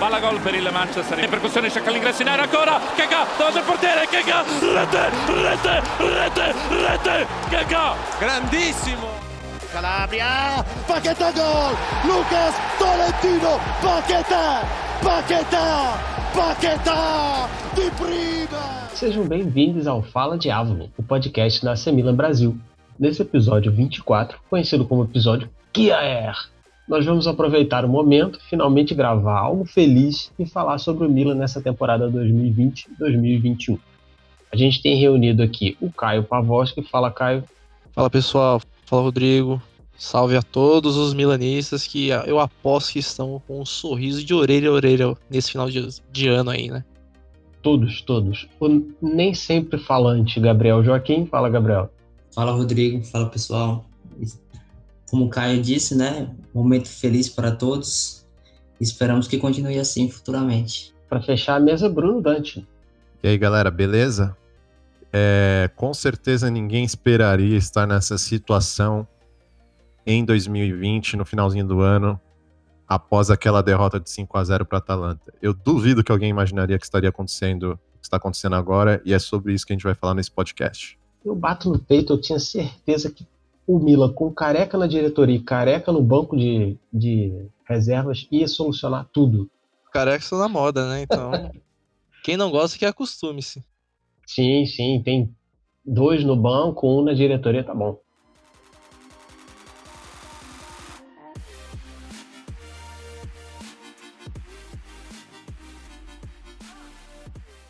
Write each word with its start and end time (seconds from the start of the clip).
palla 0.00 0.18
gol 0.18 0.40
per 0.40 0.54
il 0.54 0.66
Manchester. 0.72 1.18
In 1.18 1.28
percussione 1.28 1.70
cerca 1.70 1.90
l'ingresso 1.90 2.22
in 2.22 2.28
area 2.28 2.44
ancora. 2.44 2.80
Keka 2.96 3.26
davanti 3.36 3.58
al 3.58 3.64
portiere? 3.64 4.06
Keka 4.08 4.44
rete 4.72 5.10
rete 5.26 5.82
rete 5.98 6.54
rete. 6.70 7.26
Keka. 7.50 7.94
Grandissimo. 8.18 9.08
Calabria 9.70 10.64
Paquetá 10.86 11.30
gol. 11.32 11.76
Lucas 12.04 12.54
Tolentino 12.78 13.60
Paquetá 13.80 14.64
Paquetá 15.00 15.98
Paquetá 16.32 17.48
de 17.74 17.90
prima 17.92 18.88
Sejam 18.94 19.24
bem-vindos 19.28 19.86
ao 19.86 20.02
Fala 20.02 20.36
de 20.36 20.50
Avalon, 20.50 20.88
o 20.98 21.02
podcast 21.04 21.64
da 21.64 21.76
Semilan 21.76 22.16
Brasil. 22.16 22.58
Nesse 22.98 23.22
episódio 23.22 23.70
24, 23.70 24.40
conhecido 24.50 24.84
como 24.84 25.04
episódio 25.04 25.48
Air, 25.76 26.34
nós 26.90 27.06
vamos 27.06 27.28
aproveitar 27.28 27.84
o 27.84 27.88
momento, 27.88 28.40
finalmente 28.50 28.96
gravar 28.96 29.38
algo 29.38 29.64
feliz 29.64 30.32
e 30.36 30.44
falar 30.44 30.76
sobre 30.78 31.06
o 31.06 31.08
Milan 31.08 31.36
nessa 31.36 31.62
temporada 31.62 32.10
2020-2021. 32.10 33.78
A 34.52 34.56
gente 34.56 34.82
tem 34.82 34.96
reunido 34.96 35.40
aqui 35.40 35.76
o 35.80 35.92
Caio 35.92 36.24
Pavoski. 36.24 36.82
Fala, 36.82 37.08
Caio. 37.12 37.44
Fala, 37.92 38.10
pessoal. 38.10 38.60
Fala, 38.84 39.02
Rodrigo. 39.02 39.62
Salve 39.96 40.36
a 40.36 40.42
todos 40.42 40.96
os 40.96 41.14
milanistas 41.14 41.86
que 41.86 42.08
eu 42.08 42.40
aposto 42.40 42.94
que 42.94 42.98
estão 42.98 43.40
com 43.46 43.60
um 43.60 43.64
sorriso 43.64 44.24
de 44.24 44.34
orelha 44.34 44.68
a 44.68 44.72
orelha 44.72 45.16
nesse 45.30 45.52
final 45.52 45.70
de, 45.70 45.86
de 46.10 46.26
ano 46.26 46.50
aí, 46.50 46.68
né? 46.68 46.84
Todos, 47.62 48.02
todos. 48.02 48.48
O 48.58 48.82
nem 49.00 49.32
sempre 49.32 49.78
falante 49.78 50.40
Gabriel 50.40 50.82
Joaquim. 50.82 51.24
Fala, 51.24 51.48
Gabriel. 51.48 51.88
Fala, 52.34 52.50
Rodrigo. 52.50 53.04
Fala, 53.04 53.26
pessoal. 53.26 53.84
Como 55.10 55.26
o 55.26 55.28
Caio 55.28 55.60
disse, 55.60 55.96
né? 55.96 56.30
Momento 56.54 56.88
feliz 56.88 57.28
para 57.28 57.50
todos. 57.50 58.24
Esperamos 58.80 59.26
que 59.26 59.38
continue 59.38 59.78
assim 59.78 60.08
futuramente. 60.08 60.94
Para 61.08 61.20
fechar 61.20 61.56
a 61.56 61.60
mesa, 61.60 61.88
Bruno 61.88 62.22
Dante. 62.22 62.66
E 63.22 63.28
aí, 63.28 63.36
galera, 63.36 63.70
beleza? 63.70 64.36
É, 65.12 65.68
com 65.74 65.92
certeza 65.92 66.48
ninguém 66.48 66.84
esperaria 66.84 67.56
estar 67.56 67.86
nessa 67.86 68.16
situação 68.16 69.06
em 70.06 70.24
2020, 70.24 71.16
no 71.16 71.24
finalzinho 71.24 71.66
do 71.66 71.80
ano, 71.80 72.18
após 72.88 73.30
aquela 73.30 73.62
derrota 73.62 73.98
de 73.98 74.08
5 74.08 74.38
a 74.38 74.44
0 74.44 74.64
para 74.64 74.78
Atalanta. 74.78 75.34
Eu 75.42 75.52
duvido 75.52 76.04
que 76.04 76.12
alguém 76.12 76.30
imaginaria 76.30 76.78
que 76.78 76.84
estaria 76.84 77.10
acontecendo 77.10 77.72
o 77.72 77.98
que 77.98 78.06
está 78.06 78.16
acontecendo 78.16 78.54
agora, 78.54 79.02
e 79.04 79.12
é 79.12 79.18
sobre 79.18 79.52
isso 79.52 79.66
que 79.66 79.72
a 79.72 79.76
gente 79.76 79.84
vai 79.84 79.94
falar 79.94 80.14
nesse 80.14 80.30
podcast. 80.30 80.98
Eu 81.24 81.34
bato 81.34 81.70
no 81.70 81.78
peito, 81.78 82.14
eu 82.14 82.20
tinha 82.20 82.38
certeza 82.38 83.10
que 83.10 83.26
o 83.70 83.78
Milan, 83.78 84.12
com 84.12 84.32
careca 84.32 84.76
na 84.76 84.88
diretoria 84.88 85.36
e 85.36 85.42
careca 85.42 85.92
no 85.92 86.02
banco 86.02 86.36
de, 86.36 86.76
de 86.92 87.48
reservas, 87.64 88.26
ia 88.28 88.48
solucionar 88.48 89.08
tudo. 89.12 89.48
Careca 89.92 90.24
está 90.24 90.36
na 90.36 90.48
moda, 90.48 90.88
né? 90.88 91.02
Então, 91.02 91.30
quem 92.24 92.36
não 92.36 92.50
gosta 92.50 92.76
que 92.76 92.84
acostume-se. 92.84 93.64
Sim, 94.26 94.66
sim, 94.66 95.00
tem 95.04 95.32
dois 95.84 96.24
no 96.24 96.34
banco, 96.34 96.88
um 96.88 97.04
na 97.04 97.12
diretoria, 97.12 97.62
tá 97.62 97.72
bom. 97.72 98.00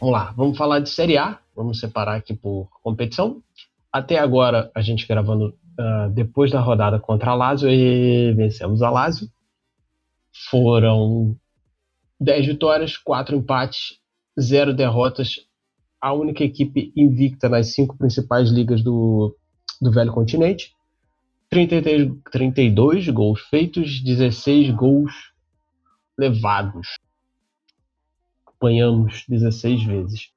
Vamos 0.00 0.14
lá, 0.14 0.32
vamos 0.34 0.56
falar 0.56 0.80
de 0.80 0.88
Série 0.88 1.18
A. 1.18 1.38
Vamos 1.54 1.78
separar 1.78 2.16
aqui 2.16 2.32
por 2.34 2.70
competição. 2.82 3.42
Até 3.92 4.18
agora, 4.18 4.70
a 4.74 4.80
gente 4.80 5.06
gravando 5.06 5.54
uh, 5.80 6.10
depois 6.12 6.50
da 6.50 6.60
rodada 6.60 7.00
contra 7.00 7.30
a 7.30 7.34
Lazio 7.34 7.68
e 7.70 8.32
vencemos 8.34 8.82
a 8.82 8.90
Lazio. 8.90 9.28
Foram 10.50 11.36
10 12.20 12.46
vitórias, 12.46 12.96
4 12.96 13.36
empates, 13.36 13.98
0 14.38 14.74
derrotas. 14.74 15.36
A 16.00 16.12
única 16.12 16.44
equipe 16.44 16.92
invicta 16.96 17.48
nas 17.48 17.74
cinco 17.74 17.96
principais 17.96 18.50
ligas 18.50 18.82
do, 18.82 19.36
do 19.80 19.90
velho 19.90 20.12
continente. 20.12 20.74
33, 21.48 22.12
32 22.30 23.08
gols 23.08 23.40
feitos, 23.40 24.02
16 24.02 24.70
gols 24.70 25.12
levados 26.16 26.86
apanhamos 28.60 29.24
16 29.26 29.84
vezes. 29.84 30.30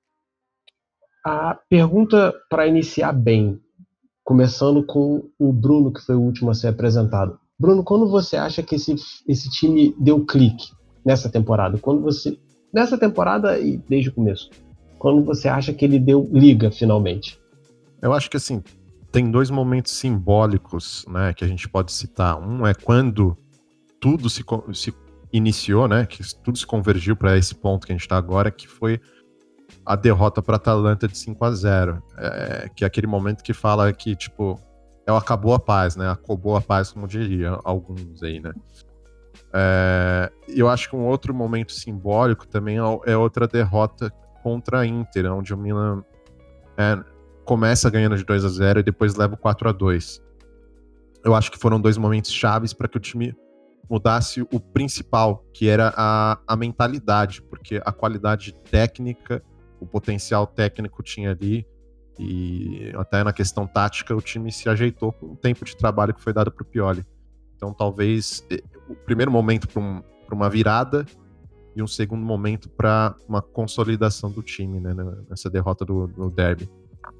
A 1.26 1.56
pergunta 1.70 2.34
para 2.50 2.68
iniciar 2.68 3.12
bem, 3.12 3.62
começando 4.24 4.86
com 4.86 5.30
o 5.38 5.52
Bruno, 5.52 5.92
que 5.92 6.02
foi 6.02 6.16
o 6.16 6.22
último 6.22 6.52
a 6.52 6.54
ser 6.54 6.68
apresentado. 6.68 7.38
Bruno, 7.60 7.84
quando 7.84 8.10
você 8.10 8.36
acha 8.36 8.64
que 8.64 8.76
esse, 8.76 8.96
esse 9.28 9.50
time 9.50 9.96
deu 10.00 10.26
clique 10.26 10.72
nessa 11.06 11.30
temporada? 11.30 11.78
Quando 11.78 12.02
você 12.02 12.38
nessa 12.74 12.98
temporada 12.98 13.60
e 13.60 13.78
desde 13.78 14.10
o 14.10 14.14
começo? 14.14 14.50
Quando 14.98 15.24
você 15.24 15.48
acha 15.48 15.74
que 15.74 15.86
ele 15.86 16.00
deu 16.00 16.28
liga 16.32 16.72
finalmente? 16.72 17.40
Eu 18.02 18.14
acho 18.14 18.30
que 18.30 18.38
assim, 18.38 18.64
tem 19.12 19.30
dois 19.30 19.50
momentos 19.50 19.92
simbólicos, 19.94 21.06
né, 21.08 21.34
que 21.34 21.44
a 21.44 21.48
gente 21.48 21.70
pode 21.70 21.92
citar. 21.92 22.40
Um 22.40 22.66
é 22.66 22.74
quando 22.74 23.38
tudo 24.00 24.30
se, 24.30 24.44
se 24.74 24.94
iniciou, 25.34 25.88
né? 25.88 26.06
Que 26.06 26.22
tudo 26.44 26.58
se 26.58 26.66
convergiu 26.66 27.16
para 27.16 27.36
esse 27.38 27.56
ponto 27.56 27.88
que 27.88 27.92
a 27.92 27.96
gente 27.96 28.04
está 28.04 28.16
agora, 28.16 28.52
que 28.52 28.68
foi 28.68 29.02
a 29.86 29.96
derrota 29.96 30.42
para 30.42 30.56
Atalanta 30.56 31.08
de 31.08 31.18
5 31.18 31.46
a 31.46 31.52
0 31.52 32.04
é, 32.18 32.70
que 32.76 32.84
é 32.84 32.88
aquele 32.88 33.08
momento 33.08 33.44
que 33.44 33.54
fala 33.54 33.92
que, 33.92 34.16
tipo, 34.16 34.60
é 35.06 35.12
acabou 35.12 35.54
a 35.54 35.60
paz, 35.60 35.96
né? 35.96 36.10
Acabou 36.10 36.56
a 36.56 36.62
paz, 36.62 36.92
como 36.92 37.08
diria 37.08 37.60
alguns 37.64 38.24
aí, 38.24 38.40
né? 38.40 38.54
É, 39.54 40.32
eu 40.48 40.68
acho 40.68 40.90
que 40.90 40.96
um 40.96 41.06
outro 41.06 41.34
momento 41.34 41.72
simbólico 41.72 42.48
também 42.48 42.78
é, 42.78 43.12
é 43.12 43.18
outra 43.18 43.48
derrota 43.48 44.10
contra 44.42 44.80
a 44.80 44.86
Inter, 44.86 45.32
onde 45.32 45.54
o 45.54 45.58
Milan 45.58 46.04
é, 46.78 47.00
começa 47.46 47.90
ganhando 47.90 48.18
de 48.18 48.24
2 48.24 48.46
a 48.46 48.50
0 48.50 48.80
e 48.80 48.84
depois 48.84 49.16
leva 49.16 49.36
o 49.36 49.38
4 49.38 49.70
a 49.70 49.72
2 49.72 50.22
Eu 51.24 51.36
acho 51.36 51.52
que 51.52 51.58
foram 51.58 51.80
dois 51.80 51.98
momentos 51.98 52.32
chaves 52.32 52.74
para 52.74 52.88
que 52.88 52.98
o 52.98 53.00
time 53.00 53.36
mudasse 53.90 54.42
o 54.42 54.60
principal, 54.60 55.46
que 55.54 55.68
era 55.68 55.94
a, 55.96 56.40
a 56.48 56.56
mentalidade, 56.56 57.42
porque 57.44 57.82
a 57.86 57.92
qualidade 57.92 58.54
técnica, 58.72 59.44
o 59.84 59.88
potencial 59.88 60.48
técnico 60.48 61.04
tinha 61.04 61.32
ali, 61.32 61.66
e 62.20 62.92
até 62.96 63.24
na 63.24 63.34
questão 63.34 63.66
tática 63.66 64.16
o 64.16 64.22
time 64.22 64.52
se 64.52 64.70
ajeitou 64.70 65.12
com 65.12 65.28
o 65.28 65.36
tempo 65.36 65.66
de 65.66 65.76
trabalho 65.76 66.14
que 66.14 66.22
foi 66.22 66.34
dado 66.34 66.52
para 66.52 66.64
o 66.64 66.66
Pioli. 66.66 67.06
Então 67.56 67.74
talvez 67.74 68.46
eh, 68.52 68.62
o 68.88 68.96
primeiro 68.96 69.32
momento 69.32 69.68
para 69.68 69.82
um, 69.82 70.04
uma 70.32 70.50
virada 70.50 71.06
e 71.76 71.82
um 71.82 71.88
segundo 71.88 72.24
momento 72.24 72.70
para 72.70 73.16
uma 73.28 73.42
consolidação 73.42 74.30
do 74.30 74.44
time 74.44 74.80
né, 74.80 74.94
nessa 75.30 75.50
derrota 75.50 75.84
do, 75.84 76.08
do 76.08 76.30
derby. 76.30 76.70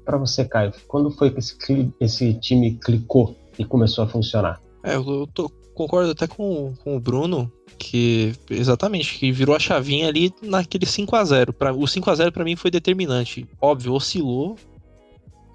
Para 0.04 0.16
você, 0.16 0.44
Caio, 0.44 0.72
quando 0.86 1.10
foi 1.10 1.30
que 1.30 1.40
esse, 1.40 1.92
esse 2.00 2.34
time 2.34 2.76
clicou 2.76 3.36
e 3.58 3.64
começou 3.64 4.04
a 4.04 4.06
funcionar? 4.06 4.60
É, 4.82 4.96
eu 4.96 5.26
tô 5.32 5.50
concordo 5.74 6.12
até 6.12 6.26
com, 6.26 6.74
com 6.82 6.96
o 6.96 7.00
Bruno, 7.00 7.52
que 7.78 8.32
exatamente, 8.48 9.18
que 9.18 9.32
virou 9.32 9.54
a 9.54 9.58
chavinha 9.58 10.08
ali 10.08 10.32
naquele 10.42 10.86
5 10.86 11.14
a 11.16 11.24
0 11.24 11.52
pra, 11.52 11.72
O 11.72 11.86
5 11.86 12.10
a 12.10 12.14
0 12.14 12.32
para 12.32 12.44
mim 12.44 12.56
foi 12.56 12.70
determinante. 12.70 13.46
Óbvio, 13.60 13.92
oscilou, 13.92 14.56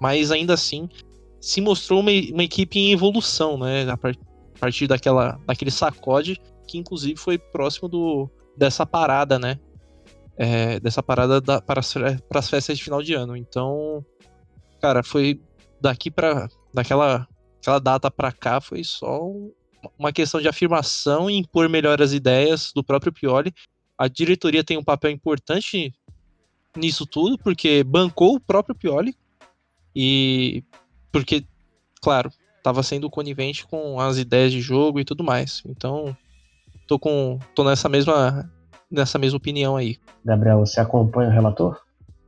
mas 0.00 0.30
ainda 0.30 0.54
assim 0.54 0.88
se 1.40 1.60
mostrou 1.60 2.00
uma, 2.00 2.10
uma 2.32 2.44
equipe 2.44 2.78
em 2.78 2.92
evolução, 2.92 3.58
né? 3.58 3.88
A 3.90 3.96
partir 4.58 4.86
daquela, 4.86 5.40
daquele 5.46 5.70
sacode, 5.70 6.40
que 6.66 6.78
inclusive 6.78 7.16
foi 7.16 7.38
próximo 7.38 7.88
do, 7.88 8.30
dessa 8.56 8.84
parada, 8.84 9.38
né? 9.38 9.58
É, 10.36 10.78
dessa 10.80 11.02
parada 11.02 11.40
da, 11.40 11.60
para, 11.60 11.80
as, 11.80 11.92
para 11.92 12.38
as 12.38 12.48
festas 12.48 12.76
de 12.78 12.84
final 12.84 13.02
de 13.02 13.14
ano. 13.14 13.36
Então, 13.36 14.04
cara, 14.80 15.02
foi 15.02 15.40
daqui 15.80 16.10
para 16.10 16.48
daquela 16.72 17.26
aquela 17.60 17.78
data 17.78 18.10
para 18.10 18.32
cá 18.32 18.60
foi 18.60 18.82
só 18.82 19.30
uma 19.98 20.12
questão 20.12 20.40
de 20.40 20.48
afirmação 20.48 21.30
e 21.30 21.36
impor 21.36 21.68
melhor 21.68 22.00
as 22.00 22.12
ideias 22.12 22.72
do 22.74 22.82
próprio 22.82 23.12
Pioli. 23.12 23.54
A 23.96 24.08
diretoria 24.08 24.64
tem 24.64 24.78
um 24.78 24.84
papel 24.84 25.10
importante 25.10 25.92
nisso 26.76 27.06
tudo, 27.06 27.38
porque 27.38 27.82
bancou 27.84 28.36
o 28.36 28.40
próprio 28.40 28.74
Pioli 28.74 29.14
e 29.94 30.62
porque, 31.12 31.44
claro, 32.00 32.30
estava 32.56 32.82
sendo 32.82 33.10
conivente 33.10 33.66
com 33.66 34.00
as 34.00 34.18
ideias 34.18 34.52
de 34.52 34.60
jogo 34.60 35.00
e 35.00 35.04
tudo 35.04 35.24
mais. 35.24 35.62
Então, 35.66 36.16
tô 36.86 36.98
com 36.98 37.38
tô 37.54 37.64
nessa 37.64 37.88
mesma 37.88 38.50
nessa 38.90 39.18
mesma 39.18 39.36
opinião 39.36 39.76
aí. 39.76 39.98
Gabriel, 40.24 40.60
você 40.60 40.80
acompanha 40.80 41.30
o 41.30 41.32
relator? 41.32 41.80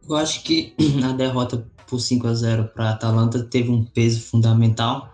Eu 0.09 0.17
acho 0.17 0.43
que 0.43 0.75
a 1.05 1.13
derrota 1.13 1.67
por 1.87 2.01
5 2.01 2.27
a 2.27 2.35
0 2.35 2.69
para 2.69 2.87
a 2.87 2.91
Atalanta 2.91 3.43
teve 3.45 3.71
um 3.71 3.85
peso 3.85 4.23
fundamental 4.23 5.13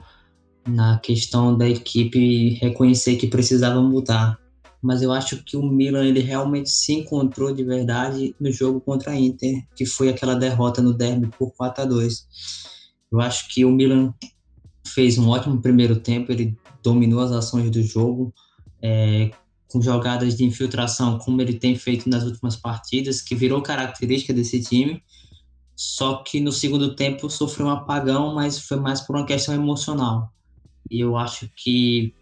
na 0.68 0.98
questão 0.98 1.56
da 1.56 1.68
equipe 1.68 2.50
reconhecer 2.60 3.16
que 3.16 3.26
precisava 3.26 3.80
mudar. 3.80 4.38
Mas 4.80 5.02
eu 5.02 5.12
acho 5.12 5.42
que 5.42 5.56
o 5.56 5.62
Milan 5.62 6.04
ele 6.04 6.20
realmente 6.20 6.70
se 6.70 6.92
encontrou 6.92 7.52
de 7.52 7.64
verdade 7.64 8.34
no 8.38 8.52
jogo 8.52 8.80
contra 8.80 9.12
a 9.12 9.16
Inter, 9.18 9.66
que 9.74 9.84
foi 9.84 10.08
aquela 10.08 10.34
derrota 10.34 10.80
no 10.80 10.92
derby 10.92 11.28
por 11.36 11.52
4 11.52 11.82
a 11.82 11.86
2. 11.86 12.26
Eu 13.10 13.20
acho 13.20 13.48
que 13.48 13.64
o 13.64 13.70
Milan 13.70 14.14
fez 14.86 15.18
um 15.18 15.28
ótimo 15.28 15.60
primeiro 15.60 15.96
tempo, 15.96 16.30
ele 16.30 16.56
dominou 16.82 17.20
as 17.20 17.32
ações 17.32 17.70
do 17.70 17.82
jogo, 17.82 18.32
é, 18.80 19.30
com 19.66 19.82
jogadas 19.82 20.36
de 20.36 20.44
infiltração, 20.44 21.18
como 21.18 21.42
ele 21.42 21.54
tem 21.54 21.74
feito 21.74 22.08
nas 22.08 22.22
últimas 22.22 22.56
partidas, 22.56 23.20
que 23.20 23.34
virou 23.34 23.60
característica 23.62 24.32
desse 24.32 24.60
time. 24.60 25.02
Só 25.74 26.22
que 26.22 26.40
no 26.40 26.52
segundo 26.52 26.94
tempo 26.94 27.28
sofreu 27.30 27.66
um 27.66 27.70
apagão, 27.70 28.34
mas 28.34 28.58
foi 28.58 28.78
mais 28.78 29.00
por 29.00 29.16
uma 29.16 29.26
questão 29.26 29.54
emocional. 29.54 30.32
E 30.90 31.00
eu 31.00 31.16
acho 31.16 31.50
que 31.56 32.14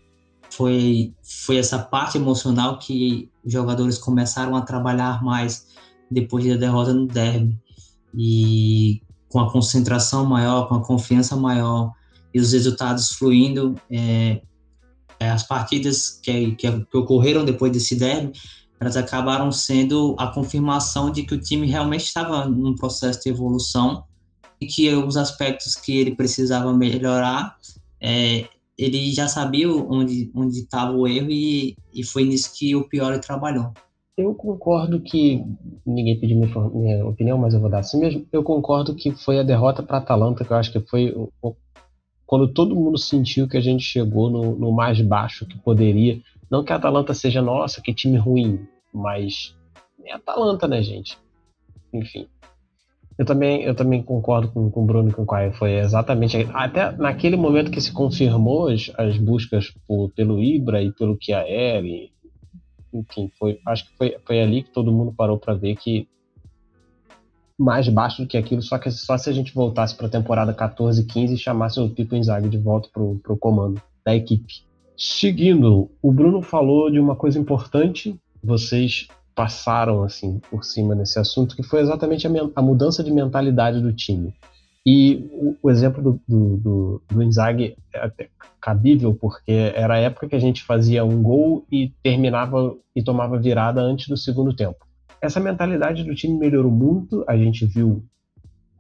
foi, 0.51 1.13
foi 1.23 1.57
essa 1.57 1.79
parte 1.79 2.19
emocional 2.19 2.79
que 2.79 3.31
os 3.45 3.53
jogadores 3.53 3.99
começaram 3.99 4.57
a 4.57 4.63
trabalhar 4.63 5.23
mais 5.23 5.67
depois 6.11 6.47
da 6.47 6.57
derrota 6.57 6.95
no 6.95 7.07
derby. 7.07 7.57
E 8.15 9.03
com 9.29 9.41
a 9.41 9.51
concentração 9.51 10.25
maior, 10.25 10.69
com 10.69 10.77
a 10.77 10.85
confiança 10.85 11.37
maior 11.37 11.93
e 12.33 12.41
os 12.41 12.53
resultados 12.53 13.11
fluindo, 13.11 13.75
é, 13.91 14.41
é, 15.19 15.31
as 15.31 15.43
partidas 15.43 16.21
que, 16.23 16.53
que, 16.53 16.71
que, 16.85 16.97
ocorreram 16.97 17.45
depois 17.45 17.73
desse 17.73 17.97
derby, 17.97 18.33
elas 18.79 18.97
acabaram 18.97 19.51
sendo 19.51 20.15
a 20.19 20.29
confirmação 20.29 21.11
de 21.11 21.23
que 21.23 21.35
o 21.35 21.41
time 21.41 21.67
realmente 21.67 22.05
estava 22.05 22.47
num 22.47 22.75
processo 22.75 23.23
de 23.23 23.31
evolução 23.31 24.05
e 24.61 24.67
que 24.67 24.95
os 24.95 25.17
aspectos 25.17 25.75
que 25.75 25.97
ele 25.97 26.15
precisava 26.15 26.73
melhorar, 26.73 27.57
é, 28.01 28.49
ele 28.79 29.13
já 29.13 29.27
sabia 29.27 29.71
onde 29.71 30.31
onde 30.35 30.61
estava 30.61 30.93
o 30.93 31.07
erro 31.07 31.31
e, 31.31 31.77
e 31.95 32.05
foi 32.05 32.25
nisso 32.25 32.53
que 32.55 32.75
o 32.77 32.89
Piori 32.89 33.21
trabalhou. 33.21 33.73
Eu 34.17 34.35
concordo 34.35 35.01
que 35.01 35.45
ninguém 35.85 36.19
pediu 36.19 36.39
minha, 36.39 36.71
minha, 36.71 37.07
opinião, 37.07 37.37
mas 37.37 37.53
eu 37.53 37.61
vou 37.61 37.69
dar 37.69 37.81
assim 37.81 38.01
mesmo. 38.01 38.27
Eu 38.33 38.43
concordo 38.43 38.95
que 38.95 39.11
foi 39.11 39.39
a 39.39 39.43
derrota 39.43 39.83
para 39.83 39.99
Atalanta 39.99 40.43
que 40.43 40.51
eu 40.51 40.57
acho 40.57 40.73
que 40.73 40.81
foi 40.81 41.15
quando 42.27 42.53
todo 42.53 42.75
mundo 42.75 42.99
sentiu 42.99 43.47
que 43.47 43.57
a 43.57 43.61
gente 43.61 43.85
chegou 43.85 44.31
no, 44.31 44.57
no, 44.57 44.73
mais 44.73 45.01
baixo 45.01 45.47
que 45.47 45.59
poderia. 45.59 46.21
Não 46.51 46.65
que 46.65 46.73
a 46.73 46.77
Atalanta 46.77 47.13
seja 47.13 47.43
nossa, 47.43 47.83
que 47.83 47.93
time 47.95 48.17
ruim, 48.17 48.67
mas 48.93 49.55
é 50.05 50.13
Atalanta, 50.13 50.67
né, 50.67 50.83
gente? 50.83 51.19
Enfim. 51.93 52.27
Eu 53.19 53.25
também, 53.25 53.63
eu 53.63 53.75
também 53.75 54.03
concordo 54.03 54.49
com, 54.49 54.71
com 54.71 54.83
o 54.83 54.87
Bruno 54.87 55.09
e 55.09 55.13
com 55.13 55.23
o 55.23 55.27
Caio. 55.27 55.53
Foi 55.53 55.79
exatamente. 55.79 56.37
Até 56.53 56.93
naquele 56.93 57.37
momento 57.37 57.71
que 57.71 57.81
se 57.81 57.93
confirmou 57.93 58.69
as, 58.69 58.91
as 58.97 59.17
buscas 59.17 59.73
por, 59.87 60.11
pelo 60.11 60.43
Ibra 60.43 60.83
e 60.83 60.93
pelo 60.93 61.17
Chiaeri. 61.21 62.13
Enfim, 62.93 63.31
foi, 63.39 63.59
acho 63.67 63.87
que 63.87 63.97
foi, 63.97 64.17
foi 64.25 64.41
ali 64.41 64.63
que 64.63 64.71
todo 64.71 64.93
mundo 64.93 65.15
parou 65.17 65.39
para 65.39 65.55
ver 65.55 65.77
que 65.77 66.07
mais 67.59 67.89
baixo 67.89 68.23
do 68.23 68.29
que 68.29 68.37
aquilo, 68.37 68.61
só 68.61 68.79
que 68.79 68.91
só 68.91 69.17
se 69.17 69.31
a 69.31 69.33
gente 69.33 69.55
voltasse 69.55 69.97
para 69.97 70.07
a 70.07 70.11
temporada 70.11 70.53
14 70.53 71.05
15 71.05 71.35
e 71.35 71.39
chamasse 71.39 71.81
o 71.81 71.89
Pipo 71.89 72.15
Inzaghi 72.15 72.49
de 72.49 72.59
volta 72.59 72.89
para 72.93 73.03
o 73.03 73.39
comando 73.39 73.81
da 74.05 74.15
equipe. 74.15 74.67
Seguindo, 74.97 75.91
o 76.03 76.13
Bruno 76.13 76.43
falou 76.43 76.91
de 76.91 76.99
uma 76.99 77.17
coisa 77.17 77.39
importante, 77.39 78.19
vocês 78.43 79.09
passaram 79.37 80.03
assim 80.03 80.41
por 80.51 80.65
cima 80.65 80.95
nesse 80.95 81.19
assunto, 81.19 81.55
que 81.55 81.63
foi 81.63 81.81
exatamente 81.81 82.27
a, 82.27 82.31
a 82.57 82.63
mudança 82.63 83.05
de 83.05 83.13
mentalidade 83.13 83.81
do 83.83 83.93
time. 83.93 84.35
E 84.85 85.29
o, 85.31 85.57
o 85.63 85.71
exemplo 85.71 86.03
do, 86.03 86.21
do, 86.27 86.57
do, 86.57 87.03
do 87.07 87.23
Inzaghi 87.23 87.77
é 87.93 87.99
até 87.99 88.31
cabível, 88.61 89.15
porque 89.15 89.53
era 89.75 89.95
a 89.95 89.99
época 89.99 90.29
que 90.29 90.35
a 90.35 90.41
gente 90.41 90.65
fazia 90.65 91.05
um 91.05 91.23
gol 91.23 91.67
e 91.71 91.93
terminava 92.03 92.75
e 92.95 93.03
tomava 93.03 93.39
virada 93.39 93.81
antes 93.81 94.09
do 94.09 94.17
segundo 94.17 94.57
tempo. 94.57 94.87
Essa 95.21 95.39
mentalidade 95.39 96.03
do 96.03 96.15
time 96.15 96.39
melhorou 96.39 96.73
muito, 96.73 97.23
a 97.29 97.37
gente 97.37 97.67
viu 97.67 98.03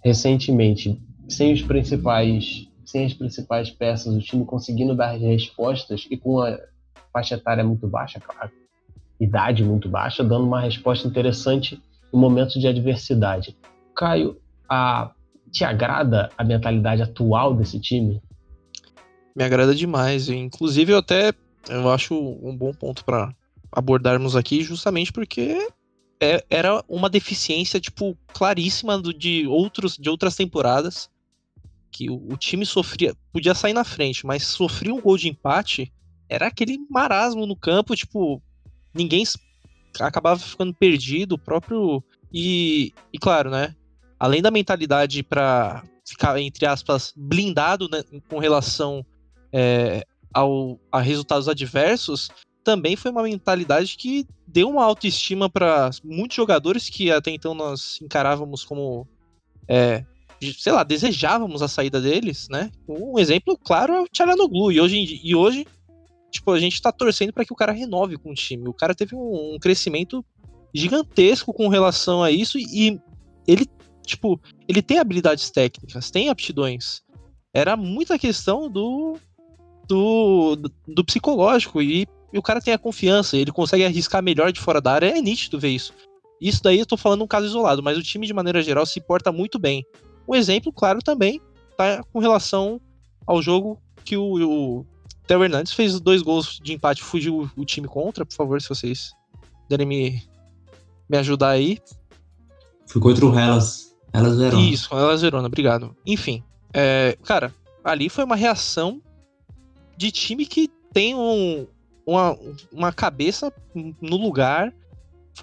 recentemente, 0.02 1.00
sem 1.28 1.52
os 1.52 1.62
principais, 1.62 2.68
sem 2.84 3.04
as 3.04 3.12
principais 3.12 3.70
peças, 3.70 4.14
o 4.14 4.20
time 4.20 4.44
conseguindo 4.44 4.94
dar 4.94 5.12
respostas 5.12 6.06
e 6.10 6.16
com 6.16 6.40
a 6.40 6.58
faixa 7.12 7.34
etária 7.34 7.64
muito 7.64 7.86
baixa, 7.86 8.20
claro, 8.20 8.50
idade 9.20 9.64
muito 9.64 9.88
baixa, 9.88 10.22
dando 10.22 10.46
uma 10.46 10.60
resposta 10.60 11.06
interessante 11.06 11.80
em 12.12 12.18
momentos 12.18 12.60
de 12.60 12.66
adversidade. 12.66 13.56
Caio, 13.94 14.36
a, 14.68 15.10
te 15.50 15.64
agrada 15.64 16.30
a 16.36 16.44
mentalidade 16.44 17.02
atual 17.02 17.54
desse 17.54 17.80
time? 17.80 18.20
Me 19.34 19.44
agrada 19.44 19.74
demais. 19.74 20.28
Inclusive, 20.28 20.92
eu 20.92 20.98
até 20.98 21.32
eu 21.68 21.90
acho 21.90 22.14
um 22.14 22.56
bom 22.56 22.72
ponto 22.72 23.04
para 23.04 23.34
abordarmos 23.72 24.36
aqui, 24.36 24.62
justamente 24.62 25.12
porque 25.12 25.68
é, 26.20 26.44
era 26.48 26.82
uma 26.88 27.10
deficiência 27.10 27.80
tipo 27.80 28.16
claríssima 28.28 28.98
do, 28.98 29.12
de 29.12 29.46
outros 29.46 29.96
de 29.96 30.08
outras 30.08 30.36
temporadas 30.36 31.10
que 31.90 32.10
o, 32.10 32.36
time 32.36 32.66
sofria, 32.66 33.14
podia 33.32 33.54
sair 33.54 33.72
na 33.72 33.84
frente, 33.84 34.26
mas 34.26 34.44
sofria 34.44 34.94
um 34.94 35.00
gol 35.00 35.16
de 35.16 35.28
empate, 35.28 35.90
era 36.28 36.46
aquele 36.46 36.78
marasmo 36.90 37.46
no 37.46 37.56
campo, 37.56 37.96
tipo, 37.96 38.42
ninguém 38.96 39.24
acabava 40.00 40.40
ficando 40.40 40.74
perdido, 40.74 41.34
o 41.34 41.38
próprio. 41.38 42.02
E, 42.32 42.92
e 43.12 43.18
claro, 43.18 43.50
né? 43.50 43.74
Além 44.18 44.42
da 44.42 44.50
mentalidade 44.50 45.22
para 45.22 45.82
ficar, 46.04 46.40
entre 46.40 46.66
aspas, 46.66 47.12
blindado 47.16 47.88
né, 47.90 48.02
com 48.28 48.38
relação 48.38 49.04
é, 49.52 50.04
ao, 50.32 50.78
a 50.90 51.00
resultados 51.00 51.48
adversos, 51.48 52.30
também 52.64 52.96
foi 52.96 53.10
uma 53.10 53.22
mentalidade 53.22 53.96
que 53.96 54.26
deu 54.46 54.68
uma 54.68 54.84
autoestima 54.84 55.50
para 55.50 55.90
muitos 56.02 56.36
jogadores 56.36 56.88
que 56.88 57.10
até 57.10 57.30
então 57.30 57.54
nós 57.54 58.00
encarávamos 58.02 58.64
como. 58.64 59.06
É, 59.68 60.04
sei 60.58 60.72
lá, 60.72 60.82
desejávamos 60.82 61.62
a 61.62 61.68
saída 61.68 62.00
deles, 62.00 62.48
né? 62.50 62.70
Um 62.88 63.18
exemplo 63.18 63.56
claro 63.56 63.94
é 63.94 64.00
o 64.00 64.08
Tchalanoglu. 64.08 64.70
E 64.70 64.80
hoje, 64.80 65.20
e 65.22 65.34
hoje 65.34 65.66
tipo, 66.36 66.50
a 66.52 66.60
gente 66.60 66.80
tá 66.80 66.92
torcendo 66.92 67.32
para 67.32 67.44
que 67.44 67.52
o 67.52 67.56
cara 67.56 67.72
renove 67.72 68.16
com 68.16 68.30
o 68.30 68.34
time. 68.34 68.68
O 68.68 68.74
cara 68.74 68.94
teve 68.94 69.14
um, 69.14 69.54
um, 69.54 69.58
crescimento 69.58 70.24
gigantesco 70.74 71.52
com 71.52 71.68
relação 71.68 72.22
a 72.22 72.30
isso 72.30 72.58
e 72.58 73.00
ele, 73.46 73.66
tipo, 74.04 74.40
ele 74.68 74.82
tem 74.82 74.98
habilidades 74.98 75.50
técnicas, 75.50 76.10
tem 76.10 76.28
aptidões. 76.28 77.02
Era 77.54 77.76
muita 77.76 78.18
questão 78.18 78.70
do 78.70 79.16
do, 79.88 80.56
do 80.88 81.04
psicológico 81.04 81.80
e, 81.80 82.06
e 82.32 82.38
o 82.38 82.42
cara 82.42 82.60
tem 82.60 82.74
a 82.74 82.78
confiança, 82.78 83.36
ele 83.36 83.52
consegue 83.52 83.84
arriscar 83.84 84.20
melhor 84.20 84.50
de 84.50 84.60
fora 84.60 84.80
da 84.80 84.92
área, 84.92 85.16
é 85.16 85.22
nítido 85.22 85.60
ver 85.60 85.68
isso. 85.68 85.94
Isso 86.40 86.60
daí 86.62 86.80
eu 86.80 86.86
tô 86.86 86.96
falando 86.96 87.22
um 87.22 87.26
caso 87.26 87.46
isolado, 87.46 87.82
mas 87.82 87.96
o 87.96 88.02
time 88.02 88.26
de 88.26 88.34
maneira 88.34 88.60
geral 88.62 88.84
se 88.84 89.00
porta 89.00 89.30
muito 89.30 89.60
bem. 89.60 89.84
Um 90.28 90.34
exemplo, 90.34 90.72
claro, 90.72 90.98
também 90.98 91.40
tá 91.76 92.02
com 92.12 92.18
relação 92.18 92.80
ao 93.24 93.40
jogo 93.40 93.80
que 94.04 94.16
o, 94.16 94.80
o 94.80 94.86
Theo 95.26 95.42
Hernandes 95.42 95.72
fez 95.72 95.98
dois 95.98 96.22
gols 96.22 96.60
de 96.62 96.72
empate, 96.72 97.02
fugiu 97.02 97.50
o 97.56 97.64
time 97.64 97.88
contra, 97.88 98.24
por 98.24 98.34
favor, 98.34 98.62
se 98.62 98.68
vocês 98.68 99.12
puderem 99.62 99.86
me, 99.86 100.22
me 101.08 101.18
ajudar 101.18 101.50
aí. 101.50 101.78
Foi 102.86 103.00
contra 103.02 103.26
o 103.26 103.36
Hellas. 103.36 103.94
Hellas 104.12 104.38
Verona. 104.38 104.62
Isso, 104.62 104.94
Hellas 104.94 105.22
Verona, 105.22 105.48
obrigado. 105.48 105.96
Enfim, 106.06 106.44
é, 106.72 107.18
cara, 107.24 107.52
ali 107.82 108.08
foi 108.08 108.24
uma 108.24 108.36
reação 108.36 109.02
de 109.96 110.10
time 110.12 110.46
que 110.46 110.68
tem 110.92 111.14
um, 111.14 111.66
uma, 112.06 112.38
uma 112.72 112.92
cabeça 112.92 113.52
no 113.74 114.16
lugar. 114.16 114.72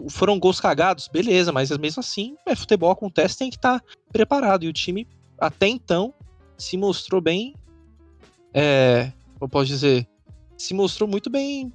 Foram 0.09 0.39
gols 0.39 0.59
cagados, 0.59 1.07
beleza, 1.07 1.51
mas 1.51 1.69
mesmo 1.77 1.99
assim, 1.99 2.35
é, 2.47 2.55
futebol 2.55 2.89
acontece, 2.89 3.37
tem 3.37 3.49
que 3.49 3.57
estar 3.57 3.79
tá 3.79 3.85
preparado. 4.11 4.63
E 4.63 4.67
o 4.67 4.73
time, 4.73 5.07
até 5.37 5.67
então, 5.67 6.13
se 6.57 6.77
mostrou 6.77 7.21
bem 7.21 7.53
é, 8.53 9.11
eu 9.45 9.49
posso 9.49 9.67
dizer, 9.67 10.07
se 10.57 10.73
mostrou 10.73 11.07
muito 11.07 11.29
bem 11.29 11.71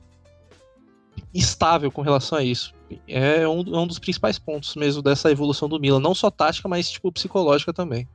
estável 1.35 1.91
com 1.91 2.03
relação 2.03 2.39
a 2.39 2.43
isso. 2.43 2.75
É 3.07 3.47
um, 3.47 3.61
é 3.61 3.79
um 3.79 3.87
dos 3.87 3.99
principais 3.99 4.39
pontos 4.39 4.75
mesmo 4.75 5.03
dessa 5.03 5.31
evolução 5.31 5.69
do 5.69 5.79
Milan, 5.79 6.01
não 6.01 6.15
só 6.15 6.31
tática, 6.31 6.69
mas 6.69 6.91
tipo 6.91 7.13
psicológica 7.13 7.73
também. 7.73 8.09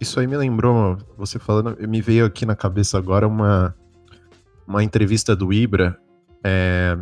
Isso 0.00 0.20
aí 0.20 0.26
me 0.26 0.36
lembrou, 0.36 0.98
você 1.16 1.38
falando, 1.38 1.76
me 1.88 2.02
veio 2.02 2.26
aqui 2.26 2.44
na 2.44 2.54
cabeça 2.54 2.98
agora 2.98 3.26
uma, 3.26 3.74
uma 4.66 4.84
entrevista 4.84 5.34
do 5.34 5.52
Ibra 5.52 5.98
é, 6.44 6.98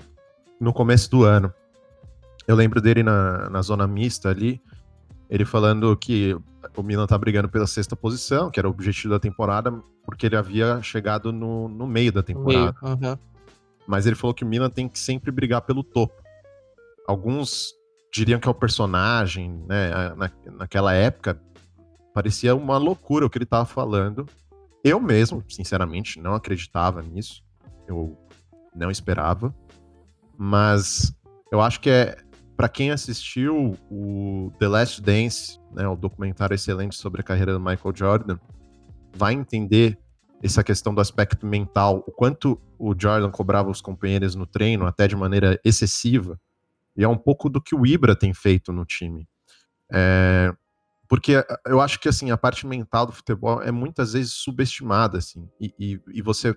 no 0.61 0.73
começo 0.73 1.11
do 1.11 1.25
ano. 1.25 1.53
Eu 2.47 2.55
lembro 2.55 2.81
dele 2.81 3.03
na, 3.03 3.51
na 3.51 3.63
zona 3.63 3.87
mista 3.87 4.29
ali, 4.29 4.61
ele 5.29 5.45
falando 5.45 5.97
que 5.97 6.37
o 6.77 6.83
Milan 6.83 7.07
tá 7.07 7.17
brigando 7.17 7.49
pela 7.49 7.67
sexta 7.67 7.97
posição, 7.97 8.51
que 8.51 8.59
era 8.59 8.69
o 8.69 8.71
objetivo 8.71 9.15
da 9.15 9.21
temporada, 9.21 9.73
porque 10.05 10.27
ele 10.27 10.37
havia 10.37 10.83
chegado 10.83 11.33
no, 11.33 11.69
no 11.69 11.87
meio 11.87 12.13
da 12.13 12.23
temporada. 12.23 12.75
Meio, 12.83 12.95
uhum. 12.95 13.19
Mas 13.87 14.07
ele 14.07 14.17
falou 14.17 14.35
que 14.35 14.45
o 14.45 14.47
Milan 14.47 14.71
tem 14.71 14.89
que 14.89 14.99
sempre 14.99 15.31
brigar 15.31 15.63
pelo 15.63 15.83
topo. 15.83 16.23
Alguns 17.07 17.73
diriam 18.13 18.39
que 18.39 18.49
é 18.49 18.51
o 18.51 18.55
personagem, 18.55 19.51
né? 19.67 20.15
Na, 20.15 20.31
naquela 20.59 20.93
época, 20.93 21.41
parecia 22.13 22.55
uma 22.55 22.77
loucura 22.77 23.27
o 23.27 23.31
que 23.31 23.39
ele 23.39 23.45
estava 23.45 23.65
falando. 23.65 24.27
Eu 24.85 25.01
mesmo, 25.01 25.43
sinceramente, 25.49 26.21
não 26.21 26.35
acreditava 26.35 27.03
nisso. 27.03 27.43
Eu 27.87 28.17
não 28.75 28.91
esperava. 28.91 29.55
Mas 30.37 31.15
eu 31.51 31.61
acho 31.61 31.81
que 31.81 31.91
é 31.91 32.17
para 32.59 32.69
quem 32.69 32.91
assistiu 32.91 33.77
o 33.89 34.53
The 34.59 34.67
Last 34.67 35.01
Dance, 35.01 35.61
né, 35.73 35.87
o 35.87 35.97
documentário 35.97 36.55
excelente 36.55 36.97
sobre 36.97 37.21
a 37.21 37.25
carreira 37.25 37.53
do 37.53 37.61
Michael 37.61 37.95
Jordan, 37.95 38.39
vai 39.15 39.35
entender 39.35 39.99
essa 40.43 40.63
questão 40.63 40.95
do 40.95 41.01
aspecto 41.01 41.47
mental, 41.47 42.05
o 42.07 42.13
quanto 42.13 42.61
o 42.79 42.95
Jordan 42.97 43.31
cobrava 43.31 43.71
os 43.71 43.81
companheiros 43.81 44.35
no 44.35 44.47
treino, 44.47 44.87
até 44.87 45.09
de 45.09 45.17
maneira 45.17 45.61
excessiva, 45.65 46.41
e 46.97 47.03
é 47.03 47.09
um 47.09 47.17
pouco 47.17 47.49
do 47.49 47.61
que 47.61 47.75
o 47.75 47.87
Ibra 47.87 48.15
tem 48.15 48.33
feito 48.33 48.73
no 48.73 48.85
time. 48.85 49.29
É, 49.93 50.53
porque 51.09 51.45
eu 51.67 51.81
acho 51.81 51.99
que 51.99 52.09
assim 52.09 52.31
a 52.31 52.37
parte 52.37 52.67
mental 52.67 53.07
do 53.07 53.13
futebol 53.13 53.63
é 53.63 53.73
muitas 53.73 54.13
vezes 54.13 54.33
subestimada, 54.33 55.19
assim, 55.19 55.49
e, 55.61 55.75
e, 55.79 56.01
e 56.15 56.23
você 56.23 56.55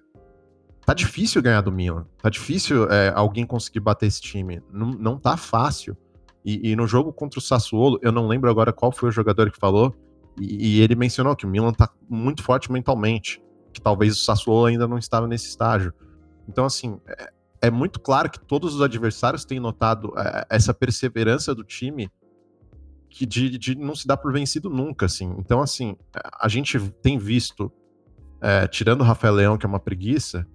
tá 0.86 0.94
difícil 0.94 1.42
ganhar 1.42 1.62
do 1.62 1.72
Milan, 1.72 2.06
tá 2.22 2.30
difícil 2.30 2.90
é, 2.90 3.12
alguém 3.16 3.46
conseguir 3.46 3.80
bater 3.80 4.08
esse 4.08 4.22
time, 4.22 4.62
não, 4.72 4.92
não 4.92 5.18
tá 5.18 5.38
fácil. 5.38 5.98
E, 6.44 6.72
e, 6.72 6.76
no 6.76 6.88
jogo 6.88 7.14
contra 7.14 7.40
o 7.40 7.42
Sassuolo, 7.42 8.00
eu 8.02 8.12
não 8.12 8.28
lembro 8.28 8.50
agora 8.50 8.74
qual 8.74 8.92
foi 8.92 9.10
o 9.10 9.12
jogador 9.12 9.52
que 9.52 9.60
falou, 9.60 9.96
e, 10.40 10.78
e 10.78 10.82
ele 10.82 10.96
mencionou 10.96 11.36
que 11.36 11.46
o 11.46 11.50
Milan 11.50 11.72
tá 11.72 11.90
muito 12.10 12.42
forte 12.42 12.72
mentalmente 12.72 13.42
que 13.72 13.82
talvez 13.82 14.14
o 14.14 14.24
Sassuolo 14.24 14.66
ainda 14.66 14.88
não 14.88 14.98
estava 14.98 15.28
nesse 15.28 15.48
estágio. 15.48 15.94
Então, 16.48 16.66
assim, 16.66 17.00
é, 17.08 17.32
é 17.64 17.72
muito 17.72 18.00
claro 18.00 18.30
que 18.30 18.40
todos 18.40 18.76
os 18.76 18.82
adversários 18.82 19.46
têm 19.46 19.60
notado 19.60 20.14
é, 20.18 20.46
essa 20.50 20.74
perseverança 20.74 21.56
do 21.56 21.64
time 21.64 22.10
que 23.10 23.26
de, 23.26 23.58
de, 23.58 23.76
não 23.76 23.94
se 23.94 24.08
dar 24.08 24.18
por 24.18 24.32
vencido 24.32 24.70
nunca, 24.70 25.06
assim. 25.06 25.36
Então, 25.38 25.62
assim, 25.62 25.98
a 26.40 26.48
gente 26.48 26.80
tem 27.02 27.18
visto, 27.18 27.72
é, 28.40 28.68
tirando 28.68 29.02
o 29.02 29.04
Rafael 29.04 29.34
Leão, 29.34 29.58
que 29.58 29.66
é 29.66 29.70
uma 29.70 29.80
preguiça, 29.80 30.48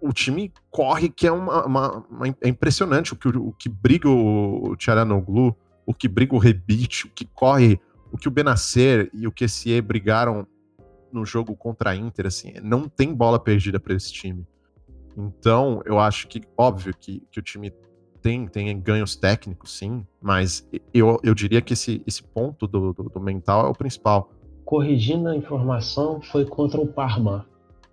o 0.00 0.12
time 0.12 0.52
corre 0.70 1.08
que 1.08 1.26
é 1.26 1.32
uma, 1.32 1.66
uma, 1.66 2.06
uma 2.10 2.26
é 2.40 2.48
impressionante 2.48 3.12
o 3.12 3.16
que, 3.16 3.28
o, 3.28 3.52
que 3.52 3.68
briga 3.68 4.08
o, 4.08 4.76
Tcharanoglu, 4.76 5.56
o 5.86 5.94
que 5.94 6.08
briga 6.08 6.34
o 6.34 6.38
Rebite, 6.38 7.06
o 7.06 7.10
que 7.10 7.24
corre, 7.24 7.80
o 8.12 8.18
que 8.18 8.28
o 8.28 8.30
Benacer 8.30 9.10
e 9.12 9.26
o 9.26 9.32
QSE 9.32 9.80
brigaram 9.80 10.46
no 11.12 11.24
jogo 11.24 11.56
contra 11.56 11.90
a 11.90 11.96
Inter, 11.96 12.26
assim, 12.26 12.52
não 12.62 12.88
tem 12.88 13.14
bola 13.14 13.38
perdida 13.38 13.80
para 13.80 13.94
esse 13.94 14.12
time. 14.12 14.46
Então, 15.16 15.82
eu 15.84 15.98
acho 15.98 16.28
que, 16.28 16.42
óbvio, 16.56 16.94
que, 16.98 17.22
que 17.30 17.40
o 17.40 17.42
time 17.42 17.72
tem, 18.20 18.46
tem 18.46 18.78
ganhos 18.80 19.16
técnicos, 19.16 19.76
sim, 19.76 20.06
mas 20.20 20.68
eu, 20.92 21.18
eu 21.22 21.34
diria 21.34 21.60
que 21.62 21.72
esse, 21.72 22.02
esse 22.06 22.22
ponto 22.22 22.66
do, 22.66 22.92
do, 22.92 23.04
do 23.04 23.20
mental 23.20 23.66
é 23.66 23.68
o 23.68 23.74
principal. 23.74 24.30
Corrigindo 24.64 25.28
a 25.28 25.36
informação, 25.36 26.20
foi 26.20 26.44
contra 26.44 26.80
o 26.80 26.86
Parma. 26.86 27.46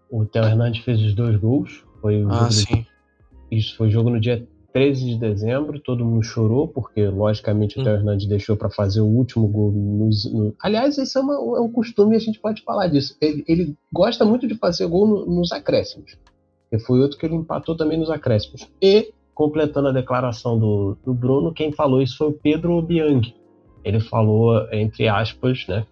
O 0.09 0.25
Theo 0.25 0.43
Hernandes 0.43 0.83
fez 0.83 1.01
os 1.01 1.15
dois 1.15 1.37
gols. 1.37 1.84
Foi 2.05 2.23
ah, 2.29 2.51
sim. 2.51 2.85
Isso 3.49 3.75
foi 3.75 3.89
jogo 3.89 4.11
no 4.11 4.19
dia 4.19 4.47
13 4.71 5.05
de 5.05 5.17
dezembro, 5.17 5.79
todo 5.79 6.05
mundo 6.05 6.21
chorou, 6.21 6.67
porque 6.67 7.07
logicamente 7.07 7.79
hum. 7.79 7.81
o 7.81 7.83
Theo 7.83 7.95
Hernandes 7.95 8.27
deixou 8.27 8.55
para 8.55 8.69
fazer 8.69 9.01
o 9.01 9.07
último 9.07 9.47
gol. 9.47 9.71
No, 9.71 10.09
no... 10.31 10.55
Aliás, 10.61 10.99
esse 10.99 11.17
é, 11.17 11.21
uma, 11.21 11.33
é, 11.33 11.61
um 11.61 11.71
costume 11.71 12.13
e 12.13 12.17
a 12.17 12.19
gente 12.19 12.39
pode 12.39 12.61
falar 12.61 12.89
disso. 12.89 13.17
Ele, 13.19 13.43
ele 13.47 13.75
gosta 13.91 14.23
muito 14.23 14.47
de 14.47 14.53
fazer 14.53 14.85
gol 14.85 15.07
no, 15.07 15.25
nos 15.25 15.51
acréscimos. 15.51 16.15
E 16.71 16.77
foi 16.77 16.99
outro 16.99 17.17
que 17.17 17.25
ele 17.25 17.33
empatou 17.33 17.75
também 17.75 17.97
nos 17.97 18.11
acréscimos. 18.11 18.69
E, 18.79 19.11
completando 19.33 19.87
a 19.87 19.91
declaração 19.91 20.59
do, 20.59 20.95
do 21.03 21.11
Bruno, 21.11 21.51
quem 21.51 21.71
falou 21.71 22.03
isso 22.03 22.17
foi 22.17 22.27
o 22.27 22.33
Pedro 22.33 22.79
Bianchi. 22.83 23.33
Ele 23.83 23.99
falou, 23.99 24.71
entre 24.71 25.07
aspas, 25.07 25.65
né? 25.67 25.87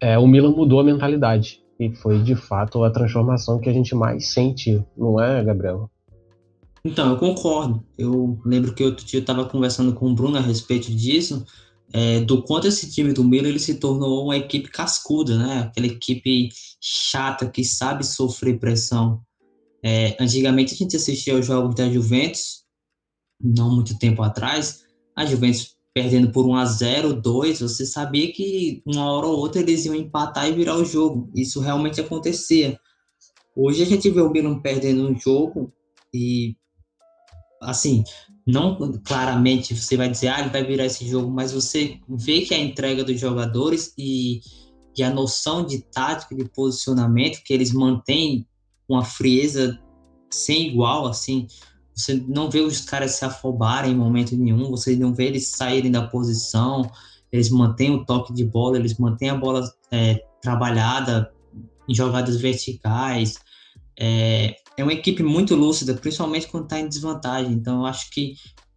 É, 0.00 0.18
o 0.18 0.26
Milan 0.26 0.50
mudou 0.50 0.80
a 0.80 0.84
mentalidade. 0.84 1.61
E 1.82 1.96
foi 1.96 2.22
de 2.22 2.36
fato 2.36 2.84
a 2.84 2.90
transformação 2.90 3.58
que 3.58 3.68
a 3.68 3.72
gente 3.72 3.92
mais 3.92 4.28
sente, 4.28 4.80
não 4.96 5.20
é, 5.20 5.42
Gabriel? 5.42 5.90
Então, 6.84 7.10
eu 7.10 7.16
concordo. 7.16 7.84
Eu 7.98 8.40
lembro 8.44 8.72
que 8.72 8.84
outro 8.84 9.04
dia 9.04 9.18
eu 9.18 9.22
estava 9.22 9.44
conversando 9.44 9.92
com 9.92 10.10
o 10.10 10.14
Bruno 10.14 10.38
a 10.38 10.40
respeito 10.40 10.94
disso, 10.94 11.44
é, 11.92 12.20
do 12.20 12.42
quanto 12.42 12.68
esse 12.68 12.88
time 12.90 13.12
do 13.12 13.24
Milan 13.24 13.48
ele 13.48 13.58
se 13.58 13.74
tornou 13.74 14.24
uma 14.24 14.36
equipe 14.36 14.68
cascuda, 14.70 15.36
né? 15.36 15.60
Aquela 15.60 15.88
equipe 15.88 16.50
chata 16.80 17.48
que 17.48 17.64
sabe 17.64 18.06
sofrer 18.06 18.60
pressão. 18.60 19.20
É, 19.82 20.16
antigamente 20.20 20.74
a 20.74 20.76
gente 20.76 20.94
assistia 20.96 21.34
aos 21.34 21.44
jogos 21.44 21.74
da 21.74 21.90
Juventus, 21.90 22.62
não 23.42 23.74
muito 23.74 23.98
tempo 23.98 24.22
atrás, 24.22 24.84
a 25.16 25.26
Juventus 25.26 25.71
perdendo 25.94 26.32
por 26.32 26.46
1 26.46 26.54
a 26.56 26.64
0, 26.64 27.14
2, 27.14 27.60
você 27.60 27.84
sabia 27.84 28.32
que 28.32 28.82
uma 28.86 29.10
hora 29.12 29.26
ou 29.26 29.38
outra 29.38 29.60
eles 29.60 29.84
iam 29.84 29.94
empatar 29.94 30.48
e 30.48 30.52
virar 30.52 30.76
o 30.76 30.84
jogo. 30.84 31.30
Isso 31.34 31.60
realmente 31.60 32.00
acontecia. 32.00 32.78
Hoje 33.54 33.82
a 33.82 33.86
gente 33.86 34.08
vê 34.10 34.20
o 34.20 34.30
Milan 34.30 34.60
perdendo 34.60 35.06
um 35.06 35.18
jogo 35.18 35.72
e 36.14 36.56
assim, 37.60 38.02
não 38.46 38.76
claramente 39.04 39.74
você 39.74 39.96
vai 39.96 40.08
dizer, 40.08 40.28
ah, 40.28 40.40
ele 40.40 40.48
vai 40.48 40.64
virar 40.64 40.86
esse 40.86 41.06
jogo, 41.06 41.30
mas 41.30 41.52
você 41.52 42.00
vê 42.08 42.40
que 42.40 42.54
a 42.54 42.58
entrega 42.58 43.04
dos 43.04 43.20
jogadores 43.20 43.92
e, 43.96 44.40
e 44.96 45.02
a 45.02 45.10
noção 45.10 45.64
de 45.64 45.80
tática, 45.80 46.34
de 46.34 46.46
posicionamento, 46.46 47.42
que 47.44 47.52
eles 47.52 47.72
mantêm 47.72 48.46
uma 48.88 49.04
frieza 49.04 49.78
sem 50.30 50.68
igual, 50.68 51.06
assim, 51.06 51.46
você 51.94 52.14
não 52.26 52.50
vê 52.50 52.60
os 52.60 52.80
caras 52.80 53.12
se 53.12 53.24
afobarem 53.24 53.92
em 53.92 53.96
momento 53.96 54.36
nenhum, 54.36 54.70
você 54.70 54.96
não 54.96 55.12
vê 55.12 55.26
eles 55.26 55.48
saírem 55.48 55.90
da 55.90 56.06
posição, 56.06 56.90
eles 57.30 57.50
mantêm 57.50 57.90
o 57.90 58.04
toque 58.04 58.32
de 58.32 58.44
bola, 58.44 58.76
eles 58.76 58.96
mantêm 58.98 59.30
a 59.30 59.36
bola 59.36 59.70
é, 59.90 60.22
trabalhada 60.40 61.32
em 61.88 61.94
jogadas 61.94 62.40
verticais, 62.40 63.38
é, 63.98 64.56
é 64.76 64.82
uma 64.82 64.92
equipe 64.92 65.22
muito 65.22 65.54
lúcida, 65.54 65.94
principalmente 65.94 66.48
quando 66.48 66.64
está 66.64 66.80
em 66.80 66.88
desvantagem. 66.88 67.52
Então, 67.52 67.80
eu 67.80 67.86
acho 67.86 68.10
que 68.10 68.34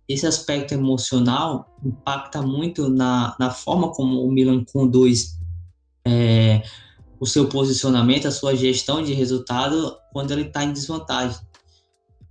esse 0.07 0.27
aspecto 0.27 0.73
emocional 0.73 1.75
impacta 1.83 2.41
muito 2.41 2.89
na, 2.89 3.35
na 3.39 3.49
forma 3.49 3.91
como 3.91 4.23
o 4.23 4.31
Milan 4.31 4.63
conduz 4.65 5.39
é, 6.05 6.61
o 7.19 7.25
seu 7.25 7.47
posicionamento, 7.47 8.27
a 8.27 8.31
sua 8.31 8.55
gestão 8.55 9.01
de 9.01 9.13
resultado 9.13 9.97
quando 10.11 10.31
ele 10.31 10.43
está 10.43 10.63
em 10.63 10.73
desvantagem. 10.73 11.39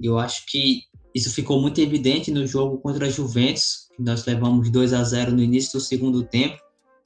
Eu 0.01 0.19
acho 0.19 0.45
que 0.47 0.83
isso 1.15 1.31
ficou 1.31 1.61
muito 1.61 1.81
evidente 1.81 2.31
no 2.31 2.47
jogo 2.47 2.79
contra 2.79 3.07
a 3.07 3.11
Juventus, 3.11 3.89
que 3.95 4.03
nós 4.03 4.25
levamos 4.25 4.71
2 4.71 4.93
a 4.93 5.05
0 5.05 5.33
no 5.33 5.43
início 5.43 5.79
do 5.79 5.85
segundo 5.85 6.25
tempo, 6.25 6.59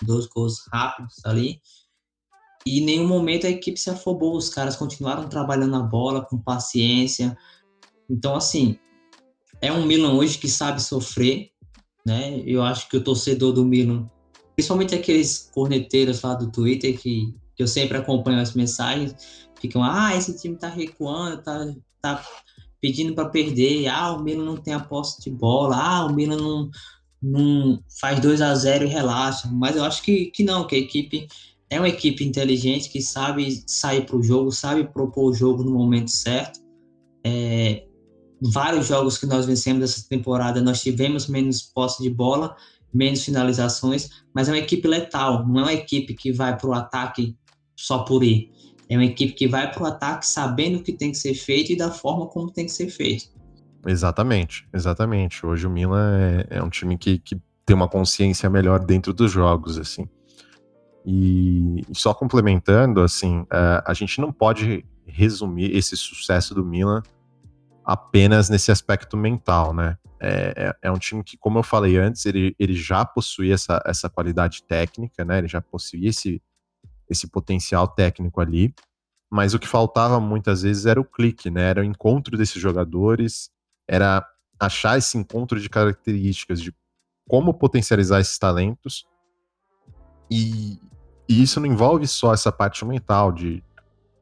dois 0.03 0.27
gols 0.27 0.65
rápidos 0.73 1.17
ali. 1.25 1.61
E 2.65 2.81
em 2.81 2.85
nenhum 2.85 3.07
momento 3.07 3.47
a 3.47 3.51
equipe 3.51 3.79
se 3.79 3.91
afobou, 3.91 4.37
os 4.37 4.49
caras 4.49 4.77
continuaram 4.77 5.29
trabalhando 5.29 5.77
a 5.77 5.83
bola 5.83 6.25
com 6.25 6.39
paciência. 6.39 7.37
Então, 8.09 8.35
assim, 8.35 8.79
é 9.61 9.71
um 9.71 9.85
Milan 9.85 10.15
hoje 10.15 10.39
que 10.39 10.49
sabe 10.49 10.83
sofrer, 10.83 11.51
né? 12.07 12.43
Eu 12.47 12.63
acho 12.63 12.89
que 12.89 12.97
o 12.97 13.05
torcedor 13.05 13.53
do 13.53 13.65
Milan, 13.65 14.09
principalmente 14.55 14.95
aqueles 14.95 15.51
corneteiros 15.53 16.23
lá 16.23 16.35
do 16.35 16.51
Twitter 16.51 16.99
que, 16.99 17.35
que 17.55 17.63
eu 17.63 17.69
sempre 17.69 17.99
acompanho 17.99 18.41
as 18.41 18.55
mensagens, 18.55 19.15
ficam, 19.61 19.83
ah, 19.83 20.17
esse 20.17 20.39
time 20.39 20.57
tá 20.57 20.69
recuando, 20.69 21.43
tá, 21.43 21.75
tá 22.01 22.25
pedindo 22.81 23.15
para 23.15 23.29
perder, 23.29 23.89
ah, 23.89 24.13
o 24.13 24.23
Milan 24.23 24.45
não 24.45 24.57
tem 24.57 24.75
a 24.75 24.81
posse 24.81 25.21
de 25.23 25.31
bola, 25.31 25.77
ah, 25.77 26.07
o 26.07 26.15
Milan 26.15 26.37
não, 26.37 26.71
não 27.23 27.83
faz 28.01 28.21
2 28.21 28.41
a 28.41 28.55
0 28.55 28.85
e 28.85 28.89
relaxa. 28.89 29.49
Mas 29.53 29.77
eu 29.77 29.85
acho 29.85 30.03
que, 30.03 30.27
que 30.27 30.45
não, 30.45 30.67
que 30.67 30.77
a 30.77 30.79
equipe 30.79 31.27
é 31.71 31.79
uma 31.79 31.89
equipe 31.89 32.25
inteligente 32.25 32.89
que 32.89 33.03
sabe 33.03 33.63
sair 33.67 34.07
para 34.07 34.17
o 34.17 34.23
jogo, 34.23 34.51
sabe 34.51 34.85
propor 34.85 35.31
o 35.31 35.35
jogo 35.35 35.63
no 35.63 35.73
momento 35.73 36.11
certo. 36.11 36.61
É, 37.25 37.85
vários 38.41 38.87
jogos 38.87 39.19
que 39.19 39.27
nós 39.27 39.45
vencemos 39.45 39.83
essa 39.83 40.09
temporada, 40.09 40.61
nós 40.61 40.81
tivemos 40.81 41.27
menos 41.27 41.63
posse 41.63 42.03
de 42.03 42.09
bola, 42.09 42.57
menos 42.93 43.25
finalizações, 43.25 44.09
mas 44.35 44.49
é 44.49 44.53
uma 44.53 44.59
equipe 44.59 44.87
letal, 44.89 45.47
não 45.47 45.61
é 45.61 45.63
uma 45.65 45.73
equipe 45.75 46.15
que 46.15 46.33
vai 46.33 46.57
para 46.57 46.71
o 46.71 46.73
ataque 46.73 47.37
só 47.77 47.99
por 47.99 48.25
ir. 48.25 48.51
É 48.89 48.97
uma 48.97 49.05
equipe 49.05 49.33
que 49.33 49.47
vai 49.47 49.71
para 49.71 49.83
o 49.83 49.87
ataque 49.87 50.27
sabendo 50.27 50.79
o 50.79 50.83
que 50.83 50.93
tem 50.93 51.11
que 51.11 51.19
ser 51.19 51.35
feito 51.35 51.73
e 51.73 51.77
da 51.77 51.91
forma 51.91 52.27
como 52.27 52.51
tem 52.51 52.65
que 52.67 52.73
ser 52.73 52.89
feito. 52.89 53.27
Exatamente, 53.87 54.67
exatamente. 54.73 55.45
Hoje 55.45 55.67
o 55.67 55.71
Milan 55.71 56.19
é, 56.51 56.59
é 56.59 56.63
um 56.63 56.71
time 56.71 56.97
que, 56.97 57.19
que 57.19 57.41
tem 57.65 57.77
uma 57.77 57.89
consciência 57.89 58.49
melhor 58.49 58.85
dentro 58.85 59.13
dos 59.13 59.31
jogos, 59.31 59.79
assim. 59.79 60.09
E, 61.05 61.83
só 61.93 62.13
complementando, 62.13 63.03
assim, 63.03 63.41
uh, 63.41 63.83
a 63.87 63.95
gente 63.95 64.21
não 64.21 64.33
pode 64.33 64.85
resumir 65.07 65.75
esse 65.75 65.97
sucesso 65.97 66.55
do 66.55 66.65
Milan 66.65 67.03
apenas 67.85 68.51
nesse 68.51 68.71
aspecto 68.71 69.17
mental, 69.17 69.73
né? 69.73 69.97
É, 70.21 70.53
é, 70.57 70.89
é, 70.89 70.91
um 70.91 70.99
time 70.99 71.23
que, 71.23 71.39
como 71.39 71.59
eu 71.59 71.63
falei 71.63 71.97
antes, 71.97 72.27
ele, 72.27 72.55
ele 72.59 72.75
já 72.75 73.05
possuía 73.05 73.55
essa, 73.55 73.81
essa 73.87 74.11
qualidade 74.11 74.63
técnica, 74.65 75.25
né? 75.25 75.39
Ele 75.39 75.49
já 75.49 75.61
possuía 75.61 76.11
esse, 76.11 76.43
esse 77.09 77.29
potencial 77.29 77.89
técnico 77.89 78.41
ali, 78.41 78.75
mas 79.31 79.55
o 79.55 79.59
que 79.59 79.69
faltava 79.69 80.19
muitas 80.21 80.63
vezes 80.63 80.87
era 80.87 81.01
o 81.01 81.05
clique, 81.05 81.51
né? 81.51 81.63
Era 81.71 81.81
o 81.83 81.85
encontro 81.85 82.37
desses 82.37 82.61
jogadores, 82.61 83.51
era 83.87 84.27
achar 84.59 84.99
esse 84.99 85.17
encontro 85.17 85.61
de 85.61 85.69
características 85.69 86.61
de 86.61 86.75
como 87.29 87.55
potencializar 87.55 88.21
esses 88.21 88.39
talentos 88.39 89.07
e, 90.31 90.79
e 91.29 91.43
isso 91.43 91.61
não 91.61 91.67
envolve 91.67 92.07
só 92.07 92.33
essa 92.33 92.51
parte 92.51 92.85
mental 92.85 93.33
de 93.33 93.63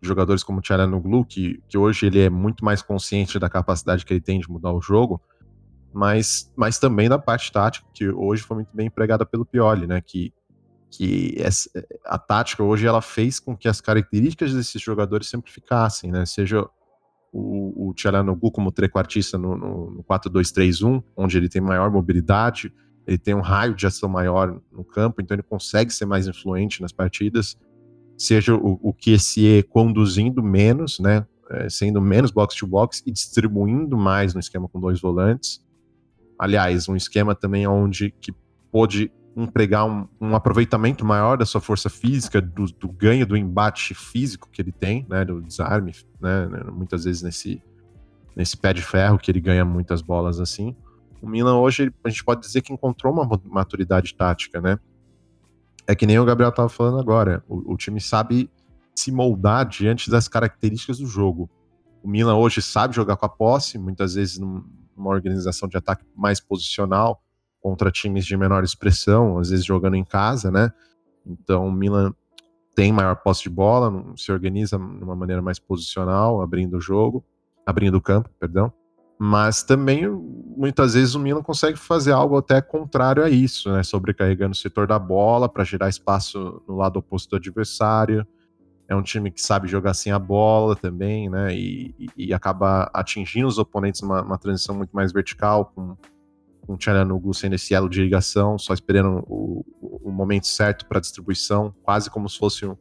jogadores 0.03 0.43
como 0.43 0.59
o 0.59 0.63
Tcharanoglu, 0.63 1.25
que, 1.25 1.63
que 1.69 1.79
hoje 1.79 2.07
ele 2.07 2.21
é 2.21 2.31
muito 2.31 2.65
mais 2.65 2.83
consciente 2.83 3.39
da 3.39 3.49
capacidade 3.49 4.05
que 4.05 4.13
ele 4.13 4.21
tem 4.21 4.39
de 4.39 4.51
mudar 4.51 4.73
o 4.73 4.81
jogo, 4.81 5.21
mas, 5.93 6.53
mas 6.57 6.79
também 6.79 7.09
da 7.09 7.19
parte 7.19 7.51
tática, 7.51 7.87
que 7.93 8.09
hoje 8.09 8.43
foi 8.43 8.57
muito 8.57 8.71
bem 8.75 8.87
empregada 8.87 9.25
pelo 9.25 9.47
Pioli, 9.47 9.87
né? 9.87 10.01
Que 10.01 10.33
que 10.91 11.35
essa, 11.39 11.71
a 12.05 12.19
tática 12.19 12.63
hoje 12.63 12.87
ela 12.87 13.03
fez 13.03 13.39
com 13.41 13.57
que 13.57 13.69
as 13.69 13.81
características 13.81 14.55
desses 14.55 14.81
jogadores 14.81 15.29
simplificassem, 15.29 16.11
né? 16.11 16.25
Seja 16.25 16.67
o, 17.33 17.93
Tchalanoglu 17.95 18.51
como 18.51 18.73
trequartista 18.73 19.37
no, 19.37 19.57
no, 19.57 19.91
no 19.91 20.05
4-2-3-1, 20.05 21.03
onde 21.17 21.37
ele 21.37 21.49
tem 21.49 21.61
maior 21.61 21.91
mobilidade, 21.91 22.73
ele 23.07 23.19
tem 23.19 23.35
um 23.35 23.41
raio 23.41 23.75
de 23.75 23.87
ação 23.87 24.09
maior 24.09 24.61
no 24.73 24.85
campo, 24.85 25.21
então 25.21 25.35
ele 25.35 25.43
consegue 25.43 25.93
ser 25.93 26.07
mais 26.07 26.27
influente 26.27 26.81
nas 26.81 26.93
partidas. 26.93 27.57
Seja 28.17 28.55
o, 28.55 28.81
o 28.83 28.95
QSE 28.95 29.63
conduzindo 29.69 30.43
menos, 30.43 30.99
né? 30.99 31.27
É, 31.49 31.69
sendo 31.69 32.01
menos 32.01 32.33
box-to-box 32.33 33.05
e 33.07 33.13
distribuindo 33.13 33.97
mais 33.97 34.35
no 34.35 34.41
esquema 34.41 34.69
com 34.69 34.81
dois 34.81 35.01
volantes. 35.01 35.65
Aliás, 36.37 36.89
um 36.89 36.97
esquema 36.97 37.37
também 37.37 37.67
onde 37.69 38.11
que 38.21 38.33
pôde 38.73 39.13
empregar 39.37 39.87
um, 39.87 40.09
um, 40.19 40.35
aproveitamento 40.35 41.05
maior 41.05 41.37
da 41.37 41.45
sua 41.45 41.61
força 41.61 41.91
física, 41.91 42.41
do, 42.41 42.65
do, 42.65 42.89
ganho 42.89 43.27
do 43.27 43.37
embate 43.37 43.95
físico 43.95 44.49
que 44.51 44.63
ele 44.63 44.73
tem, 44.73 45.07
né, 45.11 45.27
do 45.27 45.43
desarme, 45.43 45.93
né, 46.19 46.47
né, 46.47 46.65
muitas 46.73 47.05
vezes 47.05 47.21
nesse, 47.21 47.63
nesse 48.35 48.57
pé 48.57 48.73
de 48.73 48.81
ferro 48.81 49.19
que 49.19 49.31
ele 49.31 49.41
ganha 49.41 49.65
muitas 49.65 50.01
bolas 50.01 50.41
assim. 50.41 50.75
O 51.21 51.29
Milan 51.29 51.59
hoje, 51.59 51.93
a 52.03 52.09
gente 52.09 52.25
pode 52.25 52.41
dizer 52.41 52.63
que 52.63 52.73
encontrou 52.73 53.13
uma 53.13 53.29
maturidade 53.45 54.15
tática, 54.15 54.61
né? 54.61 54.79
É 55.87 55.95
que 55.95 56.07
nem 56.07 56.19
o 56.19 56.25
Gabriel 56.25 56.51
estava 56.51 56.69
falando 56.69 56.99
agora, 56.99 57.45
o, 57.47 57.75
o 57.75 57.77
time 57.77 58.01
sabe 58.01 58.51
se 58.95 59.13
moldar 59.13 59.67
diante 59.69 60.11
das 60.11 60.29
características 60.29 60.99
do 60.99 61.07
jogo. 61.07 61.51
O 62.03 62.09
Milan 62.09 62.37
hoje 62.37 62.63
sabe 62.63 62.95
jogar 62.95 63.17
com 63.17 63.27
a 63.27 63.29
posse, 63.29 63.79
muitas 63.79 64.15
vezes 64.15 64.39
numa 64.39 65.11
organização 65.11 65.69
de 65.69 65.77
ataque 65.77 66.05
mais 66.17 66.41
posicional, 66.41 67.23
contra 67.67 67.91
times 67.91 68.25
de 68.25 68.37
menor 68.37 68.63
expressão, 68.63 69.39
às 69.39 69.51
vezes 69.51 69.65
jogando 69.65 69.97
em 69.97 70.05
casa, 70.05 70.53
né? 70.53 70.71
Então 71.27 71.67
o 71.67 71.73
Milan 71.73 72.15
tem 72.77 72.93
maior 72.93 73.17
posse 73.17 73.43
de 73.43 73.51
bola, 73.51 74.05
se 74.17 74.31
organiza 74.31 74.79
de 74.79 75.03
uma 75.03 75.17
maneira 75.17 75.43
mais 75.43 75.59
posicional, 75.59 76.41
abrindo 76.41 76.77
o 76.77 76.81
jogo, 76.81 77.25
abrindo 77.67 77.97
o 77.97 78.01
campo, 78.01 78.31
perdão. 78.39 78.73
Mas 79.19 79.65
também 79.65 80.09
muitas 80.09 80.95
vezes 80.95 81.17
o 81.17 81.19
Milan 81.19 81.43
consegue 81.43 81.77
fazer 81.77 82.13
algo 82.13 82.37
até 82.37 82.61
contrário 82.61 83.25
a 83.25 83.29
isso, 83.29 83.73
né? 83.73 83.83
Sobrecarregando 83.83 84.53
o 84.53 84.57
setor 84.57 84.87
da 84.87 85.01
bola 85.01 85.49
para 85.49 85.65
gerar 85.65 85.89
espaço 85.89 86.63
no 86.69 86.77
lado 86.77 87.01
oposto 87.01 87.31
do 87.31 87.37
adversário. 87.37 88.25
É 88.89 88.95
um 88.95 89.03
time 89.03 89.29
que 89.29 89.43
sabe 89.43 89.67
jogar 89.67 89.95
sem 89.95 90.13
a 90.13 90.21
bola 90.21 90.77
também, 90.77 91.29
né? 91.29 91.53
E, 91.53 91.97
e, 92.17 92.33
acaba 92.33 92.89
atingindo 92.95 93.49
os 93.49 93.59
oponentes 93.59 94.03
numa, 94.03 94.23
numa 94.23 94.39
transição 94.39 94.73
muito 94.73 94.93
mais 94.93 95.13
vertical, 95.13 95.73
com 95.75 95.97
com 96.67 96.75
o 96.75 96.77
Tcharanoglu 96.77 97.33
sendo 97.33 97.55
esse 97.55 97.75
elo 97.75 97.89
de 97.89 98.03
ligação, 98.03 98.59
só 98.59 98.75
esperando 98.75 99.25
o, 99.29 99.65
o 99.81 100.11
momento 100.11 100.47
certo 100.47 100.87
para 100.87 101.01
distribuição, 101.01 101.75
quase 101.83 102.11
como 102.11 102.29
se 102.29 102.39
fosse 102.39 102.67
um, 102.67 102.77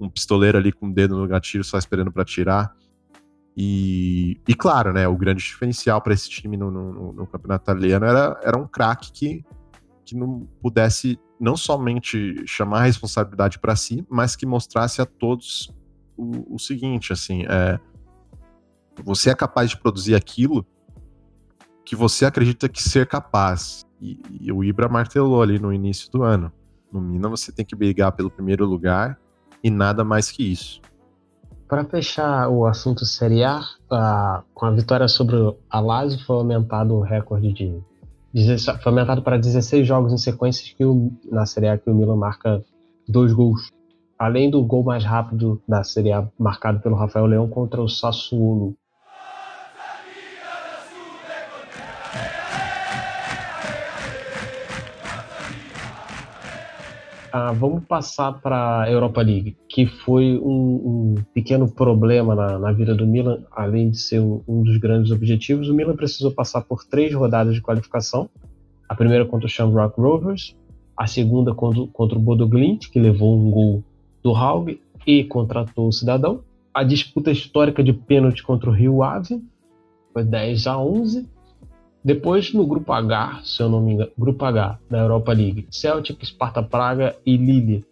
um, 0.00 0.10
pistoleiro 0.10 0.58
ali 0.58 0.72
com 0.72 0.88
o 0.88 0.92
dedo 0.92 1.16
no 1.16 1.26
gatilho, 1.26 1.62
só 1.62 1.78
esperando 1.78 2.10
para 2.10 2.24
tirar. 2.24 2.74
E, 3.56 4.40
e, 4.48 4.54
claro, 4.54 4.92
né, 4.92 5.06
o 5.06 5.16
grande 5.16 5.42
diferencial 5.42 6.00
para 6.00 6.14
esse 6.14 6.28
time 6.28 6.56
no, 6.56 6.70
no, 6.70 7.12
no, 7.12 7.26
campeonato 7.26 7.64
italiano 7.64 8.06
era, 8.06 8.40
era 8.42 8.58
um 8.58 8.66
craque 8.66 9.12
que, 9.12 9.44
que 10.04 10.16
não 10.16 10.48
pudesse 10.60 11.18
não 11.38 11.56
somente 11.56 12.42
chamar 12.46 12.80
a 12.80 12.84
responsabilidade 12.84 13.58
para 13.58 13.76
si, 13.76 14.06
mas 14.08 14.34
que 14.34 14.46
mostrasse 14.46 15.02
a 15.02 15.06
todos 15.06 15.70
o, 16.16 16.54
o 16.54 16.58
seguinte, 16.58 17.12
assim, 17.12 17.44
é, 17.44 17.78
você 19.04 19.30
é 19.30 19.34
capaz 19.34 19.70
de 19.70 19.76
produzir 19.76 20.14
aquilo 20.14 20.66
que 21.92 21.96
você 21.96 22.24
acredita 22.24 22.70
que 22.70 22.82
ser 22.82 23.06
capaz. 23.06 23.84
E, 24.00 24.18
e, 24.40 24.50
o 24.50 24.64
Ibra 24.64 24.88
martelou 24.88 25.42
ali 25.42 25.58
no 25.58 25.70
início 25.70 26.10
do 26.10 26.22
ano. 26.22 26.50
No 26.90 27.02
Mina 27.02 27.28
você 27.28 27.52
tem 27.52 27.66
que 27.66 27.76
brigar 27.76 28.12
pelo 28.12 28.30
primeiro 28.30 28.64
lugar 28.64 29.18
e 29.62 29.68
nada 29.68 30.02
mais 30.02 30.30
que 30.30 30.42
isso. 30.42 30.80
Para 31.68 31.84
fechar 31.84 32.48
o 32.48 32.64
assunto 32.64 33.04
Série 33.04 33.44
A, 33.44 33.60
a, 33.90 34.42
com 34.54 34.64
a 34.64 34.70
vitória 34.70 35.06
sobre 35.06 35.36
a 35.68 35.80
Lazio 35.80 36.24
foi 36.24 36.36
aumentado 36.36 36.94
o 36.94 37.02
recorde 37.02 37.52
de 37.52 37.78
foi 38.82 38.90
aumentado 38.90 39.20
para 39.20 39.36
16 39.36 39.86
jogos 39.86 40.14
em 40.14 40.18
sequência 40.18 40.74
que 40.74 40.86
o, 40.86 41.12
na 41.30 41.44
Série 41.44 41.68
A 41.68 41.76
que 41.76 41.90
o 41.90 41.94
Milan 41.94 42.16
marca 42.16 42.64
dois 43.06 43.34
gols. 43.34 43.68
Além 44.18 44.50
do 44.50 44.64
gol 44.64 44.82
mais 44.82 45.04
rápido 45.04 45.60
da 45.68 45.84
Série 45.84 46.10
A 46.10 46.26
marcado 46.38 46.80
pelo 46.80 46.96
Rafael 46.96 47.26
Leão 47.26 47.46
contra 47.50 47.82
o 47.82 47.88
Sassuolo 47.88 48.74
Ah, 57.34 57.50
vamos 57.50 57.86
passar 57.86 58.42
para 58.42 58.82
a 58.82 58.90
Europa 58.90 59.22
League, 59.22 59.56
que 59.66 59.86
foi 59.86 60.38
um, 60.38 61.14
um 61.14 61.14
pequeno 61.32 61.66
problema 61.66 62.34
na, 62.34 62.58
na, 62.58 62.72
vida 62.72 62.94
do 62.94 63.06
Milan, 63.06 63.38
além 63.50 63.88
de 63.88 63.98
ser 63.98 64.20
um, 64.20 64.42
um, 64.46 64.62
dos 64.62 64.76
grandes 64.76 65.10
objetivos. 65.10 65.70
O 65.70 65.74
Milan 65.74 65.96
precisou 65.96 66.30
passar 66.30 66.60
por 66.60 66.84
três 66.84 67.14
rodadas 67.14 67.54
de 67.54 67.62
qualificação: 67.62 68.28
a 68.86 68.94
primeira 68.94 69.24
contra 69.24 69.46
o 69.46 69.48
Shamrock 69.48 69.98
Rovers, 69.98 70.54
a 70.94 71.06
segunda 71.06 71.54
contra, 71.54 71.86
contra 71.86 72.18
o 72.18 72.20
Bodo 72.20 72.46
Glint, 72.46 72.90
que 72.90 73.00
levou 73.00 73.34
um 73.34 73.50
gol 73.50 73.82
do 74.22 74.36
Haug 74.36 74.78
e 75.06 75.24
contratou 75.24 75.88
o 75.88 75.92
Cidadão, 75.92 76.44
a 76.74 76.84
disputa 76.84 77.30
histórica 77.30 77.82
de 77.82 77.94
pênalti 77.94 78.42
contra 78.42 78.68
o 78.68 78.74
Rio 78.74 79.02
Ave, 79.02 79.42
foi 80.12 80.22
10 80.22 80.66
a 80.66 80.78
11, 80.78 81.26
depois, 82.04 82.52
no 82.52 82.66
grupo 82.66 82.92
H, 82.92 83.42
se 83.44 83.62
eu 83.62 83.68
não 83.68 83.80
me 83.80 83.92
engano, 83.92 84.10
grupo 84.18 84.44
H 84.44 84.78
da 84.90 84.98
Europa 84.98 85.32
League, 85.32 85.66
Celtic, 85.70 86.24
Sparta 86.26 86.62
Praga 86.62 87.16
e 87.24 87.36
Lille. 87.36 87.84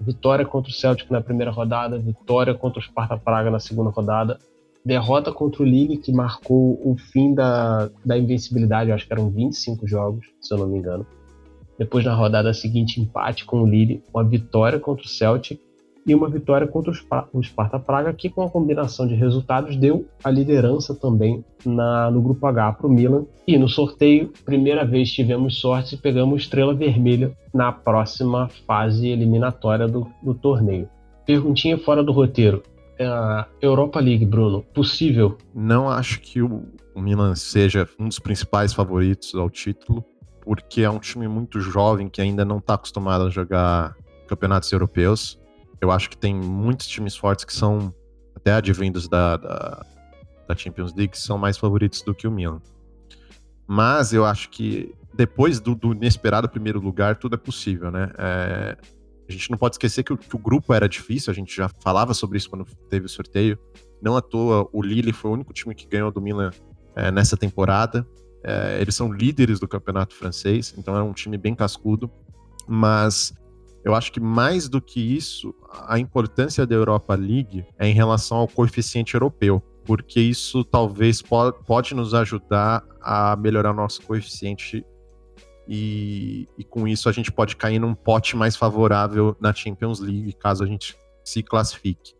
Vitória 0.00 0.46
contra 0.46 0.70
o 0.70 0.74
Celtic 0.74 1.10
na 1.10 1.20
primeira 1.20 1.50
rodada, 1.50 1.98
vitória 1.98 2.54
contra 2.54 2.80
o 2.80 2.82
Sparta 2.82 3.18
Praga 3.18 3.50
na 3.50 3.60
segunda 3.60 3.90
rodada, 3.90 4.38
derrota 4.84 5.30
contra 5.30 5.62
o 5.62 5.66
Lille, 5.66 5.98
que 5.98 6.10
marcou 6.10 6.80
o 6.82 6.96
fim 6.96 7.34
da, 7.34 7.90
da 8.04 8.16
invencibilidade, 8.16 8.90
acho 8.90 9.06
que 9.06 9.12
eram 9.12 9.30
25 9.30 9.86
jogos, 9.86 10.26
se 10.40 10.52
eu 10.52 10.58
não 10.58 10.66
me 10.66 10.78
engano. 10.78 11.06
Depois, 11.78 12.04
na 12.04 12.14
rodada 12.14 12.52
seguinte, 12.54 13.00
empate 13.00 13.44
com 13.44 13.62
o 13.62 13.66
Lille, 13.66 14.02
uma 14.12 14.24
vitória 14.24 14.78
contra 14.78 15.04
o 15.04 15.08
Celtic 15.08 15.60
e 16.06 16.14
uma 16.14 16.28
vitória 16.28 16.66
contra 16.66 16.92
o 17.32 17.42
Sparta 17.42 17.78
Praga, 17.78 18.12
que 18.12 18.28
com 18.28 18.42
a 18.42 18.50
combinação 18.50 19.06
de 19.06 19.14
resultados 19.14 19.76
deu 19.76 20.06
a 20.22 20.30
liderança 20.30 20.94
também 20.94 21.44
na, 21.64 22.10
no 22.10 22.20
grupo 22.20 22.46
H 22.46 22.72
para 22.72 22.86
o 22.86 22.90
Milan. 22.90 23.24
E 23.46 23.56
no 23.58 23.68
sorteio, 23.68 24.32
primeira 24.44 24.84
vez 24.84 25.10
tivemos 25.10 25.60
sorte 25.60 25.94
e 25.94 25.98
pegamos 25.98 26.42
estrela 26.42 26.74
vermelha 26.74 27.32
na 27.52 27.72
próxima 27.72 28.48
fase 28.66 29.08
eliminatória 29.08 29.88
do, 29.88 30.06
do 30.22 30.34
torneio. 30.34 30.88
Perguntinha 31.26 31.78
fora 31.78 32.02
do 32.02 32.12
roteiro. 32.12 32.62
Uh, 32.94 33.44
Europa 33.60 33.98
League, 33.98 34.24
Bruno, 34.24 34.62
possível? 34.72 35.36
Não 35.52 35.88
acho 35.88 36.20
que 36.20 36.40
o 36.40 36.62
Milan 36.94 37.34
seja 37.34 37.88
um 37.98 38.06
dos 38.06 38.20
principais 38.20 38.72
favoritos 38.72 39.34
ao 39.34 39.50
título, 39.50 40.04
porque 40.42 40.82
é 40.82 40.90
um 40.90 41.00
time 41.00 41.26
muito 41.26 41.60
jovem 41.60 42.08
que 42.08 42.20
ainda 42.20 42.44
não 42.44 42.58
está 42.58 42.74
acostumado 42.74 43.24
a 43.24 43.30
jogar 43.30 43.96
campeonatos 44.28 44.70
europeus. 44.70 45.40
Eu 45.80 45.90
acho 45.90 46.10
que 46.10 46.16
tem 46.16 46.34
muitos 46.34 46.86
times 46.86 47.16
fortes 47.16 47.44
que 47.44 47.52
são 47.52 47.94
até 48.34 48.52
advindos 48.52 49.08
da, 49.08 49.36
da, 49.36 49.86
da 50.48 50.56
Champions 50.56 50.94
League 50.94 51.12
que 51.12 51.20
são 51.20 51.38
mais 51.38 51.56
favoritos 51.56 52.02
do 52.02 52.14
que 52.14 52.26
o 52.26 52.30
Milan. 52.30 52.60
Mas 53.66 54.12
eu 54.12 54.24
acho 54.24 54.50
que 54.50 54.94
depois 55.14 55.60
do, 55.60 55.74
do 55.74 55.92
inesperado 55.92 56.48
primeiro 56.48 56.80
lugar, 56.80 57.16
tudo 57.16 57.34
é 57.34 57.38
possível, 57.38 57.90
né? 57.90 58.10
É, 58.18 58.76
a 59.28 59.32
gente 59.32 59.50
não 59.50 59.56
pode 59.56 59.74
esquecer 59.74 60.02
que 60.02 60.12
o, 60.12 60.18
que 60.18 60.36
o, 60.36 60.38
grupo 60.38 60.74
era 60.74 60.88
difícil, 60.88 61.30
a 61.30 61.34
gente 61.34 61.54
já 61.54 61.68
falava 61.68 62.12
sobre 62.12 62.36
isso 62.36 62.50
quando 62.50 62.66
teve 62.90 63.06
o 63.06 63.08
sorteio. 63.08 63.58
Não 64.02 64.16
à 64.16 64.20
toa, 64.20 64.68
o 64.72 64.82
Lille 64.82 65.12
foi 65.12 65.30
o 65.30 65.34
único 65.34 65.52
time 65.52 65.74
que 65.74 65.86
ganhou 65.86 66.10
do 66.10 66.20
Milan 66.20 66.50
é, 66.94 67.10
nessa 67.10 67.36
temporada. 67.36 68.06
É, 68.42 68.78
eles 68.80 68.94
são 68.94 69.10
líderes 69.10 69.58
do 69.58 69.66
campeonato 69.66 70.14
francês, 70.14 70.74
então 70.76 70.94
é 70.94 71.02
um 71.02 71.12
time 71.12 71.38
bem 71.38 71.54
cascudo. 71.54 72.10
Mas 72.68 73.32
eu 73.84 73.94
acho 73.94 74.10
que 74.10 74.18
mais 74.18 74.68
do 74.68 74.80
que 74.80 74.98
isso, 74.98 75.54
a 75.86 75.98
importância 75.98 76.66
da 76.66 76.74
Europa 76.74 77.14
League 77.14 77.66
é 77.78 77.86
em 77.86 77.92
relação 77.92 78.38
ao 78.38 78.48
coeficiente 78.48 79.14
europeu, 79.14 79.62
porque 79.84 80.20
isso 80.20 80.64
talvez 80.64 81.20
po 81.20 81.52
pode 81.52 81.94
nos 81.94 82.14
ajudar 82.14 82.82
a 83.02 83.36
melhorar 83.36 83.74
nosso 83.74 84.00
coeficiente 84.02 84.84
e, 85.68 86.48
e, 86.58 86.64
com 86.64 86.88
isso 86.88 87.08
a 87.08 87.12
gente 87.12 87.30
pode 87.30 87.56
cair 87.56 87.78
num 87.78 87.94
pote 87.94 88.36
mais 88.36 88.56
favorável 88.56 89.36
na 89.40 89.52
Champions 89.52 90.00
League, 90.00 90.32
caso 90.34 90.64
a 90.64 90.66
gente 90.66 90.96
se 91.22 91.42
classifique. 91.42 92.14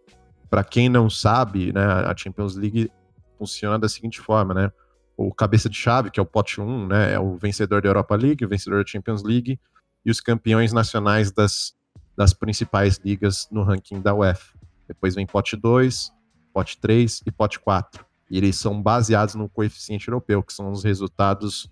Para 0.49 0.65
quem 0.65 0.89
não 0.89 1.11
sabe, 1.11 1.73
né, 1.73 1.83
a 1.83 2.15
Champions 2.17 2.57
League 2.57 2.91
funciona 3.39 3.79
da 3.79 3.89
seguinte 3.89 4.21
forma, 4.21 4.55
né? 4.55 4.73
O 5.17 5.33
cabeça 5.33 5.69
de 5.69 5.77
chave, 5.77 6.11
que 6.11 6.19
é 6.19 6.23
o 6.23 6.27
pote 6.27 6.61
1, 6.61 6.87
né, 6.87 7.15
é 7.15 7.21
o 7.21 7.37
vencedor 7.37 7.83
da 7.83 7.89
Europa 7.89 8.17
League, 8.17 8.45
o 8.45 8.49
vencedor 8.49 8.83
da 8.83 8.91
Champions 8.91 9.23
League 9.23 9.59
e 10.05 10.11
os 10.11 10.21
campeões 10.21 10.73
nacionais 10.73 11.33
das, 11.33 11.75
das 12.17 12.33
principais 12.33 13.01
ligas 13.05 13.49
no 13.51 13.63
ranking 13.63 14.01
da 14.01 14.15
UEFA. 14.15 14.59
Depois 14.87 15.15
vem 15.15 15.27
pote 15.27 15.57
2, 15.57 16.13
pote 16.53 16.79
3 16.79 17.23
e 17.27 17.31
pote 17.31 17.59
4. 17.59 18.05
E 18.31 18.39
eles 18.39 18.57
são 18.57 18.81
baseados 18.81 19.35
no 19.35 19.49
coeficiente 19.49 20.09
europeu, 20.09 20.43
que 20.43 20.53
são 20.53 20.71
os 20.71 20.85
resultados 20.85 21.71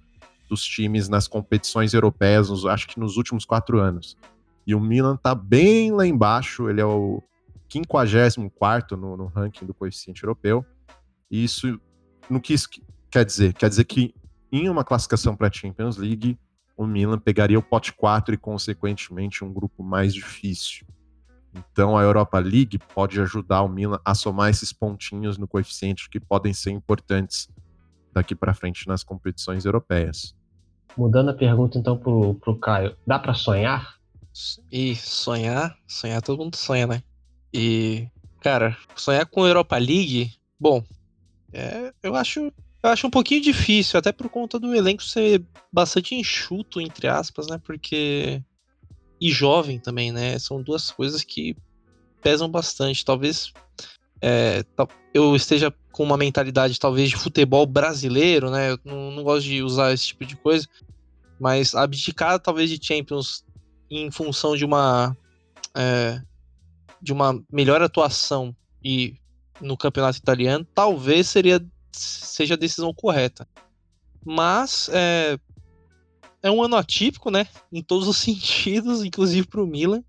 dos 0.49 0.62
times 0.62 1.09
nas 1.09 1.27
competições 1.27 1.95
europeias, 1.95 2.51
acho 2.66 2.87
que 2.88 3.01
nos 3.01 3.16
últimos 3.16 3.45
quatro 3.45 3.81
anos. 3.81 4.16
E 4.66 4.75
o 4.75 4.81
Milan 4.81 5.16
tá 5.16 5.35
bem 5.35 5.90
lá 5.90 6.07
embaixo, 6.07 6.68
ele 6.68 6.81
é 6.81 6.85
o 6.85 7.23
54 7.71 8.97
no, 8.97 9.16
no 9.16 9.27
ranking 9.27 9.64
do 9.64 9.73
coeficiente 9.73 10.23
europeu. 10.23 10.64
E 11.31 11.42
isso 11.42 11.81
no 12.29 12.40
que 12.40 12.53
isso 12.53 12.68
quer 13.11 13.25
dizer? 13.25 13.55
Quer 13.55 13.68
dizer 13.68 13.85
que 13.85 14.14
em 14.51 14.68
uma 14.68 14.85
classificação 14.85 15.35
para 15.35 15.49
a 15.49 15.53
Champions 15.53 15.97
League, 15.97 16.38
o 16.76 16.87
Milan 16.87 17.18
pegaria 17.18 17.58
o 17.58 17.62
pote 17.62 17.92
4 17.92 18.35
e, 18.35 18.38
consequentemente, 18.38 19.44
um 19.44 19.52
grupo 19.52 19.82
mais 19.82 20.14
difícil. 20.14 20.87
Então, 21.54 21.96
a 21.96 22.02
Europa 22.02 22.38
League 22.38 22.78
pode 22.94 23.20
ajudar 23.20 23.62
o 23.62 23.68
Milan 23.68 24.00
a 24.04 24.14
somar 24.14 24.50
esses 24.50 24.72
pontinhos 24.72 25.37
no 25.37 25.46
coeficiente 25.46 26.08
que 26.08 26.18
podem 26.18 26.52
ser 26.52 26.70
importantes 26.70 27.48
daqui 28.12 28.35
para 28.35 28.54
frente 28.54 28.88
nas 28.88 29.04
competições 29.04 29.64
europeias. 29.64 30.35
Mudando 30.96 31.30
a 31.30 31.35
pergunta 31.35 31.78
então 31.78 31.96
pro, 31.96 32.35
pro 32.35 32.58
Caio, 32.58 32.96
dá 33.06 33.18
para 33.18 33.35
sonhar? 33.35 33.96
E 34.70 34.94
sonhar, 34.96 35.76
sonhar 35.87 36.22
todo 36.22 36.42
mundo 36.42 36.56
sonha, 36.56 36.87
né? 36.87 37.02
E, 37.52 38.08
cara, 38.40 38.76
sonhar 38.96 39.26
com 39.26 39.44
a 39.44 39.48
Europa 39.48 39.76
League, 39.76 40.32
bom, 40.58 40.82
é, 41.52 41.92
eu 42.02 42.14
acho 42.14 42.50
eu 42.83 42.90
acho 42.90 43.07
um 43.07 43.11
pouquinho 43.11 43.40
difícil, 43.40 43.99
até 43.99 44.11
por 44.11 44.29
conta 44.29 44.59
do 44.59 44.75
elenco 44.75 45.03
ser 45.03 45.45
bastante 45.73 46.14
enxuto, 46.14 46.81
entre 46.81 47.07
aspas, 47.07 47.47
né? 47.47 47.59
Porque. 47.62 48.42
E 49.21 49.31
jovem 49.31 49.79
também, 49.79 50.11
né? 50.11 50.37
São 50.38 50.61
duas 50.61 50.90
coisas 50.90 51.23
que 51.23 51.57
pesam 52.21 52.49
bastante. 52.49 53.05
Talvez 53.05 53.53
é, 54.21 54.64
eu 55.14 55.37
esteja 55.37 55.73
com 55.92 56.03
uma 56.03 56.16
mentalidade, 56.16 56.79
talvez, 56.79 57.11
de 57.11 57.16
futebol 57.16 57.64
brasileiro, 57.66 58.51
né? 58.51 58.73
Eu 58.73 58.81
não, 58.85 59.11
não 59.12 59.23
gosto 59.23 59.45
de 59.45 59.62
usar 59.62 59.92
esse 59.92 60.09
tipo 60.09 60.25
de 60.25 60.37
coisa. 60.37 60.66
Mas 61.38 61.75
abdicar, 61.75 62.40
talvez, 62.40 62.68
de 62.68 62.85
Champions 62.85 63.45
em 63.88 64.11
função 64.11 64.57
de 64.57 64.64
uma. 64.64 65.16
É, 65.77 66.21
de 67.01 67.12
uma 67.12 67.42
melhor 67.51 67.83
atuação 67.83 68.55
e 68.83 69.16
no 69.61 69.77
campeonato 69.77 70.18
italiano, 70.18 70.66
talvez 70.73 71.29
seria 71.29 71.61
seja 71.92 72.55
a 72.55 72.57
decisão 72.57 72.92
correta. 72.92 73.46
Mas 74.24 74.88
é, 74.92 75.38
é 76.42 76.50
um 76.50 76.62
ano 76.62 76.76
atípico, 76.76 77.31
né? 77.31 77.46
Em 77.72 77.83
todos 77.83 78.09
os 78.09 78.16
sentidos, 78.18 79.05
inclusive 79.05 79.46
para 79.46 79.62
o 79.62 79.66
Milan. 79.66 80.02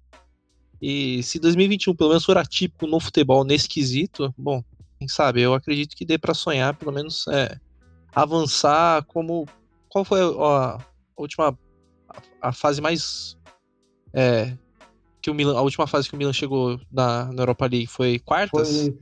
E 0.82 1.24
se 1.24 1.40
2021 1.40 1.96
pelo 1.96 2.10
menos 2.10 2.26
for 2.26 2.38
atípico 2.38 2.86
no 2.86 3.00
futebol 3.00 3.46
nesse 3.46 3.70
quesito, 3.70 4.34
bom, 4.38 4.62
quem 5.00 5.08
sabe? 5.08 5.42
Eu 5.42 5.54
acredito 5.54 5.96
que 5.96 6.06
dê 6.06 6.18
para 6.18 6.34
sonhar, 6.34 6.76
pelo 6.76 6.92
menos 6.92 7.26
é, 7.28 7.58
avançar 8.14 9.04
como. 9.06 9.46
Qual 9.88 10.04
foi 10.04 10.22
a, 10.22 10.26
a 10.26 10.80
última. 11.18 11.58
A, 12.10 12.50
a, 12.50 12.52
fase 12.52 12.82
mais. 12.82 13.38
É, 14.14 14.58
que 15.22 15.32
o 15.32 15.34
Milan, 15.34 15.58
a 15.58 15.62
última 15.62 15.88
fase 15.88 16.10
que 16.10 16.16
o 16.16 16.18
Milan 16.18 16.34
chegou 16.34 16.80
na, 16.92 17.32
na 17.32 17.42
Europa 17.44 17.66
League 17.66 17.88
foi 17.88 18.20
quartas? 18.20 18.82
Foi, 18.82 18.98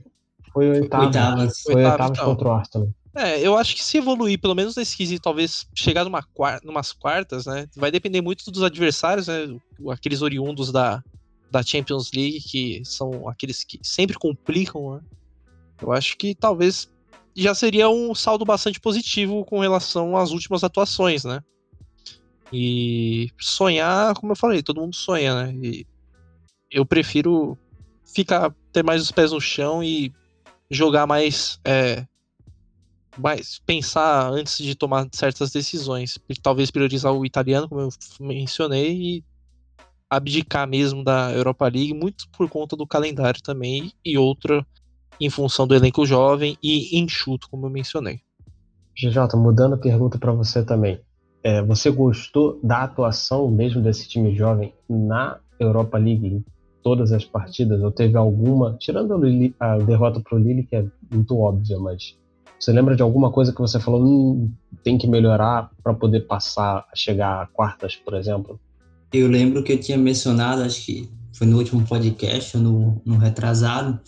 foi 0.52 0.70
oitavas. 0.70 1.06
Oitavas, 1.06 1.60
foi 1.60 1.74
oitavas, 1.74 1.92
oitavas 1.92 2.18
então. 2.18 2.26
contra 2.26 2.48
o 2.48 2.52
Arsenal. 2.52 2.88
É, 3.14 3.40
eu 3.40 3.56
acho 3.56 3.74
que 3.74 3.84
se 3.84 3.98
evoluir, 3.98 4.40
pelo 4.40 4.54
menos 4.54 4.74
nesse 4.74 4.96
quesito, 4.96 5.22
talvez 5.22 5.66
chegar 5.74 6.04
numa 6.04 6.22
quarta, 6.22 6.66
numas 6.66 6.92
quartas, 6.92 7.44
né? 7.44 7.66
Vai 7.76 7.90
depender 7.90 8.22
muito 8.22 8.50
dos 8.50 8.62
adversários, 8.62 9.26
né? 9.26 9.54
Aqueles 9.90 10.22
oriundos 10.22 10.72
da, 10.72 11.02
da 11.50 11.62
Champions 11.62 12.10
League, 12.14 12.40
que 12.40 12.82
são 12.84 13.28
aqueles 13.28 13.64
que 13.64 13.78
sempre 13.82 14.18
complicam, 14.18 14.94
né? 14.94 15.00
Eu 15.80 15.92
acho 15.92 16.16
que 16.16 16.34
talvez 16.34 16.90
já 17.36 17.54
seria 17.54 17.88
um 17.88 18.14
saldo 18.14 18.44
bastante 18.44 18.80
positivo 18.80 19.44
com 19.44 19.60
relação 19.60 20.16
às 20.16 20.30
últimas 20.30 20.64
atuações, 20.64 21.24
né? 21.24 21.42
E 22.50 23.30
sonhar, 23.38 24.14
como 24.14 24.32
eu 24.32 24.36
falei, 24.36 24.62
todo 24.62 24.80
mundo 24.80 24.94
sonha, 24.96 25.34
né? 25.34 25.54
E 25.62 25.86
eu 26.70 26.86
prefiro 26.86 27.58
ficar 28.06 28.54
ter 28.72 28.82
mais 28.82 29.02
os 29.02 29.10
pés 29.10 29.32
no 29.32 29.40
chão 29.40 29.84
e 29.84 30.12
jogar 30.72 31.06
mais, 31.06 31.60
é, 31.64 32.06
mais 33.18 33.60
pensar 33.64 34.30
antes 34.30 34.56
de 34.58 34.74
tomar 34.74 35.06
certas 35.12 35.50
decisões. 35.50 36.18
Talvez 36.42 36.70
priorizar 36.70 37.12
o 37.12 37.26
italiano, 37.26 37.68
como 37.68 37.82
eu 37.82 37.88
mencionei, 38.20 38.92
e 38.92 39.24
abdicar 40.08 40.66
mesmo 40.66 41.04
da 41.04 41.32
Europa 41.32 41.64
League, 41.68 41.94
muito 41.94 42.28
por 42.30 42.48
conta 42.48 42.74
do 42.74 42.86
calendário 42.86 43.42
também, 43.42 43.92
e 44.04 44.16
outra 44.16 44.66
em 45.20 45.30
função 45.30 45.66
do 45.66 45.74
elenco 45.74 46.04
jovem 46.04 46.56
e 46.62 46.98
enxuto, 46.98 47.48
como 47.50 47.66
eu 47.66 47.70
mencionei. 47.70 48.20
GJ, 48.96 49.36
mudando 49.36 49.74
a 49.74 49.78
pergunta 49.78 50.18
para 50.18 50.32
você 50.32 50.64
também. 50.64 51.00
É, 51.42 51.62
você 51.62 51.90
gostou 51.90 52.58
da 52.62 52.82
atuação 52.82 53.50
mesmo 53.50 53.82
desse 53.82 54.08
time 54.08 54.34
jovem 54.34 54.72
na 54.88 55.38
Europa 55.58 55.98
League 55.98 56.44
todas 56.82 57.12
as 57.12 57.24
partidas? 57.24 57.80
Ou 57.82 57.90
teve 57.90 58.16
alguma, 58.16 58.76
tirando 58.78 59.14
a, 59.60 59.78
derrota 59.78 60.20
para 60.20 60.36
o 60.36 60.38
Lille, 60.38 60.64
que 60.64 60.76
é 60.76 60.84
muito 61.10 61.38
óbvia, 61.38 61.78
mas 61.78 62.16
você 62.58 62.72
lembra 62.72 62.94
de 62.94 63.02
alguma 63.02 63.30
coisa 63.30 63.52
que 63.52 63.60
você 63.60 63.80
falou, 63.80 64.02
hum, 64.02 64.52
tem 64.84 64.96
que 64.96 65.06
melhorar 65.06 65.70
para 65.82 65.94
poder 65.94 66.20
passar, 66.20 66.86
chegar 66.94 67.42
a 67.42 67.46
quartas, 67.46 67.96
por 67.96 68.14
exemplo? 68.14 68.60
Eu 69.12 69.28
lembro 69.28 69.62
que 69.62 69.72
eu 69.72 69.80
tinha 69.80 69.98
mencionado, 69.98 70.62
acho 70.62 70.84
que 70.86 71.10
foi 71.32 71.46
no 71.46 71.58
último 71.58 71.84
podcast, 71.86 72.56
no, 72.56 73.00
no 73.04 73.16
retrasado, 73.16 73.98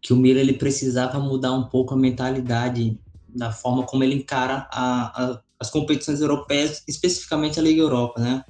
que 0.00 0.12
o 0.12 0.16
Miller 0.16 0.42
ele 0.42 0.52
precisava 0.52 1.18
mudar 1.18 1.52
um 1.52 1.64
pouco 1.64 1.94
a 1.94 1.96
mentalidade 1.96 2.98
da 3.28 3.50
forma 3.50 3.82
como 3.84 4.04
ele 4.04 4.14
encara 4.14 4.68
a, 4.70 5.24
a, 5.24 5.40
as 5.58 5.70
competições 5.70 6.20
europeias, 6.20 6.82
especificamente 6.86 7.58
a 7.58 7.62
Liga 7.62 7.80
Europa, 7.80 8.20
né? 8.20 8.44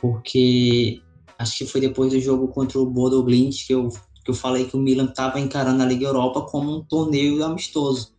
Porque 0.00 1.02
acho 1.38 1.58
que 1.58 1.66
foi 1.66 1.80
depois 1.80 2.12
do 2.12 2.20
jogo 2.20 2.48
contra 2.48 2.78
o 2.78 2.86
Bodo 2.86 3.22
Glint 3.22 3.66
que 3.66 3.72
eu, 3.72 3.88
que 4.24 4.30
eu 4.30 4.34
falei 4.34 4.64
que 4.66 4.76
o 4.76 4.80
Milan 4.80 5.04
estava 5.04 5.38
encarando 5.38 5.82
a 5.82 5.86
Liga 5.86 6.06
Europa 6.06 6.42
como 6.42 6.76
um 6.76 6.84
torneio 6.84 7.42
amistoso. 7.44 8.12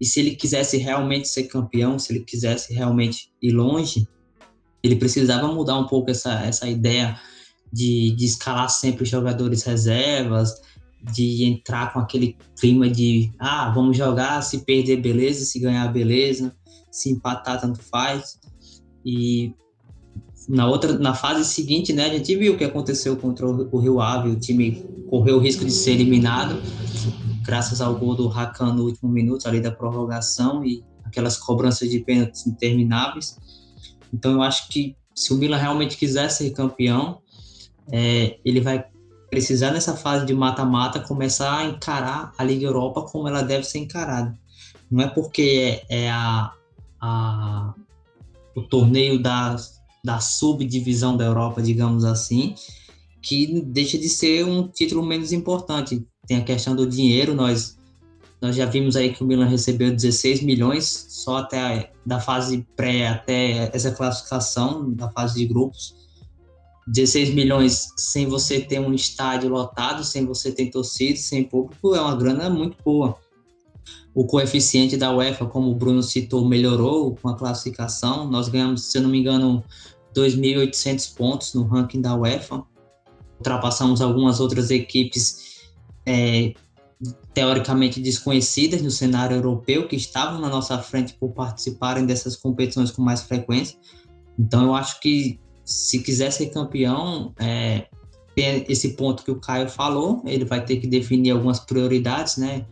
E 0.00 0.04
se 0.04 0.18
ele 0.20 0.34
quisesse 0.34 0.76
realmente 0.78 1.28
ser 1.28 1.44
campeão, 1.44 1.98
se 1.98 2.12
ele 2.12 2.24
quisesse 2.24 2.74
realmente 2.74 3.30
ir 3.40 3.52
longe, 3.52 4.08
ele 4.82 4.96
precisava 4.96 5.46
mudar 5.52 5.78
um 5.78 5.86
pouco 5.86 6.10
essa, 6.10 6.32
essa 6.42 6.68
ideia 6.68 7.20
de, 7.72 8.10
de 8.16 8.24
escalar 8.24 8.68
sempre 8.68 9.04
os 9.04 9.08
jogadores 9.08 9.62
reservas, 9.62 10.60
de 11.12 11.44
entrar 11.44 11.92
com 11.92 11.98
aquele 11.98 12.36
clima 12.58 12.88
de 12.88 13.30
ah, 13.38 13.70
vamos 13.74 13.96
jogar, 13.96 14.42
se 14.42 14.64
perder, 14.64 15.00
beleza, 15.00 15.44
se 15.44 15.58
ganhar, 15.58 15.86
beleza, 15.92 16.54
se 16.90 17.10
empatar, 17.10 17.60
tanto 17.60 17.80
faz. 17.82 18.38
E 19.04 19.54
na 20.48 20.66
outra, 20.66 20.98
na 20.98 21.14
fase 21.14 21.44
seguinte, 21.44 21.92
né, 21.92 22.06
a 22.06 22.08
gente 22.08 22.34
viu 22.36 22.54
o 22.54 22.56
que 22.56 22.64
aconteceu 22.64 23.16
contra 23.16 23.46
o, 23.46 23.78
Rio 23.78 24.00
Ave, 24.00 24.30
o 24.30 24.36
time 24.38 24.84
correu 25.08 25.36
o 25.36 25.40
risco 25.40 25.64
de 25.64 25.72
ser 25.72 25.92
eliminado, 25.92 26.60
graças 27.44 27.80
ao 27.80 27.94
gol 27.94 28.14
do 28.14 28.28
Rakan 28.28 28.74
no 28.74 28.84
último 28.84 29.10
minuto 29.10 29.46
ali 29.46 29.60
da 29.60 29.70
prorrogação 29.70 30.64
e 30.64 30.84
aquelas 31.04 31.36
cobranças 31.36 31.90
de 31.90 32.00
pênaltis 32.00 32.46
intermináveis. 32.46 33.36
Então 34.12 34.32
eu 34.32 34.42
acho 34.42 34.68
que 34.68 34.96
se 35.14 35.32
o 35.32 35.36
Milan 35.36 35.56
realmente 35.56 35.96
quiser 35.96 36.30
ser 36.30 36.50
campeão, 36.50 37.20
é, 37.90 38.38
ele 38.44 38.60
vai 38.60 38.84
precisar 39.28 39.70
nessa 39.70 39.96
fase 39.96 40.26
de 40.26 40.34
mata-mata 40.34 41.00
começar 41.00 41.58
a 41.58 41.64
encarar 41.64 42.32
a 42.36 42.42
Liga 42.42 42.66
Europa 42.66 43.02
como 43.02 43.28
ela 43.28 43.42
deve 43.42 43.64
ser 43.64 43.78
encarada. 43.78 44.34
Não 44.90 45.04
é 45.04 45.08
porque 45.08 45.82
é, 45.88 46.04
é 46.04 46.10
a, 46.10 46.52
a, 47.00 47.74
o 48.56 48.62
torneio 48.62 49.22
das 49.22 49.79
da 50.04 50.20
subdivisão 50.20 51.16
da 51.16 51.24
Europa, 51.24 51.62
digamos 51.62 52.04
assim, 52.04 52.54
que 53.22 53.60
deixa 53.62 53.98
de 53.98 54.08
ser 54.08 54.44
um 54.44 54.66
título 54.66 55.04
menos 55.04 55.32
importante. 55.32 56.06
Tem 56.26 56.38
a 56.38 56.44
questão 56.44 56.74
do 56.74 56.86
dinheiro, 56.86 57.34
nós 57.34 57.78
nós 58.40 58.56
já 58.56 58.64
vimos 58.64 58.96
aí 58.96 59.12
que 59.12 59.22
o 59.22 59.26
Milan 59.26 59.46
recebeu 59.46 59.94
16 59.94 60.42
milhões 60.42 61.06
só 61.10 61.38
até 61.38 61.58
a, 61.60 61.88
da 62.06 62.18
fase 62.18 62.66
pré 62.74 63.06
até 63.06 63.70
essa 63.74 63.90
classificação 63.90 64.90
da 64.94 65.10
fase 65.10 65.34
de 65.34 65.46
grupos. 65.46 65.94
16 66.86 67.34
milhões 67.34 67.88
sem 67.96 68.26
você 68.26 68.58
ter 68.60 68.80
um 68.80 68.94
estádio 68.94 69.50
lotado, 69.50 70.02
sem 70.02 70.24
você 70.24 70.50
ter 70.50 70.70
torcida, 70.70 71.18
sem 71.18 71.44
público, 71.44 71.94
é 71.94 72.00
uma 72.00 72.16
grana 72.16 72.48
muito 72.48 72.76
boa. 72.82 73.18
O 74.14 74.26
coeficiente 74.26 74.96
da 74.96 75.14
UEFA, 75.14 75.46
como 75.46 75.70
o 75.70 75.74
Bruno 75.74 76.02
citou, 76.02 76.46
melhorou 76.46 77.16
com 77.16 77.28
a 77.28 77.36
classificação. 77.36 78.28
Nós 78.28 78.48
ganhamos, 78.48 78.90
se 78.90 78.98
eu 78.98 79.02
não 79.02 79.10
me 79.10 79.18
engano, 79.18 79.62
2.800 80.14 81.14
pontos 81.14 81.54
no 81.54 81.62
ranking 81.64 82.00
da 82.00 82.14
UEFA. 82.14 82.62
Ultrapassamos 83.38 84.00
algumas 84.00 84.40
outras 84.40 84.70
equipes 84.70 85.60
é, 86.04 86.54
teoricamente 87.32 88.00
desconhecidas 88.00 88.82
no 88.82 88.90
cenário 88.90 89.36
europeu 89.36 89.86
que 89.86 89.96
estavam 89.96 90.40
na 90.40 90.48
nossa 90.48 90.78
frente 90.78 91.14
por 91.14 91.30
participarem 91.30 92.04
dessas 92.04 92.36
competições 92.36 92.90
com 92.90 93.02
mais 93.02 93.22
frequência. 93.22 93.78
Então, 94.38 94.64
eu 94.64 94.74
acho 94.74 95.00
que 95.00 95.38
se 95.64 96.00
quiser 96.00 96.30
ser 96.32 96.46
campeão, 96.46 97.32
é, 97.38 97.86
esse 98.36 98.94
ponto 98.96 99.22
que 99.22 99.30
o 99.30 99.40
Caio 99.40 99.68
falou, 99.68 100.22
ele 100.26 100.44
vai 100.44 100.64
ter 100.64 100.76
que 100.76 100.86
definir 100.86 101.30
algumas 101.30 101.60
prioridades, 101.60 102.36
né? 102.36 102.66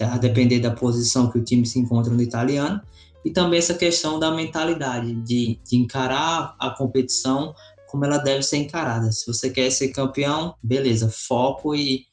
A 0.00 0.16
depender 0.18 0.60
da 0.60 0.70
posição 0.70 1.30
que 1.30 1.38
o 1.38 1.44
time 1.44 1.66
se 1.66 1.78
encontra 1.78 2.12
no 2.12 2.22
italiano, 2.22 2.80
e 3.24 3.30
também 3.30 3.58
essa 3.58 3.74
questão 3.74 4.18
da 4.18 4.30
mentalidade, 4.30 5.14
de, 5.22 5.60
de 5.64 5.76
encarar 5.76 6.54
a 6.58 6.70
competição 6.70 7.54
como 7.88 8.04
ela 8.04 8.18
deve 8.18 8.42
ser 8.42 8.58
encarada. 8.58 9.10
Se 9.10 9.26
você 9.26 9.50
quer 9.50 9.70
ser 9.70 9.88
campeão, 9.88 10.54
beleza, 10.62 11.08
foco 11.08 11.74
e 11.74 12.06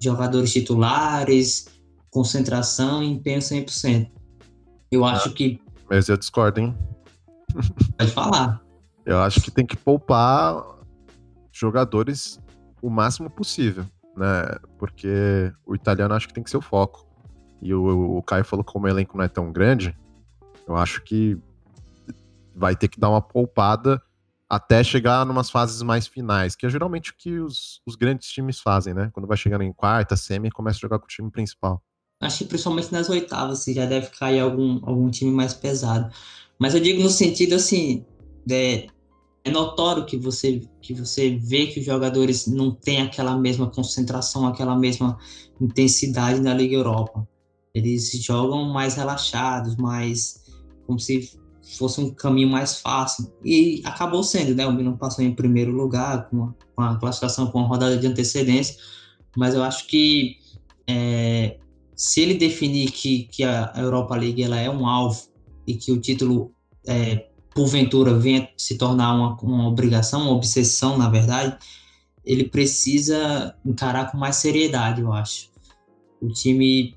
jogadores 0.00 0.52
titulares, 0.52 1.68
concentração 2.10 3.02
e 3.02 3.10
empenho 3.10 3.40
100%. 3.40 4.10
Eu 4.90 5.04
acho 5.04 5.28
ah, 5.28 5.32
que. 5.32 5.60
Mas 5.88 6.08
eu 6.08 6.16
discordo, 6.16 6.60
hein? 6.60 6.76
Pode 7.96 8.10
falar. 8.10 8.60
Eu 9.06 9.20
acho 9.20 9.40
que 9.40 9.50
tem 9.50 9.64
que 9.64 9.76
poupar 9.76 10.62
jogadores 11.52 12.40
o 12.82 12.90
máximo 12.90 13.30
possível, 13.30 13.84
né? 14.16 14.56
Porque 14.78 15.52
o 15.64 15.74
italiano 15.74 16.14
acho 16.14 16.28
que 16.28 16.34
tem 16.34 16.42
que 16.42 16.50
ser 16.50 16.56
o 16.56 16.62
foco. 16.62 17.06
E 17.62 17.74
o, 17.74 18.18
o 18.18 18.22
Caio 18.22 18.44
falou 18.44 18.64
que 18.64 18.72
como 18.72 18.86
o 18.86 18.88
elenco 18.88 19.16
não 19.16 19.24
é 19.24 19.28
tão 19.28 19.52
grande, 19.52 19.96
eu 20.66 20.76
acho 20.76 21.02
que 21.02 21.38
vai 22.54 22.74
ter 22.76 22.88
que 22.88 22.98
dar 22.98 23.10
uma 23.10 23.20
poupada 23.20 24.02
até 24.48 24.82
chegar 24.82 25.24
numas 25.24 25.48
fases 25.48 25.80
mais 25.80 26.06
finais, 26.06 26.56
que 26.56 26.66
é 26.66 26.68
geralmente 26.68 27.10
o 27.10 27.14
que 27.16 27.38
os, 27.38 27.80
os 27.86 27.94
grandes 27.94 28.28
times 28.28 28.58
fazem, 28.58 28.92
né? 28.92 29.08
Quando 29.12 29.26
vai 29.26 29.36
chegando 29.36 29.62
em 29.62 29.72
quarta, 29.72 30.16
semi, 30.16 30.50
começa 30.50 30.78
a 30.78 30.80
jogar 30.80 30.98
com 30.98 31.04
o 31.04 31.08
time 31.08 31.30
principal. 31.30 31.80
Acho 32.20 32.38
que 32.38 32.44
principalmente 32.46 32.92
nas 32.92 33.08
oitavas, 33.08 33.60
assim, 33.60 33.72
já 33.72 33.86
deve 33.86 34.08
cair 34.08 34.40
algum, 34.40 34.80
algum 34.82 35.08
time 35.08 35.30
mais 35.30 35.54
pesado. 35.54 36.12
Mas 36.58 36.74
eu 36.74 36.80
digo 36.80 37.00
no 37.02 37.08
sentido, 37.08 37.54
assim, 37.54 38.04
é, 38.50 38.88
é 39.44 39.50
notório 39.50 40.04
que 40.04 40.16
você, 40.16 40.60
que 40.82 40.92
você 40.92 41.36
vê 41.36 41.68
que 41.68 41.80
os 41.80 41.86
jogadores 41.86 42.46
não 42.46 42.72
têm 42.72 43.00
aquela 43.00 43.38
mesma 43.38 43.70
concentração, 43.70 44.46
aquela 44.46 44.76
mesma 44.76 45.16
intensidade 45.60 46.40
na 46.40 46.52
Liga 46.52 46.74
Europa. 46.74 47.26
Eles 47.74 48.10
jogam 48.22 48.64
mais 48.72 48.94
relaxados, 48.94 49.76
mais 49.76 50.44
como 50.86 50.98
se 50.98 51.38
fosse 51.76 52.00
um 52.00 52.12
caminho 52.12 52.48
mais 52.48 52.80
fácil. 52.80 53.32
E 53.44 53.80
acabou 53.84 54.22
sendo, 54.22 54.54
né? 54.54 54.66
O 54.66 54.72
Milan 54.72 54.96
passou 54.96 55.24
em 55.24 55.34
primeiro 55.34 55.72
lugar 55.72 56.28
com 56.28 56.44
a, 56.44 56.54
com 56.74 56.82
a 56.82 56.96
classificação 56.98 57.50
com 57.50 57.58
uma 57.58 57.68
rodada 57.68 57.96
de 57.96 58.06
antecedência, 58.06 58.76
mas 59.36 59.54
eu 59.54 59.62
acho 59.62 59.86
que 59.86 60.36
é, 60.86 61.58
se 61.94 62.20
ele 62.20 62.34
definir 62.34 62.90
que, 62.90 63.24
que 63.24 63.44
a 63.44 63.72
Europa 63.76 64.16
League 64.16 64.42
ela 64.42 64.58
é 64.58 64.68
um 64.70 64.86
alvo 64.86 65.28
e 65.66 65.74
que 65.74 65.92
o 65.92 66.00
título, 66.00 66.52
é, 66.86 67.28
porventura, 67.54 68.18
venha 68.18 68.48
se 68.56 68.76
tornar 68.76 69.14
uma, 69.14 69.36
uma 69.42 69.68
obrigação, 69.68 70.22
uma 70.22 70.32
obsessão, 70.32 70.98
na 70.98 71.08
verdade, 71.08 71.56
ele 72.24 72.44
precisa 72.44 73.54
encarar 73.64 74.10
com 74.10 74.18
mais 74.18 74.36
seriedade, 74.36 75.00
eu 75.00 75.12
acho. 75.12 75.50
O 76.20 76.28
time, 76.28 76.96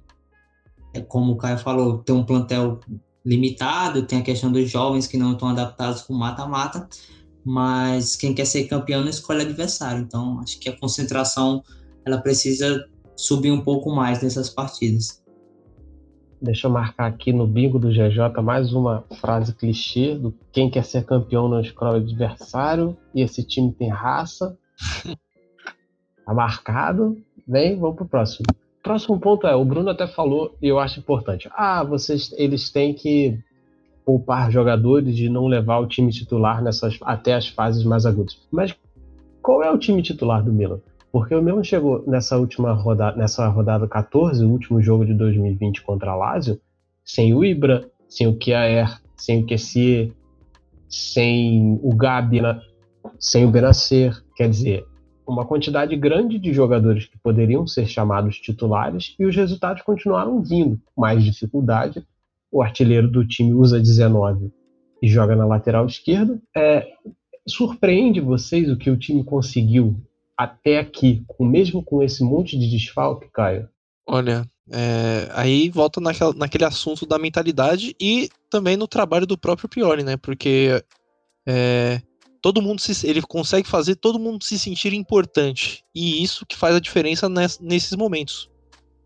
como 1.01 1.34
o 1.34 1.38
Caio 1.38 1.58
falou, 1.58 1.99
tem 1.99 2.15
um 2.15 2.23
plantel 2.23 2.79
limitado, 3.25 4.03
tem 4.03 4.19
a 4.19 4.23
questão 4.23 4.51
dos 4.51 4.69
jovens 4.69 5.08
que 5.08 5.17
não 5.17 5.34
estão 5.34 5.49
adaptados 5.49 6.01
com 6.01 6.13
mata-mata, 6.13 6.88
mas 7.45 8.15
quem 8.15 8.34
quer 8.34 8.45
ser 8.45 8.65
campeão 8.65 9.01
não 9.01 9.10
escolhe 9.10 9.41
adversário. 9.41 10.01
Então, 10.01 10.39
acho 10.39 10.60
que 10.60 10.69
a 10.69 10.77
concentração 10.77 11.63
ela 12.06 12.17
precisa 12.17 12.88
subir 13.15 13.51
um 13.51 13.62
pouco 13.62 13.93
mais 13.93 14.21
nessas 14.21 14.49
partidas. 14.49 15.23
Deixa 16.41 16.67
eu 16.67 16.71
marcar 16.71 17.06
aqui 17.06 17.32
no 17.32 17.47
bingo 17.47 17.79
do 17.79 17.89
GJ 17.89 18.41
mais 18.43 18.73
uma 18.73 19.06
frase 19.21 19.56
clichê 19.56 20.13
do 20.13 20.34
quem 20.51 20.69
quer 20.69 20.84
ser 20.84 21.06
campeão 21.06 21.47
não 21.47 21.62
escolhe 21.62 22.03
adversário 22.03 22.97
e 23.15 23.21
esse 23.21 23.43
time 23.45 23.71
tem 23.71 23.89
raça. 23.89 24.58
tá 26.25 26.34
marcado. 26.34 27.17
Vem, 27.47 27.79
vamos 27.79 27.95
pro 27.95 28.06
próximo. 28.06 28.45
Próximo 28.84 29.17
ponto 29.17 29.48
é, 29.48 29.56
o 29.56 29.63
Bruno 29.63 29.89
até 29.89 30.06
falou, 30.06 30.58
e 30.62 30.67
eu 30.67 30.78
acho 30.78 31.00
importante. 31.00 31.50
Ah, 31.56 31.84
vocês, 31.84 32.34
eles 32.38 32.69
têm 32.69 32.93
que 32.93 33.39
poupar 34.06 34.52
jogadores 34.52 35.15
de 35.15 35.30
não 35.30 35.48
levar 35.48 35.80
o 35.80 35.88
time 35.88 36.12
titular 36.12 36.62
nessas 36.62 37.00
até 37.02 37.34
as 37.34 37.48
fases 37.48 37.86
mais 37.86 38.06
agudas. 38.06 38.38
Mas 38.52 38.76
qual 39.41 39.63
é 39.63 39.72
o 39.72 39.78
time 39.78 40.02
titular 40.02 40.43
do 40.43 40.52
Milan? 40.52 40.82
Porque 41.13 41.34
o 41.34 41.41
Milan 41.41 41.63
chegou 41.63 42.04
nessa 42.06 42.38
última 42.38 42.74
rodada, 42.74 43.15
nessa 43.15 43.48
rodada 43.48 43.88
14, 43.88 44.43
o 44.43 44.50
último 44.50 44.82
jogo 44.82 45.06
de 45.06 45.13
2020 45.13 45.82
contra 45.84 46.12
a 46.12 46.15
Lazio, 46.15 46.60
sem 47.06 47.34
o 47.34 47.46
Ibra, 47.46 47.89
sem 48.10 48.28
o 48.28 48.38
Kjaer, 48.38 49.00
sem 49.15 49.43
o 49.43 49.46
Kessier, 49.46 50.12
sem 50.89 51.80
o 51.82 51.96
Gabi, 51.96 52.41
sem 53.17 53.46
o 53.46 53.52
Benacer. 53.52 54.22
Quer 54.36 54.50
dizer, 54.50 54.86
uma 55.25 55.45
quantidade 55.45 55.95
grande 55.95 56.38
de 56.38 56.53
jogadores 56.53 57.05
que 57.05 57.17
poderiam 57.17 57.65
ser 57.65 57.86
chamados 57.86 58.38
titulares 58.38 59.15
e 59.19 59.25
os 59.25 59.36
resultados 59.36 59.81
continuaram 59.81 60.41
vindo. 60.41 60.79
Mais 60.97 61.23
dificuldade, 61.23 62.05
o 62.51 62.62
artilheiro 62.62 63.09
do 63.09 63.25
time 63.25 63.53
usa 63.53 63.79
19 63.79 64.51
e 65.01 65.07
joga 65.07 65.36
na 65.36 65.45
lateral 65.45 65.86
esquerda. 65.86 66.39
É, 66.55 66.88
surpreende 67.47 68.19
vocês 68.19 68.69
o 68.69 68.77
que 68.77 68.89
o 68.89 68.97
time 68.97 69.23
conseguiu 69.23 69.95
até 70.38 70.79
aqui, 70.79 71.25
mesmo 71.39 71.83
com 71.83 72.01
esse 72.01 72.23
monte 72.23 72.57
de 72.57 72.69
desfalque, 72.69 73.29
Caio? 73.31 73.69
Olha, 74.07 74.45
é, 74.71 75.29
aí 75.33 75.69
volta 75.69 75.99
naquela, 75.99 76.33
naquele 76.33 76.65
assunto 76.65 77.05
da 77.05 77.19
mentalidade 77.19 77.95
e 77.99 78.29
também 78.49 78.77
no 78.77 78.88
trabalho 78.88 79.25
do 79.25 79.38
próprio 79.38 79.69
Pioli, 79.69 80.03
né? 80.03 80.17
Porque 80.17 80.83
é, 81.45 82.01
todo 82.43 82.62
mundo 82.62 82.82
se, 82.82 83.08
ele 83.08 83.21
consegue 83.21 83.65
fazer 83.65 83.95
todo 83.95 84.19
mundo 84.19 84.43
se 84.43 84.60
sentir 84.60 84.93
importante. 84.93 85.82
E 85.95 86.21
isso 86.21 86.45
que 86.45 86.58
faz 86.58 86.75
a 86.75 86.79
diferença 86.82 87.29
ness, 87.29 87.58
nesses 87.58 87.95
momentos. 87.95 88.51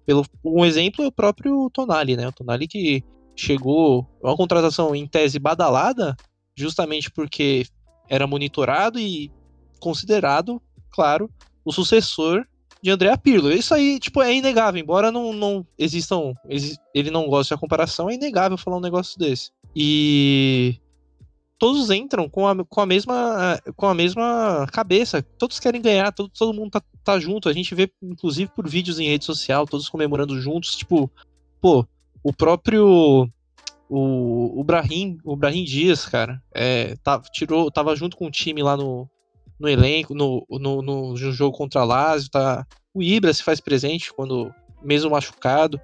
Pelo, 0.08 0.26
um 0.43 0.65
exemplo 0.65 1.06
é 1.06 1.08
o 1.08 1.12
próprio 1.12 1.69
Tonali, 1.69 2.17
né? 2.17 2.28
O 2.28 2.32
Tonali 2.32 2.67
que 2.67 3.04
chegou 3.36 4.10
uma 4.23 4.36
contratação 4.36 4.95
em 4.95 5.06
tese 5.06 5.38
badalada, 5.38 6.17
justamente 6.56 7.12
porque 7.12 7.67
era 8.10 8.26
monitorado 8.26 9.00
e 9.00 9.32
considerado, 9.80 10.60
claro, 10.89 11.30
o 11.63 11.71
sucessor 11.71 12.43
de 12.82 12.89
André 12.89 13.15
Pirlo. 13.17 13.52
Isso 13.52 13.71
aí, 13.71 14.00
tipo, 14.00 14.19
é 14.19 14.34
inegável, 14.34 14.82
embora 14.82 15.12
não, 15.12 15.32
não 15.32 15.63
existam, 15.78 16.34
ele 16.91 17.12
não 17.12 17.28
goste 17.28 17.54
da 17.54 17.60
comparação, 17.60 18.10
é 18.10 18.15
inegável 18.15 18.58
falar 18.58 18.78
um 18.78 18.82
negócio 18.82 19.19
desse. 19.19 19.52
E 19.76 20.80
todos 21.60 21.89
entram 21.89 22.30
com 22.30 22.48
a, 22.48 22.65
com 22.65 22.82
a, 22.82 22.86
mesma, 22.86 23.60
com 23.76 23.88
a 23.88 23.93
mesma 23.93 24.67
cabeça. 24.72 25.22
Todos 25.22 25.60
querem 25.60 25.82
ganhar, 25.82 26.12
todo, 26.12 26.30
todo 26.30 26.54
mundo 26.54 26.72
tá, 26.72 26.82
tá 27.04 27.20
junto. 27.20 27.50
A 27.50 27.54
gente 27.54 27.74
vê, 27.74 27.91
inclusive, 28.02 28.52
por 28.56 28.67
vídeos 28.67 29.00
em 29.00 29.08
rede 29.08 29.26
social, 29.26 29.65
todos 29.65 29.89
comemorando 29.89 30.39
juntos. 30.39 30.76
Tipo, 30.76 31.10
pô, 31.62 31.86
o 32.24 32.34
próprio. 32.34 33.30
O, 33.89 34.60
o 34.60 34.63
Brahim, 34.65 35.17
o 35.24 35.34
Brahim 35.34 35.63
Dias, 35.63 36.06
cara, 36.06 36.43
é, 36.54 36.98
tá, 36.98 37.22
tirou, 37.32 37.72
tava 37.72 37.96
junto 37.96 38.17
com 38.17 38.28
o 38.28 38.32
time 38.32 38.62
lá 38.62 38.76
no, 38.76 39.10
no 39.58 39.70
elenco, 39.70 40.13
no, 40.13 40.46
no, 40.50 40.82
no, 40.82 41.15
jogo 41.15 41.58
contra 41.58 41.80
a 41.80 41.86
Lazio, 41.86 42.30
tá, 42.30 42.67
o 42.93 43.02
Ibra 43.02 43.34
se 43.34 43.41
faz 43.41 43.62
presente 43.62 44.13
quando 44.13 44.54
mesmo 44.84 45.12
machucado. 45.12 45.80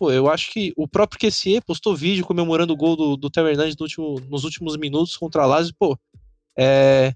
Pô, 0.00 0.10
eu 0.10 0.30
acho 0.30 0.50
que 0.50 0.72
o 0.78 0.88
próprio 0.88 1.20
QCE 1.20 1.60
postou 1.60 1.94
vídeo 1.94 2.24
comemorando 2.24 2.72
o 2.72 2.76
gol 2.76 2.96
do, 2.96 3.18
do 3.18 3.28
Theo 3.28 3.46
Hernandes 3.46 3.76
no 3.76 3.84
último, 3.84 4.18
nos 4.30 4.44
últimos 4.44 4.74
minutos 4.78 5.14
contra 5.14 5.42
a 5.42 5.46
Lazio. 5.46 5.74
Pô, 5.78 5.94
é, 6.58 7.12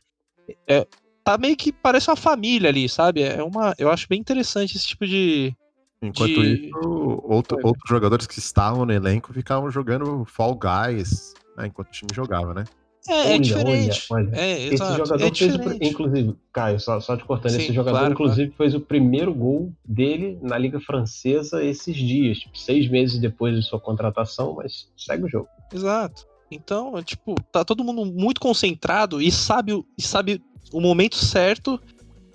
é, 0.69 0.87
tá 1.25 1.39
meio 1.39 1.57
que 1.57 1.73
parece 1.73 2.11
uma 2.11 2.17
família 2.17 2.69
ali, 2.69 2.87
sabe? 2.87 3.23
É 3.23 3.43
uma, 3.43 3.75
eu 3.79 3.91
acho 3.91 4.07
bem 4.07 4.21
interessante 4.21 4.77
esse 4.77 4.87
tipo 4.87 5.07
de. 5.07 5.57
Enquanto 6.03 6.43
de... 6.43 6.67
isso, 6.67 7.23
outro, 7.25 7.59
outros 7.65 7.89
jogadores 7.89 8.27
que 8.27 8.39
estavam 8.39 8.85
no 8.85 8.93
elenco 8.93 9.33
ficavam 9.33 9.71
jogando 9.71 10.27
Fall 10.27 10.55
Guys 10.55 11.33
né, 11.57 11.67
enquanto 11.69 11.89
o 11.89 11.93
time 11.93 12.11
jogava, 12.15 12.53
né? 12.53 12.65
É, 13.07 13.13
é 13.13 13.17
olha, 13.17 13.35
é 13.35 13.39
diferente. 13.39 14.07
Olha, 14.11 14.29
olha. 14.29 14.41
É, 14.41 14.63
esse 14.65 14.77
jogador 14.77 15.23
é 15.23 15.35
fez, 15.35 15.55
o, 15.55 15.85
inclusive, 15.85 16.37
Caio, 16.53 16.81
só, 16.81 17.01
só 17.01 17.17
te 17.17 17.25
cortando, 17.25 17.53
Sim, 17.53 17.59
esse 17.59 17.73
jogador, 17.73 17.99
claro, 17.99 18.13
inclusive, 18.15 18.51
claro. 18.51 18.57
fez 18.57 18.75
o 18.75 18.81
primeiro 18.81 19.35
gol 19.35 19.73
dele 19.85 20.39
na 20.41 20.57
Liga 20.57 20.81
Francesa 20.81 21.63
esses 21.63 21.95
dias, 21.95 22.39
tipo, 22.39 22.57
seis 22.57 22.89
meses 22.89 23.21
depois 23.21 23.55
de 23.55 23.63
sua 23.63 23.79
contratação, 23.79 24.55
mas 24.55 24.89
segue 24.97 25.25
o 25.25 25.29
jogo. 25.29 25.49
Exato. 25.73 26.27
Então, 26.51 27.03
tipo, 27.03 27.35
tá 27.53 27.65
todo 27.65 27.85
mundo 27.85 28.07
muito 28.07 28.41
concentrado 28.41 29.21
e 29.21 29.31
sabe, 29.31 29.85
e 29.99 30.03
sabe 30.03 30.43
o 30.73 30.81
momento 30.81 31.17
certo, 31.17 31.81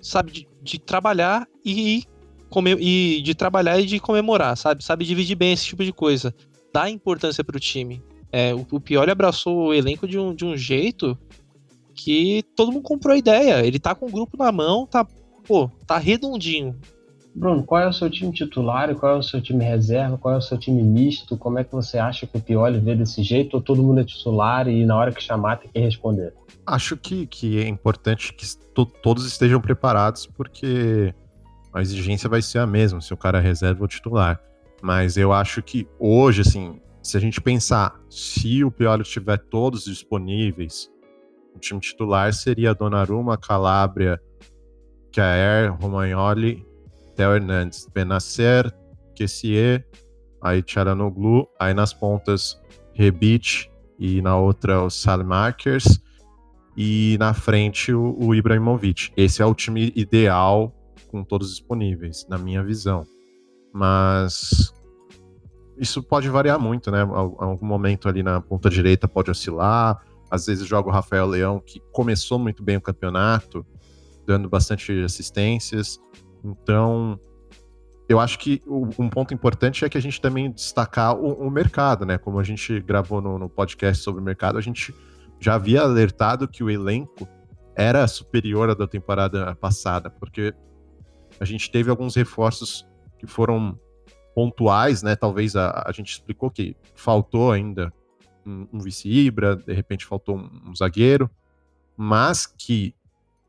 sabe 0.00 0.30
de, 0.30 0.48
de 0.62 0.78
trabalhar 0.78 1.48
e, 1.64 2.04
e 2.78 3.22
de 3.22 3.34
trabalhar 3.34 3.80
e 3.80 3.86
de 3.86 3.98
comemorar, 3.98 4.56
sabe? 4.56 4.84
Sabe 4.84 5.04
dividir 5.04 5.36
bem 5.36 5.52
esse 5.52 5.64
tipo 5.64 5.84
de 5.84 5.92
coisa. 5.92 6.34
Dá 6.72 6.88
importância 6.88 7.42
pro 7.42 7.58
time. 7.58 8.02
É, 8.32 8.54
o, 8.54 8.66
o 8.70 8.80
Pioli 8.80 9.10
abraçou 9.10 9.68
o 9.68 9.74
elenco 9.74 10.06
de 10.06 10.18
um, 10.18 10.34
de 10.34 10.44
um 10.44 10.56
jeito 10.56 11.18
que 11.94 12.44
todo 12.56 12.72
mundo 12.72 12.82
comprou 12.82 13.14
a 13.14 13.18
ideia. 13.18 13.64
Ele 13.64 13.78
tá 13.78 13.94
com 13.94 14.06
o 14.06 14.10
grupo 14.10 14.36
na 14.36 14.50
mão, 14.50 14.86
tá, 14.86 15.06
pô, 15.46 15.70
tá 15.86 15.98
redondinho. 15.98 16.76
Bruno, 17.34 17.62
qual 17.62 17.80
é 17.80 17.88
o 17.88 17.92
seu 17.92 18.10
time 18.10 18.32
titular, 18.32 18.92
qual 18.96 19.16
é 19.16 19.18
o 19.18 19.22
seu 19.22 19.40
time 19.40 19.64
reserva, 19.64 20.18
qual 20.18 20.34
é 20.34 20.38
o 20.38 20.42
seu 20.42 20.58
time 20.58 20.82
misto? 20.82 21.36
Como 21.36 21.58
é 21.58 21.64
que 21.64 21.72
você 21.72 21.96
acha 21.96 22.26
que 22.26 22.36
o 22.36 22.40
Pioli 22.40 22.80
vê 22.80 22.94
desse 22.94 23.22
jeito? 23.22 23.54
Ou 23.54 23.62
todo 23.62 23.82
mundo 23.82 24.00
é 24.00 24.04
titular 24.04 24.66
e 24.68 24.84
na 24.84 24.96
hora 24.96 25.12
que 25.12 25.22
chamar 25.22 25.56
tem 25.56 25.70
que 25.70 25.78
responder? 25.78 26.34
Acho 26.66 26.96
que, 26.96 27.26
que 27.26 27.60
é 27.60 27.68
importante 27.68 28.34
que 28.34 28.44
todos 29.02 29.24
estejam 29.26 29.60
preparados, 29.60 30.26
porque 30.26 31.14
a 31.72 31.80
exigência 31.80 32.28
vai 32.28 32.42
ser 32.42 32.58
a 32.58 32.66
mesma, 32.66 33.00
se 33.00 33.14
o 33.14 33.16
cara 33.16 33.38
é 33.38 33.42
reserva 33.42 33.82
ou 33.82 33.88
titular. 33.88 34.40
Mas 34.82 35.16
eu 35.16 35.32
acho 35.32 35.62
que 35.62 35.86
hoje, 35.98 36.40
assim, 36.40 36.80
se 37.02 37.16
a 37.16 37.20
gente 37.20 37.40
pensar, 37.40 37.98
se 38.08 38.62
o 38.62 38.70
Pioli 38.70 39.04
tiver 39.04 39.38
todos 39.38 39.84
disponíveis 39.84 40.90
O 41.54 41.58
time 41.58 41.80
titular 41.80 42.32
seria 42.32 42.74
Donnarumma, 42.74 43.36
Calabria, 43.36 44.20
Caer, 45.12 45.74
Romagnoli, 45.80 46.64
Theo 47.16 47.34
Hernandes, 47.34 47.86
Benacer, 47.92 48.72
Kessier, 49.14 49.86
aí 50.40 50.62
Charanoglu, 50.64 51.48
aí 51.58 51.74
nas 51.74 51.92
pontas 51.92 52.60
Rebic 52.94 53.68
e 53.98 54.22
na 54.22 54.36
outra 54.36 54.82
o 54.82 54.90
Salmakers 54.90 56.00
e 56.76 57.16
na 57.18 57.34
frente 57.34 57.92
o, 57.92 58.16
o 58.18 58.34
Ibrahimovic. 58.34 59.12
Esse 59.16 59.42
é 59.42 59.46
o 59.46 59.54
time 59.54 59.92
ideal 59.96 60.74
com 61.08 61.24
todos 61.24 61.50
disponíveis, 61.50 62.26
na 62.28 62.38
minha 62.38 62.62
visão. 62.62 63.06
Mas 63.72 64.72
isso 65.80 66.02
pode 66.02 66.28
variar 66.28 66.60
muito, 66.60 66.90
né? 66.90 67.00
Algum 67.00 67.64
momento 67.64 68.06
ali 68.06 68.22
na 68.22 68.38
ponta 68.38 68.68
direita 68.68 69.08
pode 69.08 69.30
oscilar. 69.30 70.04
Às 70.30 70.44
vezes 70.44 70.66
joga 70.66 70.90
o 70.90 70.92
Rafael 70.92 71.26
Leão, 71.26 71.58
que 71.58 71.80
começou 71.90 72.38
muito 72.38 72.62
bem 72.62 72.76
o 72.76 72.80
campeonato, 72.82 73.64
dando 74.26 74.46
bastante 74.46 74.92
assistências. 75.02 75.98
Então, 76.44 77.18
eu 78.06 78.20
acho 78.20 78.38
que 78.38 78.62
um 78.68 79.08
ponto 79.08 79.32
importante 79.32 79.82
é 79.82 79.88
que 79.88 79.96
a 79.96 80.02
gente 80.02 80.20
também 80.20 80.50
destacar 80.50 81.16
o, 81.16 81.46
o 81.46 81.50
mercado, 81.50 82.04
né? 82.04 82.18
Como 82.18 82.38
a 82.38 82.44
gente 82.44 82.78
gravou 82.80 83.22
no, 83.22 83.38
no, 83.38 83.48
podcast 83.48 84.04
sobre 84.04 84.20
o 84.20 84.24
mercado, 84.24 84.58
a 84.58 84.60
gente 84.60 84.94
já 85.40 85.54
havia 85.54 85.80
alertado 85.80 86.46
que 86.46 86.62
o 86.62 86.68
elenco 86.68 87.26
era 87.74 88.06
superior 88.06 88.68
à 88.68 88.74
da 88.74 88.86
temporada 88.86 89.54
passada, 89.54 90.10
porque 90.10 90.52
a 91.40 91.44
gente 91.46 91.70
teve 91.70 91.88
alguns 91.88 92.14
reforços 92.14 92.86
que 93.18 93.26
foram 93.26 93.78
pontuais, 94.40 95.02
né? 95.02 95.14
Talvez 95.14 95.54
a, 95.54 95.84
a 95.86 95.92
gente 95.92 96.12
explicou 96.12 96.50
que 96.50 96.74
faltou 96.94 97.52
ainda 97.52 97.92
um, 98.46 98.66
um 98.72 98.78
vice-ibra, 98.78 99.54
de 99.54 99.74
repente 99.74 100.06
faltou 100.06 100.38
um, 100.38 100.70
um, 100.70 100.74
zagueiro, 100.74 101.30
mas 101.94 102.46
que 102.46 102.94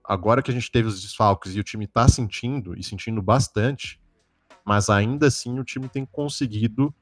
agora 0.04 0.42
que 0.42 0.52
a 0.52 0.54
gente 0.54 0.70
teve 0.70 0.90
os 0.90 1.02
desfalques 1.02 1.56
e 1.56 1.62
o 1.62 1.64
time 1.64 1.88
tá 1.88 2.10
sentindo, 2.10 2.78
e 2.78 2.84
sentindo 2.84 3.22
bastante, 3.22 4.02
mas 4.66 4.90
ainda 4.90 5.28
assim 5.28 5.58
o 5.58 5.64
time 5.64 5.88
tem 5.88 6.06
conseguido 6.06 6.94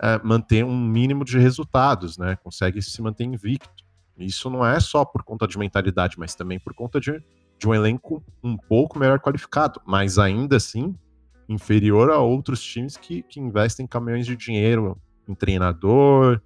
é, 0.00 0.18
manter 0.24 0.64
um 0.64 0.74
mínimo 0.74 1.22
de 1.22 1.38
resultados, 1.38 2.16
né? 2.16 2.36
Consegue 2.36 2.80
se 2.80 3.02
manter 3.02 3.24
invicto. 3.24 3.84
Isso 4.16 4.48
não 4.48 4.64
é 4.64 4.80
só 4.80 5.04
por 5.04 5.22
conta 5.22 5.46
de 5.46 5.58
mentalidade, 5.58 6.18
mas 6.18 6.34
também 6.34 6.58
por 6.58 6.72
conta 6.72 6.98
de, 6.98 7.22
de 7.58 7.68
um 7.68 7.74
elenco 7.74 8.24
um 8.42 8.56
pouco 8.56 8.98
melhor 8.98 9.20
qualificado. 9.20 9.78
Mas 9.84 10.18
ainda 10.18 10.56
assim, 10.56 10.96
inferior 11.48 12.10
a 12.10 12.18
outros 12.18 12.62
times 12.62 12.96
que, 12.96 13.22
que 13.22 13.40
investem 13.40 13.86
caminhões 13.86 14.26
de 14.26 14.36
dinheiro 14.36 15.00
em 15.28 15.34
treinador, 15.34 16.40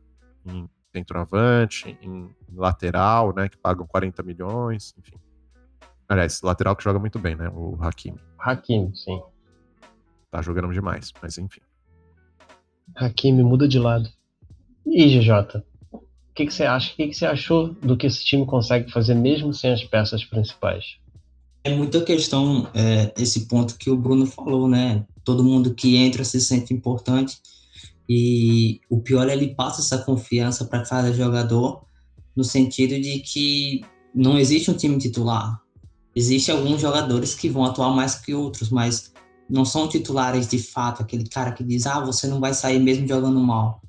em 0.44 0.68
centroavante, 0.92 1.96
em, 2.02 2.30
lateral, 2.54 3.34
né, 3.34 3.48
que 3.48 3.56
pagam 3.56 3.86
40 3.86 4.22
milhões, 4.22 4.94
enfim. 4.98 5.16
Aliás, 6.08 6.42
lateral 6.42 6.74
que 6.74 6.82
joga 6.82 6.98
muito 6.98 7.18
bem, 7.18 7.36
né, 7.36 7.48
o 7.54 7.76
Hakimi. 7.80 8.20
Hakimi, 8.38 8.96
sim. 8.96 9.20
Tá 10.30 10.42
jogando 10.42 10.72
demais, 10.72 11.12
mas 11.22 11.38
enfim. 11.38 11.60
Hakimi 12.96 13.42
muda 13.42 13.68
de 13.68 13.78
lado. 13.78 14.08
E 14.86 15.06
GJ, 15.08 15.62
o 15.92 16.00
que, 16.34 16.46
que 16.46 16.52
você 16.52 16.64
acha? 16.64 16.92
O 16.92 16.96
que, 16.96 17.08
que 17.08 17.14
você 17.14 17.26
achou 17.26 17.74
do 17.74 17.96
que 17.96 18.06
esse 18.06 18.24
time 18.24 18.44
consegue 18.46 18.90
fazer 18.90 19.14
mesmo 19.14 19.52
sem 19.54 19.72
as 19.72 19.84
peças 19.84 20.24
principais? 20.24 20.98
É 21.62 21.74
muita 21.74 22.02
questão 22.02 22.68
é, 22.74 23.12
esse 23.18 23.46
ponto 23.46 23.76
que 23.76 23.90
o 23.90 23.96
Bruno 23.96 24.26
falou, 24.26 24.68
né? 24.68 25.04
Todo 25.24 25.44
mundo 25.44 25.74
que 25.74 25.96
entra 25.96 26.24
se 26.24 26.40
sente 26.40 26.72
importante 26.72 27.38
e 28.08 28.80
o 28.88 29.00
pior 29.00 29.28
é 29.28 29.34
ele 29.34 29.54
passa 29.54 29.80
essa 29.80 29.98
confiança 30.04 30.64
para 30.64 30.82
cada 30.82 31.12
jogador 31.12 31.84
no 32.34 32.42
sentido 32.42 33.00
de 33.00 33.20
que 33.20 33.84
não 34.14 34.38
existe 34.38 34.70
um 34.70 34.74
time 34.74 34.98
titular. 34.98 35.60
Existem 36.14 36.54
alguns 36.54 36.80
jogadores 36.80 37.34
que 37.34 37.48
vão 37.48 37.64
atuar 37.64 37.94
mais 37.94 38.16
que 38.16 38.34
outros, 38.34 38.70
mas 38.70 39.12
não 39.48 39.64
são 39.64 39.88
titulares 39.88 40.48
de 40.48 40.58
fato. 40.58 41.02
Aquele 41.02 41.28
cara 41.28 41.52
que 41.52 41.62
diz, 41.62 41.86
ah, 41.86 42.00
você 42.00 42.26
não 42.26 42.40
vai 42.40 42.52
sair 42.52 42.80
mesmo 42.80 43.06
jogando 43.06 43.38
mal. 43.38 43.80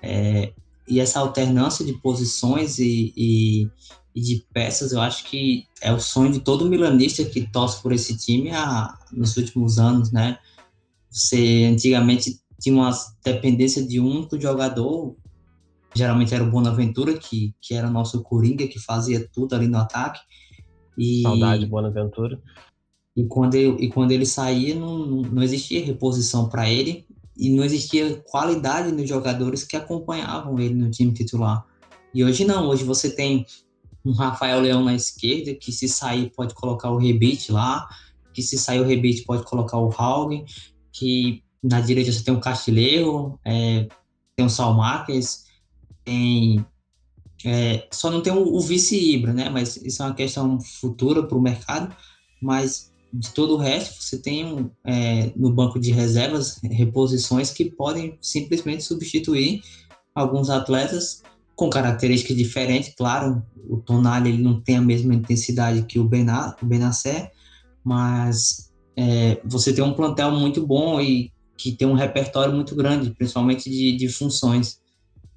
É, 0.00 0.52
e 0.88 0.98
essa 0.98 1.20
alternância 1.20 1.84
de 1.84 1.92
posições 1.94 2.78
e, 2.78 3.12
e, 3.16 3.70
e 4.14 4.20
de 4.20 4.44
peças, 4.52 4.92
eu 4.92 5.00
acho 5.00 5.24
que 5.24 5.66
é 5.80 5.92
o 5.92 5.98
sonho 5.98 6.32
de 6.32 6.40
todo 6.40 6.68
milanista 6.68 7.24
que 7.24 7.50
torce 7.50 7.82
por 7.82 7.92
esse 7.92 8.16
time 8.16 8.50
a, 8.50 8.98
nos 9.10 9.36
últimos 9.36 9.78
anos, 9.78 10.12
né? 10.12 10.38
Você 11.10 11.68
antigamente 11.70 12.40
tinha 12.60 12.74
uma 12.74 12.90
dependência 13.24 13.86
de 13.86 13.98
um 13.98 14.06
único 14.06 14.40
jogador, 14.40 15.16
geralmente 15.94 16.34
era 16.34 16.44
o 16.44 16.50
Bonaventura, 16.50 17.18
que, 17.18 17.54
que 17.60 17.74
era 17.74 17.90
nosso 17.90 18.22
coringa, 18.22 18.66
que 18.66 18.78
fazia 18.78 19.28
tudo 19.32 19.54
ali 19.54 19.66
no 19.66 19.78
ataque. 19.78 20.20
E, 20.96 21.22
Saudade, 21.22 21.66
Bonaventura. 21.66 22.40
E 23.16 23.24
quando 23.24 23.54
ele, 23.54 23.84
e 23.84 23.88
quando 23.88 24.12
ele 24.12 24.26
saía, 24.26 24.74
não, 24.74 25.06
não 25.06 25.42
existia 25.42 25.84
reposição 25.84 26.48
para 26.48 26.70
ele 26.70 27.06
e 27.36 27.50
não 27.50 27.64
existia 27.64 28.22
qualidade 28.26 28.92
nos 28.92 29.08
jogadores 29.08 29.64
que 29.64 29.76
acompanhavam 29.76 30.58
ele 30.58 30.74
no 30.74 30.90
time 30.90 31.12
titular. 31.12 31.66
E 32.14 32.22
hoje 32.22 32.44
não, 32.44 32.68
hoje 32.68 32.84
você 32.84 33.10
tem 33.10 33.46
um 34.04 34.12
Rafael 34.12 34.60
Leão 34.60 34.84
na 34.84 34.94
esquerda, 34.94 35.54
que 35.54 35.72
se 35.72 35.88
sair 35.88 36.30
pode 36.34 36.54
colocar 36.54 36.90
o 36.90 36.98
Rebite 36.98 37.52
lá, 37.52 37.88
que 38.32 38.42
se 38.42 38.58
sair 38.58 38.80
o 38.80 38.86
Rebite 38.86 39.24
pode 39.24 39.44
colocar 39.44 39.78
o 39.78 39.92
Haugen, 39.96 40.44
que 40.92 41.42
na 41.62 41.80
direita 41.80 42.10
você 42.10 42.24
tem 42.24 42.34
o 42.34 42.40
Castilheiro, 42.40 43.38
é, 43.44 43.86
tem 44.36 44.44
o 44.44 44.50
Salmarques, 44.50 45.44
tem 46.04 46.64
é, 47.44 47.88
só 47.90 48.10
não 48.10 48.22
tem 48.22 48.32
o, 48.32 48.54
o 48.54 48.60
vice-ibra, 48.60 49.32
né? 49.32 49.48
Mas 49.48 49.76
isso 49.76 50.02
é 50.02 50.06
uma 50.06 50.14
questão 50.14 50.60
futura 50.60 51.22
para 51.22 51.36
o 51.36 51.42
mercado. 51.42 51.94
Mas 52.40 52.92
de 53.12 53.30
todo 53.30 53.54
o 53.54 53.58
resto, 53.58 54.02
você 54.02 54.18
tem 54.18 54.70
é, 54.84 55.32
no 55.36 55.52
banco 55.52 55.78
de 55.78 55.92
reservas 55.92 56.58
reposições 56.62 57.50
que 57.50 57.70
podem 57.70 58.16
simplesmente 58.20 58.82
substituir 58.82 59.62
alguns 60.14 60.50
atletas 60.50 61.22
com 61.62 61.70
características 61.70 62.36
diferentes, 62.36 62.92
claro, 62.92 63.40
o 63.68 63.76
Tonali 63.76 64.30
ele 64.30 64.42
não 64.42 64.60
tem 64.60 64.78
a 64.78 64.80
mesma 64.80 65.14
intensidade 65.14 65.84
que 65.84 65.96
o, 65.96 66.02
Bená, 66.02 66.56
o 66.60 66.66
Benacer, 66.66 67.30
mas 67.84 68.72
é, 68.96 69.40
você 69.44 69.72
tem 69.72 69.84
um 69.84 69.94
plantel 69.94 70.32
muito 70.32 70.66
bom 70.66 71.00
e 71.00 71.30
que 71.56 71.70
tem 71.70 71.86
um 71.86 71.94
repertório 71.94 72.52
muito 72.52 72.74
grande, 72.74 73.10
principalmente 73.10 73.70
de, 73.70 73.96
de 73.96 74.08
funções. 74.08 74.80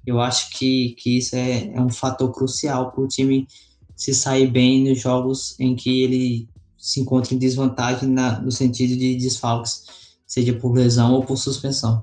Eu 0.04 0.20
acho 0.20 0.50
que, 0.50 0.96
que 0.98 1.18
isso 1.18 1.36
é, 1.36 1.72
é 1.72 1.80
um 1.80 1.90
fator 1.90 2.32
crucial 2.32 2.90
para 2.90 3.04
o 3.04 3.06
time 3.06 3.46
se 3.94 4.12
sair 4.12 4.50
bem 4.50 4.82
nos 4.82 5.00
jogos 5.00 5.54
em 5.60 5.76
que 5.76 6.02
ele 6.02 6.48
se 6.76 6.98
encontra 6.98 7.36
em 7.36 7.38
desvantagem 7.38 8.08
na, 8.08 8.40
no 8.40 8.50
sentido 8.50 8.96
de 8.98 9.14
desfalques, 9.14 9.84
seja 10.26 10.52
por 10.54 10.74
lesão 10.74 11.12
ou 11.14 11.24
por 11.24 11.36
suspensão. 11.36 12.02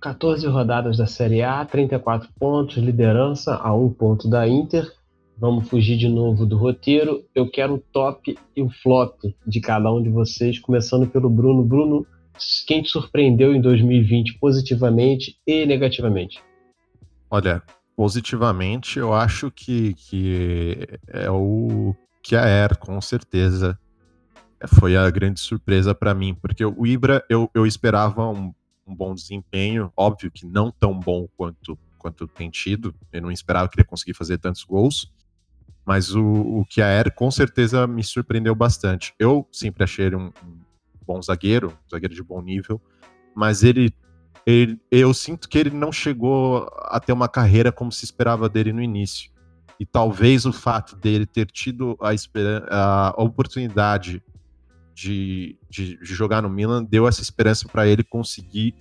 14 0.00 0.46
rodadas 0.46 0.96
da 0.96 1.06
Série 1.06 1.42
A, 1.42 1.62
34 1.64 2.30
pontos, 2.38 2.78
liderança 2.78 3.54
a 3.56 3.74
um 3.74 3.90
ponto 3.90 4.28
da 4.28 4.48
Inter. 4.48 4.90
Vamos 5.36 5.68
fugir 5.68 5.98
de 5.98 6.08
novo 6.08 6.46
do 6.46 6.56
roteiro. 6.56 7.22
Eu 7.34 7.50
quero 7.50 7.74
o 7.74 7.78
top 7.78 8.36
e 8.56 8.62
o 8.62 8.70
flop 8.70 9.18
de 9.46 9.60
cada 9.60 9.92
um 9.92 10.02
de 10.02 10.08
vocês, 10.08 10.58
começando 10.58 11.06
pelo 11.06 11.28
Bruno. 11.28 11.62
Bruno, 11.62 12.06
quem 12.66 12.82
te 12.82 12.88
surpreendeu 12.88 13.54
em 13.54 13.60
2020 13.60 14.38
positivamente 14.38 15.36
e 15.46 15.66
negativamente? 15.66 16.42
Olha, 17.30 17.62
positivamente 17.94 18.98
eu 18.98 19.12
acho 19.12 19.50
que, 19.50 19.94
que 19.94 20.78
é 21.08 21.30
o 21.30 21.94
que 22.22 22.34
a 22.34 22.44
Air, 22.44 22.78
com 22.78 22.98
certeza. 23.00 23.78
Foi 24.78 24.96
a 24.96 25.08
grande 25.10 25.40
surpresa 25.40 25.94
para 25.94 26.14
mim, 26.14 26.34
porque 26.34 26.64
o 26.64 26.86
Ibra 26.86 27.24
eu, 27.30 27.50
eu 27.54 27.66
esperava 27.66 28.28
um 28.28 28.52
um 28.90 28.94
bom 28.94 29.14
desempenho, 29.14 29.92
óbvio 29.96 30.30
que 30.30 30.44
não 30.44 30.70
tão 30.70 30.98
bom 30.98 31.28
quanto 31.36 31.78
quanto 32.00 32.26
tem 32.26 32.50
tido. 32.50 32.94
Eu 33.12 33.22
não 33.22 33.30
esperava 33.30 33.68
que 33.68 33.78
ele 33.78 33.86
conseguir 33.86 34.14
fazer 34.14 34.38
tantos 34.38 34.64
gols, 34.64 35.12
mas 35.84 36.14
o, 36.14 36.24
o 36.24 36.66
Air 36.78 37.14
com 37.14 37.30
certeza 37.30 37.86
me 37.86 38.02
surpreendeu 38.02 38.54
bastante. 38.54 39.14
Eu 39.18 39.46
sempre 39.52 39.84
achei 39.84 40.06
ele 40.06 40.16
um, 40.16 40.32
um 40.44 40.58
bom 41.06 41.20
zagueiro, 41.22 41.68
um 41.68 41.90
zagueiro 41.90 42.14
de 42.14 42.22
bom 42.22 42.40
nível, 42.40 42.80
mas 43.34 43.62
ele, 43.62 43.94
ele, 44.46 44.80
eu 44.90 45.12
sinto 45.12 45.48
que 45.48 45.58
ele 45.58 45.70
não 45.70 45.92
chegou 45.92 46.66
a 46.84 46.98
ter 46.98 47.12
uma 47.12 47.28
carreira 47.28 47.70
como 47.70 47.92
se 47.92 48.04
esperava 48.04 48.48
dele 48.48 48.72
no 48.72 48.82
início. 48.82 49.30
E 49.78 49.86
talvez 49.86 50.44
o 50.44 50.52
fato 50.52 50.96
dele 50.96 51.26
ter 51.26 51.46
tido 51.46 51.98
a, 52.00 53.14
a 53.16 53.22
oportunidade 53.22 54.22
de, 54.94 55.58
de, 55.70 55.96
de 55.96 56.14
jogar 56.14 56.42
no 56.42 56.50
Milan 56.50 56.84
deu 56.84 57.08
essa 57.08 57.22
esperança 57.22 57.66
para 57.66 57.86
ele 57.86 58.04
conseguir 58.04 58.74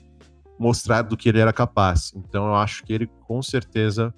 mostrar 0.59 1.03
do 1.03 1.15
que 1.15 1.29
ele 1.29 1.39
era 1.39 1.53
capaz. 1.53 2.13
Então 2.15 2.47
eu 2.47 2.55
acho 2.55 2.83
que 2.83 2.91
ele 2.91 3.07
com 3.07 3.41
certeza 3.41 4.13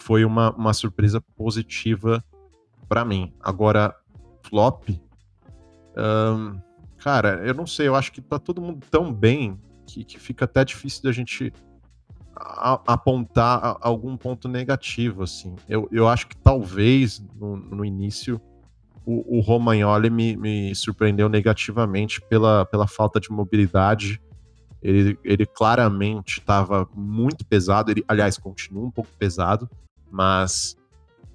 foi 0.00 0.24
uma, 0.24 0.52
uma 0.52 0.74
surpresa 0.74 1.20
positiva 1.20 2.22
para 2.88 3.04
mim. 3.04 3.32
Agora, 3.40 3.96
flop, 4.42 4.90
cara, 6.98 7.42
eu 7.46 7.54
não 7.54 7.66
sei, 7.66 7.88
eu 7.88 7.94
acho 7.94 8.12
que 8.12 8.20
tá 8.20 8.38
todo 8.38 8.60
mundo 8.60 8.84
tão 8.90 9.12
bem 9.12 9.58
que, 9.86 10.04
que 10.04 10.18
fica 10.18 10.44
até 10.44 10.64
difícil 10.64 11.02
da 11.02 11.12
gente 11.12 11.52
a, 12.34 12.80
apontar 12.86 13.58
a, 13.64 13.78
algum 13.80 14.16
ponto 14.16 14.48
negativo, 14.48 15.22
assim. 15.22 15.56
Eu, 15.68 15.88
eu 15.90 16.08
acho 16.08 16.28
que 16.28 16.36
talvez 16.36 17.24
no, 17.34 17.56
no 17.56 17.84
início 17.84 18.40
o, 19.04 19.38
o 19.38 19.40
Romagnoli 19.40 20.10
me, 20.10 20.36
me 20.36 20.74
surpreendeu 20.74 21.28
negativamente 21.28 22.20
pela, 22.20 22.64
pela 22.66 22.86
falta 22.86 23.18
de 23.20 23.30
mobilidade. 23.30 24.20
Ele, 24.82 25.18
ele 25.22 25.46
claramente 25.46 26.40
estava 26.40 26.88
muito 26.94 27.46
pesado, 27.46 27.90
ele, 27.90 28.04
aliás, 28.08 28.36
continua 28.36 28.84
um 28.84 28.90
pouco 28.90 29.10
pesado, 29.16 29.70
mas, 30.10 30.76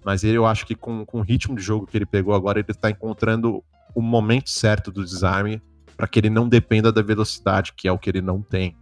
mas 0.04 0.24
ele, 0.24 0.38
eu 0.38 0.46
acho 0.46 0.66
que 0.66 0.76
com, 0.76 1.06
com 1.06 1.20
o 1.20 1.24
ritmo 1.24 1.56
de 1.56 1.62
jogo 1.62 1.88
que 1.88 1.98
ele 1.98 2.06
pegou 2.06 2.34
agora, 2.34 2.60
ele 2.60 2.70
está 2.70 2.90
encontrando 2.90 3.64
o 3.96 4.02
momento 4.02 4.50
certo 4.50 4.92
do 4.92 5.04
desarme 5.04 5.62
para 5.96 6.08
que 6.08 6.20
ele 6.20 6.30
não 6.30 6.48
dependa 6.48 6.92
da 6.92 7.02
velocidade, 7.02 7.74
que 7.74 7.88
é 7.88 7.92
o 7.92 7.98
que 7.98 8.10
ele 8.10 8.22
não 8.22 8.42
tem. 8.42 8.76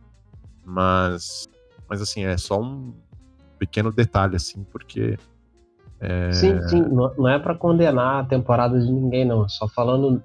Mas, 0.66 1.48
mas 1.88 2.02
assim, 2.02 2.26
é 2.26 2.36
só 2.36 2.60
um 2.60 2.94
pequeno 3.60 3.92
detalhe, 3.92 4.36
assim, 4.36 4.64
porque 4.64 5.18
é... 6.00 6.32
Sim, 6.32 6.62
sim, 6.68 6.82
não 6.82 7.28
é 7.28 7.40
para 7.40 7.56
condenar 7.56 8.24
a 8.24 8.26
temporada 8.26 8.80
de 8.80 8.92
ninguém, 8.92 9.26
não. 9.26 9.48
Só 9.48 9.68
falando 9.68 10.22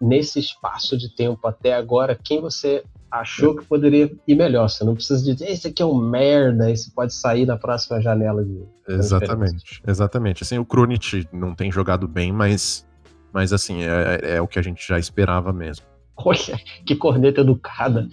nesse 0.00 0.38
espaço 0.38 0.96
de 0.96 1.14
tempo 1.14 1.46
até 1.46 1.74
agora, 1.74 2.18
quem 2.22 2.40
você 2.40 2.84
achou 3.10 3.56
que 3.56 3.64
poderia 3.64 4.10
ir 4.26 4.34
melhor. 4.34 4.68
Você 4.68 4.84
não 4.84 4.94
precisa 4.94 5.22
dizer, 5.24 5.48
esse 5.48 5.68
aqui 5.68 5.82
é 5.82 5.86
um 5.86 5.98
merda, 5.98 6.70
esse 6.70 6.90
pode 6.90 7.14
sair 7.14 7.46
na 7.46 7.56
próxima 7.56 8.00
janela 8.00 8.44
de. 8.44 8.62
Exatamente, 8.88 9.82
exatamente. 9.86 10.42
Assim, 10.42 10.58
o 10.58 10.64
Krunic 10.64 11.26
não 11.32 11.54
tem 11.54 11.70
jogado 11.70 12.06
bem, 12.06 12.32
mas, 12.32 12.86
mas 13.32 13.52
assim, 13.52 13.82
é, 13.82 14.20
é, 14.22 14.36
é 14.36 14.40
o 14.40 14.48
que 14.48 14.58
a 14.58 14.62
gente 14.62 14.86
já 14.86 14.98
esperava 14.98 15.52
mesmo. 15.52 15.84
Olha, 16.16 16.58
que 16.84 16.96
corneta 16.96 17.42
educada. 17.42 18.08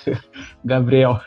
Gabriel, 0.64 1.20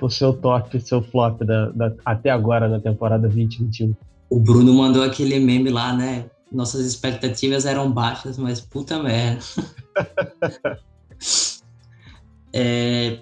o 0.00 0.10
seu 0.10 0.32
top, 0.34 0.78
seu 0.80 1.02
flop 1.02 1.42
da, 1.42 1.70
da, 1.70 1.92
até 2.04 2.30
agora 2.30 2.68
na 2.68 2.80
temporada 2.80 3.22
2021. 3.28 3.94
O 4.28 4.40
Bruno 4.40 4.74
mandou 4.74 5.02
aquele 5.02 5.38
meme 5.38 5.70
lá, 5.70 5.92
né? 5.92 6.26
Nossas 6.52 6.86
expectativas 6.86 7.64
eram 7.64 7.90
baixas, 7.90 8.36
mas 8.38 8.60
puta 8.60 9.02
merda. 9.02 9.40
é, 12.54 13.18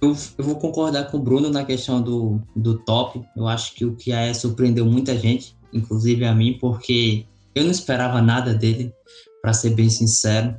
eu, 0.00 0.16
eu, 0.36 0.44
vou 0.44 0.56
concordar 0.56 1.10
com 1.10 1.16
o 1.16 1.22
Bruno 1.22 1.48
na 1.48 1.64
questão 1.64 2.02
do, 2.02 2.42
do 2.56 2.78
top. 2.78 3.22
Eu 3.36 3.46
acho 3.46 3.74
que 3.74 3.84
o 3.84 3.94
que 3.94 4.10
é 4.10 4.34
surpreendeu 4.34 4.84
muita 4.84 5.16
gente, 5.16 5.56
inclusive 5.72 6.24
a 6.24 6.34
mim, 6.34 6.58
porque 6.60 7.24
eu 7.54 7.62
não 7.62 7.70
esperava 7.70 8.20
nada 8.20 8.52
dele, 8.52 8.92
para 9.40 9.52
ser 9.52 9.70
bem 9.70 9.88
sincero. 9.88 10.56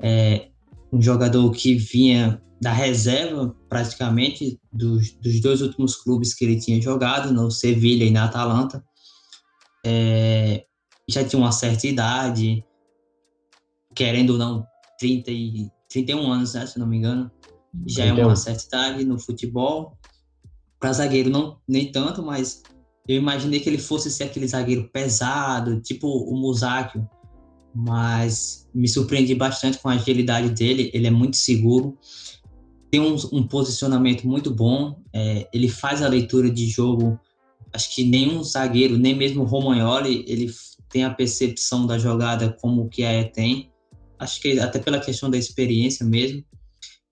É, 0.00 0.48
um 0.92 1.00
jogador 1.00 1.48
que 1.52 1.76
vinha 1.76 2.42
da 2.60 2.72
reserva, 2.72 3.54
praticamente, 3.68 4.58
dos, 4.72 5.12
dos 5.12 5.40
dois 5.40 5.62
últimos 5.62 5.94
clubes 5.94 6.34
que 6.34 6.44
ele 6.44 6.60
tinha 6.60 6.82
jogado, 6.82 7.32
no 7.32 7.50
Sevilha 7.50 8.04
e 8.04 8.10
na 8.10 8.24
Atalanta 8.24 8.84
é, 9.84 10.64
já 11.08 11.24
tinha 11.24 11.40
uma 11.40 11.52
certa 11.52 11.86
idade, 11.86 12.64
querendo 13.94 14.30
ou 14.30 14.38
não, 14.38 14.66
30 14.98 15.30
e, 15.30 15.70
31 15.88 16.32
anos, 16.32 16.54
né, 16.54 16.66
se 16.66 16.78
não 16.78 16.86
me 16.86 16.96
engano. 16.96 17.30
Já 17.86 18.04
31. 18.04 18.18
é 18.18 18.26
uma 18.26 18.36
certa 18.36 18.64
idade 18.66 19.04
no 19.04 19.18
futebol. 19.18 19.96
Para 20.78 20.92
zagueiro, 20.92 21.30
não, 21.30 21.58
nem 21.68 21.90
tanto, 21.92 22.22
mas 22.22 22.62
eu 23.06 23.16
imaginei 23.16 23.60
que 23.60 23.68
ele 23.68 23.78
fosse 23.78 24.10
ser 24.10 24.24
aquele 24.24 24.48
zagueiro 24.48 24.88
pesado, 24.92 25.80
tipo 25.80 26.06
o 26.08 26.36
Musakio, 26.36 27.08
mas 27.74 28.68
me 28.74 28.88
surpreendi 28.88 29.34
bastante 29.34 29.78
com 29.78 29.88
a 29.88 29.94
agilidade 29.94 30.50
dele. 30.50 30.90
Ele 30.94 31.06
é 31.06 31.10
muito 31.10 31.36
seguro, 31.36 31.98
tem 32.90 33.00
um, 33.00 33.14
um 33.32 33.46
posicionamento 33.46 34.26
muito 34.26 34.50
bom, 34.50 35.00
é, 35.12 35.48
ele 35.52 35.68
faz 35.68 36.02
a 36.02 36.08
leitura 36.08 36.50
de 36.50 36.66
jogo 36.66 37.20
acho 37.72 37.94
que 37.94 38.04
nenhum 38.04 38.42
zagueiro, 38.42 38.96
nem 38.96 39.14
mesmo 39.14 39.42
o 39.42 39.46
Romagnoli, 39.46 40.24
ele 40.26 40.52
tem 40.88 41.04
a 41.04 41.10
percepção 41.10 41.86
da 41.86 41.98
jogada 41.98 42.52
como 42.60 42.82
o 42.82 42.88
que 42.88 43.02
é 43.02 43.24
tem. 43.24 43.70
Acho 44.18 44.40
que 44.40 44.58
até 44.58 44.78
pela 44.78 45.00
questão 45.00 45.30
da 45.30 45.38
experiência 45.38 46.04
mesmo 46.04 46.44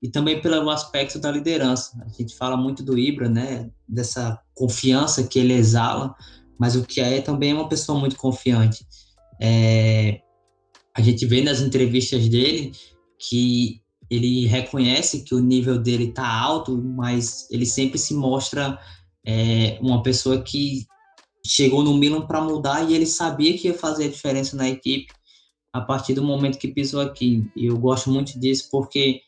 e 0.03 0.09
também 0.09 0.41
pelo 0.41 0.71
aspecto 0.71 1.19
da 1.19 1.31
liderança. 1.31 2.01
A 2.05 2.09
gente 2.09 2.37
fala 2.37 2.57
muito 2.57 2.83
do 2.83 2.99
Ibra, 2.99 3.29
né, 3.29 3.71
dessa 3.89 4.41
confiança 4.55 5.25
que 5.25 5.39
ele 5.39 5.55
exala, 5.55 6.15
mas 6.59 6.77
o 6.77 6.85
que 6.85 7.01
é 7.01 7.21
também 7.21 7.51
é 7.51 7.55
uma 7.55 7.69
pessoa 7.69 7.99
muito 7.99 8.17
confiante. 8.17 8.87
É, 9.41 10.21
a 10.95 11.01
gente 11.01 11.25
vê 11.27 11.43
nas 11.43 11.61
entrevistas 11.61 12.29
dele 12.29 12.73
que 13.19 13.81
ele 14.11 14.47
reconhece 14.47 15.23
que 15.23 15.35
o 15.35 15.41
nível 15.41 15.79
dele 15.79 16.05
está 16.05 16.27
alto, 16.27 16.77
mas 16.77 17.49
ele 17.51 17.67
sempre 17.67 17.99
se 17.99 18.15
mostra 18.15 18.79
é 19.31 19.79
uma 19.83 20.03
pessoa 20.03 20.41
que 20.41 20.87
chegou 21.47 21.83
no 21.83 21.95
Milan 21.99 22.27
para 22.27 22.41
mudar 22.41 22.89
e 22.89 22.95
ele 22.95 23.05
sabia 23.05 23.57
que 23.59 23.69
ia 23.69 23.75
fazer 23.75 24.05
a 24.05 24.11
diferença 24.11 24.57
na 24.57 24.67
equipe 24.67 25.13
a 25.71 25.83
partir 25.83 26.15
do 26.15 26.23
momento 26.23 26.59
que 26.59 26.69
pisou 26.69 27.03
aqui. 27.03 27.45
E 27.55 27.67
eu 27.67 27.77
gosto 27.77 28.11
muito 28.11 28.41
disso 28.41 28.69
porque 28.71 29.21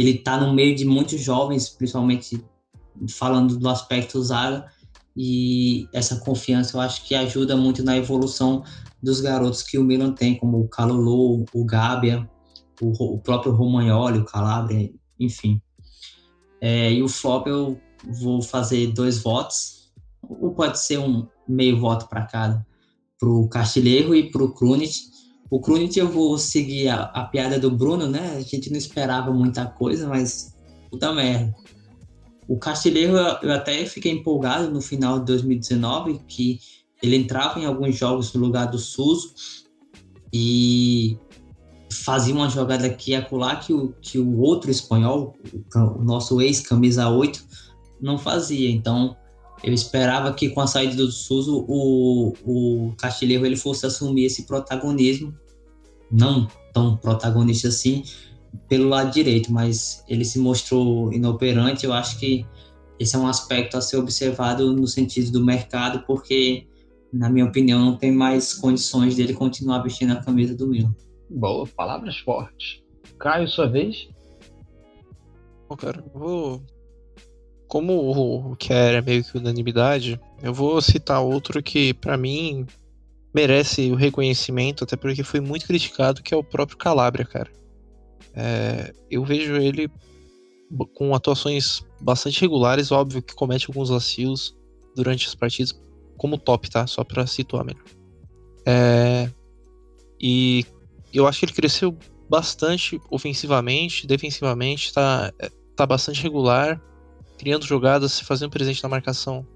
ele 0.00 0.18
está 0.18 0.38
no 0.40 0.52
meio 0.54 0.74
de 0.74 0.84
muitos 0.84 1.20
jovens, 1.20 1.68
principalmente 1.68 2.42
falando 3.08 3.58
do 3.58 3.68
aspecto 3.68 4.22
zaga, 4.22 4.66
e 5.16 5.88
essa 5.92 6.16
confiança 6.16 6.76
eu 6.76 6.80
acho 6.80 7.04
que 7.04 7.14
ajuda 7.14 7.56
muito 7.56 7.82
na 7.82 7.96
evolução 7.96 8.62
dos 9.02 9.20
garotos 9.20 9.62
que 9.62 9.78
o 9.78 9.84
Milan 9.84 10.12
tem, 10.12 10.36
como 10.36 10.60
o 10.60 10.68
Calulu, 10.68 11.44
o 11.52 11.64
Gabia, 11.64 12.28
o, 12.80 13.14
o 13.14 13.18
próprio 13.18 13.52
Romagnoli, 13.52 14.18
o 14.18 14.24
Calabria, 14.24 14.90
enfim. 15.18 15.60
É, 16.60 16.92
e 16.92 17.02
o 17.02 17.08
flop 17.08 17.46
eu 17.46 17.80
vou 18.04 18.42
fazer 18.42 18.88
dois 18.88 19.22
votos, 19.22 19.92
ou 20.22 20.54
pode 20.54 20.78
ser 20.78 20.98
um 20.98 21.26
meio 21.48 21.78
voto 21.78 22.08
para 22.08 22.26
cada, 22.26 22.66
para 23.18 23.28
o 23.28 23.48
Castilheiro 23.48 24.14
e 24.14 24.30
para 24.30 24.42
o 24.42 24.52
Krunic. 24.52 24.94
O 25.50 25.60
Krunic 25.60 25.98
eu 25.98 26.08
vou 26.08 26.38
seguir 26.38 26.88
a, 26.88 27.02
a, 27.02 27.24
piada 27.24 27.58
do 27.58 27.70
Bruno, 27.70 28.08
né? 28.08 28.36
A 28.36 28.40
gente 28.40 28.70
não 28.70 28.78
esperava 28.78 29.32
muita 29.32 29.66
coisa, 29.66 30.08
mas 30.08 30.54
puta 30.88 31.12
merda. 31.12 31.52
O 32.46 32.56
Castilheiro 32.56 33.16
eu 33.42 33.52
até 33.52 33.84
fiquei 33.84 34.12
empolgado 34.12 34.70
no 34.70 34.80
final 34.80 35.18
de 35.18 35.26
2019, 35.26 36.20
que 36.28 36.60
ele 37.02 37.16
entrava 37.16 37.58
em 37.58 37.64
alguns 37.64 37.96
jogos 37.96 38.32
no 38.32 38.40
lugar 38.40 38.66
do 38.66 38.78
Suso 38.78 39.34
e 40.32 41.18
fazia 41.92 42.34
uma 42.34 42.48
jogada 42.48 42.86
aqui 42.86 43.12
e 43.12 43.14
acolá 43.16 43.56
que 43.56 43.72
o, 43.72 43.92
que 44.00 44.18
o 44.18 44.38
outro 44.38 44.70
espanhol, 44.70 45.34
o 45.74 46.02
nosso 46.02 46.40
ex-camisa 46.40 47.08
8, 47.08 47.44
não 48.00 48.16
fazia. 48.16 48.70
Então, 48.70 49.16
eu 49.62 49.72
esperava 49.72 50.32
que 50.32 50.50
com 50.50 50.60
a 50.60 50.66
saída 50.66 50.96
do 50.96 51.10
Suso, 51.10 51.64
o, 51.68 52.32
o 52.44 52.92
Castilheiro 52.96 53.44
ele 53.44 53.56
fosse 53.56 53.84
assumir 53.84 54.24
esse 54.24 54.44
protagonismo, 54.44 55.34
não 56.10 56.48
tão 56.72 56.96
protagonista 56.96 57.68
assim, 57.68 58.02
pelo 58.68 58.88
lado 58.88 59.12
direito, 59.12 59.52
mas 59.52 60.04
ele 60.08 60.24
se 60.24 60.38
mostrou 60.38 61.12
inoperante. 61.12 61.84
Eu 61.84 61.92
acho 61.92 62.18
que 62.18 62.46
esse 62.98 63.16
é 63.16 63.18
um 63.18 63.26
aspecto 63.26 63.76
a 63.76 63.80
ser 63.80 63.96
observado 63.96 64.72
no 64.72 64.86
sentido 64.86 65.30
do 65.30 65.44
mercado, 65.44 66.04
porque, 66.06 66.66
na 67.12 67.30
minha 67.30 67.46
opinião, 67.46 67.80
não 67.80 67.96
tem 67.96 68.12
mais 68.12 68.54
condições 68.54 69.16
dele 69.16 69.34
continuar 69.34 69.82
vestindo 69.82 70.12
a 70.12 70.22
camisa 70.22 70.54
do 70.54 70.66
Milan. 70.66 70.94
Boa, 71.28 71.66
palavras 71.66 72.18
fortes. 72.18 72.82
Caio, 73.18 73.48
sua 73.48 73.66
vez? 73.66 74.08
Bom, 75.68 75.76
cara, 75.76 76.04
vou 76.12 76.62
como 77.70 78.50
o 78.50 78.56
que 78.56 78.72
era 78.72 79.00
meio 79.00 79.22
que 79.22 79.38
unanimidade, 79.38 80.20
eu 80.42 80.52
vou 80.52 80.82
citar 80.82 81.22
outro 81.22 81.62
que 81.62 81.94
para 81.94 82.16
mim 82.16 82.66
merece 83.34 83.90
o 83.90 83.94
reconhecimento, 83.94 84.84
até 84.84 84.96
porque 84.96 85.22
foi 85.22 85.40
muito 85.40 85.66
criticado, 85.66 86.22
que 86.22 86.34
é 86.34 86.36
o 86.36 86.44
próprio 86.44 86.76
Calabria, 86.76 87.24
cara. 87.24 87.50
É, 88.34 88.92
eu 89.10 89.24
vejo 89.24 89.56
ele 89.56 89.90
com 90.94 91.14
atuações 91.14 91.84
bastante 92.00 92.40
regulares, 92.40 92.92
óbvio 92.92 93.22
que 93.22 93.34
comete 93.34 93.66
alguns 93.68 93.88
vacilos 93.88 94.56
durante 94.94 95.26
as 95.26 95.34
partidas, 95.34 95.78
como 96.16 96.38
top, 96.38 96.70
tá? 96.70 96.86
Só 96.86 97.02
pra 97.02 97.26
situar 97.26 97.64
melhor. 97.64 97.84
É, 98.66 99.30
e 100.20 100.64
eu 101.12 101.26
acho 101.26 101.40
que 101.40 101.46
ele 101.46 101.52
cresceu 101.52 101.96
bastante 102.28 103.00
ofensivamente, 103.10 104.06
defensivamente, 104.06 104.92
tá, 104.92 105.32
é, 105.38 105.50
tá 105.74 105.86
bastante 105.86 106.22
regular 106.22 106.80
criando 107.40 107.64
jogadas, 107.64 108.12
se 108.12 108.24
fazendo 108.24 108.50
presente 108.50 108.82
na 108.82 108.88
marcação. 108.90 109.46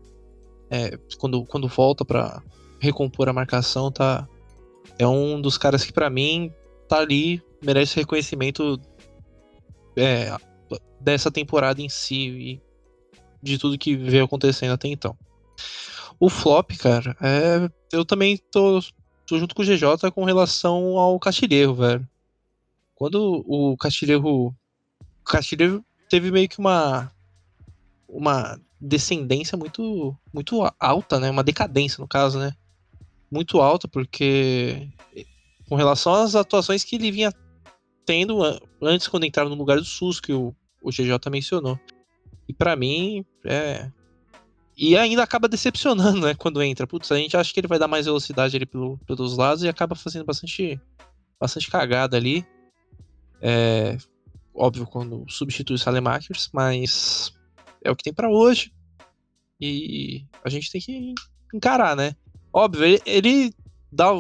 É, 0.71 0.99
quando, 1.19 1.45
quando 1.45 1.69
volta 1.69 2.03
para 2.03 2.43
recompor 2.85 3.29
a 3.29 3.33
marcação, 3.33 3.91
tá 3.91 4.29
é 4.99 5.07
um 5.07 5.41
dos 5.41 5.59
caras 5.59 5.85
que 5.85 5.93
para 5.93 6.11
mim 6.11 6.53
tá 6.89 6.99
ali, 6.99 7.43
merece 7.63 7.97
reconhecimento 7.97 8.81
é, 9.97 10.37
dessa 11.01 11.31
temporada 11.31 11.81
em 11.81 11.89
si 11.89 12.15
e 12.15 12.63
de 13.43 13.59
tudo 13.59 13.79
que 13.79 13.97
veio 13.97 14.25
acontecendo 14.25 14.73
até 14.73 14.89
então. 14.89 15.17
O 16.19 16.29
flop, 16.31 16.71
cara, 16.79 17.17
é, 17.21 17.69
eu 17.93 18.05
também 18.05 18.39
tô, 18.51 18.81
tô 19.27 19.39
junto 19.39 19.55
com 19.55 19.63
o 19.63 19.65
GJ 19.65 20.11
com 20.15 20.25
relação 20.25 20.99
ao 20.99 21.19
Castilheiro, 21.19 21.75
velho. 21.75 22.09
Quando 22.95 23.45
o 23.47 23.77
Castilheiro. 23.77 24.27
O 24.27 24.55
Castilheiro 25.25 25.85
teve 26.09 26.31
meio 26.31 26.49
que 26.49 26.59
uma 26.59 27.11
uma 28.09 28.61
descendência 28.81 29.59
muito, 29.59 30.17
muito 30.33 30.61
alta, 30.79 31.19
né? 31.19 31.31
Uma 31.31 31.43
decadência, 31.43 32.01
no 32.01 32.07
caso, 32.07 32.39
né? 32.39 32.55
Muito 33.35 33.61
alta, 33.61 33.89
porque 33.89 34.89
com 35.69 35.75
relação 35.75 36.15
às 36.15 36.37
atuações 36.37 36.85
que 36.85 36.95
ele 36.95 37.11
vinha 37.11 37.33
tendo 38.07 38.39
antes 38.81 39.09
quando 39.09 39.27
entraram 39.27 39.51
no 39.51 39.57
lugar 39.57 39.77
do 39.77 39.85
SUS, 39.85 40.21
que 40.21 40.33
o, 40.33 40.55
o 40.81 40.91
GJ 40.93 41.19
mencionou. 41.33 41.77
E 42.49 42.55
para 42.55 42.77
mim, 42.77 43.25
é. 43.45 43.91
E 44.77 44.97
ainda 44.97 45.25
acaba 45.25 45.49
decepcionando, 45.49 46.21
né? 46.21 46.35
Quando 46.37 46.63
entra. 46.63 46.87
Putz, 46.87 47.11
a 47.11 47.17
gente 47.17 47.37
acha 47.37 47.53
que 47.53 47.59
ele 47.59 47.67
vai 47.67 47.79
dar 47.79 47.89
mais 47.89 48.07
velocidade 48.07 48.55
ali 48.55 48.67
pelo, 48.67 48.99
pelos 48.99 49.37
lados 49.37 49.65
e 49.65 49.69
acaba 49.69 49.97
fazendo 49.97 50.25
bastante, 50.25 50.81
bastante 51.41 51.69
cagada 51.69 52.17
ali. 52.17 52.47
É, 53.43 53.99
óbvio, 54.55 54.87
quando 54.87 55.25
substitui 55.29 55.75
o 55.75 55.79
Salemakers, 55.79 56.51
mas 56.53 57.33
é 57.83 57.91
o 57.91 57.97
que 57.97 58.05
tem 58.05 58.15
para 58.15 58.31
hoje. 58.31 58.73
E 59.61 60.25
a 60.45 60.49
gente 60.49 60.71
tem 60.71 60.81
que 60.81 61.15
encarar, 61.53 61.97
né? 61.97 62.15
Óbvio, 62.55 62.85
ele, 62.85 63.03
ele 63.05 63.55
dá, 63.91 64.11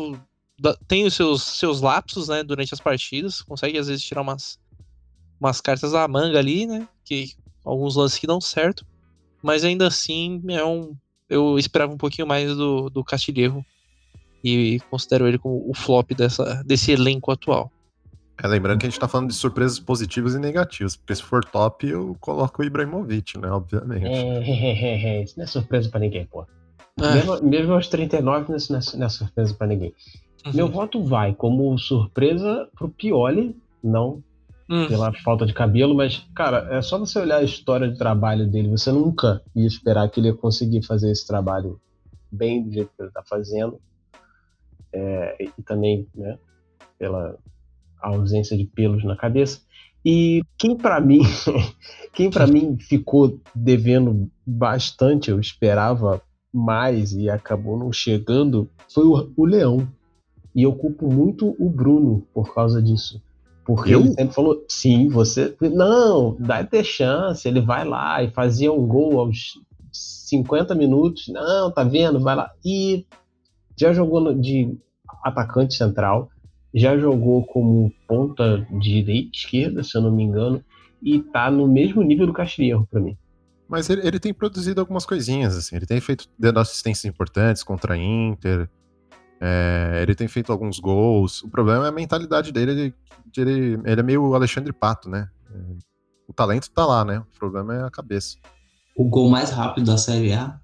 dá, 0.59 0.76
tem 0.89 1.07
os 1.07 1.14
seus, 1.14 1.41
seus 1.41 1.80
lapsos, 1.80 2.26
né, 2.26 2.43
durante 2.43 2.74
as 2.74 2.80
partidas, 2.80 3.41
consegue 3.41 3.78
às 3.78 3.87
vezes 3.87 4.03
tirar 4.03 4.22
umas, 4.22 4.59
umas 5.39 5.61
cartas 5.61 5.93
da 5.93 6.09
manga 6.09 6.37
ali, 6.37 6.66
né? 6.66 6.89
Que 7.05 7.32
alguns 7.64 7.95
lances 7.95 8.18
que 8.18 8.26
dão 8.26 8.41
certo, 8.41 8.85
mas 9.41 9.62
ainda 9.62 9.87
assim 9.87 10.43
é 10.49 10.64
um 10.64 10.97
eu 11.30 11.59
esperava 11.59 11.93
um 11.93 11.97
pouquinho 11.97 12.26
mais 12.26 12.55
do, 12.55 12.91
do 12.91 13.05
Castilheiro 13.05 13.64
e 14.43 14.78
considero 14.91 15.26
ele 15.26 15.39
como 15.39 15.68
o 15.70 15.72
flop 15.72 16.11
dessa, 16.12 16.62
desse 16.64 16.93
elenco 16.93 17.30
atual. 17.30 17.72
É, 18.43 18.47
lembrando 18.49 18.80
que 18.80 18.87
a 18.87 18.91
gente 18.91 18.99
tá 18.99 19.09
falando 19.09 19.28
de 19.28 19.35
surpresas 19.35 19.78
positivas 19.78 20.35
e 20.35 20.39
negativas, 20.39 20.97
porque 20.97 21.14
se 21.14 21.22
for 21.22 21.45
top, 21.45 21.87
eu 21.87 22.16
coloco 22.20 22.61
o 22.61 22.64
Ibrahimovic, 22.64 23.39
né? 23.39 23.49
Obviamente. 23.49 24.07
É, 24.07 25.22
isso 25.22 25.35
não 25.37 25.45
é 25.45 25.47
surpresa 25.47 25.89
pra 25.89 26.01
ninguém, 26.01 26.26
pô. 26.26 26.45
É. 27.01 27.14
Mesmo, 27.14 27.42
mesmo 27.42 27.72
aos 27.72 27.88
39, 27.88 28.57
isso 28.57 28.72
não 28.72 28.78
é, 28.78 28.82
não 28.97 29.07
é 29.07 29.09
surpresa 29.09 29.55
pra 29.55 29.66
ninguém. 29.66 29.92
Uhum. 30.47 30.53
Meu 30.55 30.68
voto 30.68 31.03
vai 31.03 31.34
como 31.34 31.76
surpresa 31.78 32.68
pro 32.76 32.88
Pioli, 32.88 33.57
não 33.82 34.22
hum. 34.68 34.86
pela 34.88 35.12
falta 35.12 35.47
de 35.47 35.53
cabelo, 35.53 35.95
mas, 35.95 36.26
cara, 36.34 36.68
é 36.70 36.82
só 36.82 36.99
você 36.99 37.18
olhar 37.18 37.38
a 37.38 37.45
história 37.45 37.88
de 37.88 37.99
trabalho 37.99 38.47
dele, 38.47 38.68
você 38.68 38.92
nunca 38.92 39.42
ia 39.55 39.66
esperar 39.66 40.09
que 40.09 40.20
ele 40.20 40.28
ia 40.28 40.34
conseguir 40.34 40.82
fazer 40.82 41.11
esse 41.11 41.26
trabalho 41.26 41.80
bem 42.30 42.62
do 42.62 42.72
jeito 42.72 42.90
que 42.97 43.03
ele 43.03 43.11
tá 43.11 43.22
fazendo. 43.22 43.80
É, 44.92 45.36
e 45.59 45.62
também, 45.62 46.07
né, 46.14 46.38
pela 46.99 47.36
ausência 48.01 48.57
de 48.57 48.64
pelos 48.64 49.03
na 49.05 49.16
cabeça. 49.16 49.61
E 50.05 50.42
quem 50.59 50.76
para 50.76 51.01
mim, 51.01 51.20
quem 52.12 52.30
para 52.30 52.47
mim 52.47 52.76
ficou 52.78 53.40
devendo 53.55 54.30
bastante, 54.47 55.30
eu 55.30 55.40
esperava 55.40 56.22
mais 56.55 57.12
e 57.12 57.28
acabou 57.28 57.78
não 57.78 57.92
chegando, 57.92 58.70
foi 58.88 59.05
o, 59.05 59.32
o 59.36 59.44
Leão. 59.44 59.88
E 60.55 60.62
eu 60.62 60.72
culpo 60.72 61.12
muito 61.12 61.57
o 61.59 61.68
Bruno 61.68 62.24
por 62.32 62.55
causa 62.55 62.80
disso. 62.80 63.20
Porque 63.64 63.94
eu? 63.94 64.00
ele 64.00 64.12
sempre 64.12 64.34
falou, 64.34 64.64
sim, 64.68 65.09
você. 65.09 65.57
Não, 65.61 66.36
dá 66.38 66.62
ter 66.62 66.84
chance, 66.84 67.48
ele 67.48 67.61
vai 67.61 67.84
lá 67.84 68.22
e 68.22 68.30
fazia 68.30 68.72
um 68.72 68.86
gol 68.86 69.18
aos 69.18 69.59
50 69.92 70.74
minutos. 70.74 71.28
Não, 71.28 71.70
tá 71.72 71.82
vendo? 71.82 72.20
Vai 72.20 72.36
lá. 72.36 72.52
E 72.64 73.05
já 73.76 73.92
jogou 73.92 74.32
de 74.34 74.76
atacante 75.24 75.74
central, 75.74 76.28
já 76.72 76.96
jogou 76.98 77.44
como 77.44 77.90
ponta 78.07 78.66
direita, 78.78 79.30
esquerda, 79.34 79.82
se 79.82 79.96
eu 79.96 80.02
não 80.02 80.12
me 80.12 80.22
engano, 80.22 80.62
e 81.02 81.20
tá 81.20 81.50
no 81.50 81.66
mesmo 81.66 82.02
nível 82.02 82.26
do 82.26 82.32
Castilheiro 82.32 82.86
para 82.90 83.00
mim. 83.00 83.16
Mas 83.74 83.90
ele, 83.90 84.06
ele, 84.06 84.20
tem 84.20 84.32
produzido 84.32 84.80
algumas 84.80 85.04
coisinhas, 85.04 85.56
assim. 85.56 85.74
Ele 85.74 85.84
tem 85.84 86.00
feito 86.00 86.28
dando 86.38 86.60
assistências 86.60 87.04
importantes 87.04 87.64
contra 87.64 87.94
a 87.94 87.96
Inter. 87.96 88.70
É, 89.40 89.98
ele 90.00 90.14
tem 90.14 90.28
feito 90.28 90.52
alguns 90.52 90.78
gols. 90.78 91.42
O 91.42 91.48
problema 91.48 91.86
é 91.86 91.88
a 91.88 91.92
mentalidade 91.92 92.52
dele. 92.52 92.70
Ele, 92.70 92.94
ele, 93.36 93.80
ele 93.84 94.00
é 94.00 94.02
meio 94.04 94.32
Alexandre 94.32 94.72
Pato, 94.72 95.10
né? 95.10 95.28
O 96.28 96.32
talento 96.32 96.70
tá 96.70 96.86
lá, 96.86 97.04
né? 97.04 97.18
O 97.18 97.36
problema 97.36 97.74
é 97.74 97.82
a 97.82 97.90
cabeça. 97.90 98.36
O 98.96 99.08
gol 99.08 99.28
mais 99.28 99.50
rápido 99.50 99.86
da 99.86 99.98
Série 99.98 100.32
A. 100.32 100.56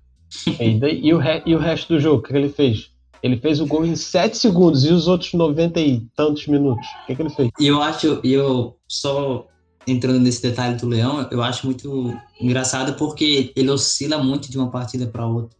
E, 0.61 0.79
daí, 0.79 1.01
e, 1.03 1.13
o, 1.13 1.19
re, 1.19 1.43
e 1.45 1.57
o 1.57 1.59
resto 1.59 1.95
do 1.95 1.99
jogo, 1.99 2.21
o 2.21 2.23
que 2.23 2.33
ele 2.33 2.49
fez? 2.49 2.93
Ele 3.25 3.39
fez 3.39 3.61
o 3.61 3.67
gol 3.67 3.85
em 3.85 3.97
7 3.97 4.37
segundos 4.37 4.85
e 4.85 4.93
os 4.93 5.09
outros 5.09 5.33
90 5.33 5.81
e 5.81 6.01
tantos 6.15 6.47
minutos. 6.47 6.87
O 7.03 7.07
que, 7.07 7.17
que 7.17 7.23
ele 7.23 7.31
fez? 7.31 7.51
E 7.59 7.67
eu 7.67 7.83
acho, 7.83 8.21
eu 8.23 8.79
só 8.87 9.49
entrando 9.87 10.21
nesse 10.21 10.43
detalhe 10.43 10.77
do 10.77 10.89
Leão, 10.89 11.27
eu 11.31 11.43
acho 11.43 11.67
muito 11.67 12.17
engraçado 12.41 12.95
porque 12.95 13.53
ele 13.57 13.71
oscila 13.71 14.23
muito 14.23 14.51
de 14.51 14.59
uma 14.59 14.71
partida 14.71 15.07
para 15.07 15.27
outra. 15.27 15.57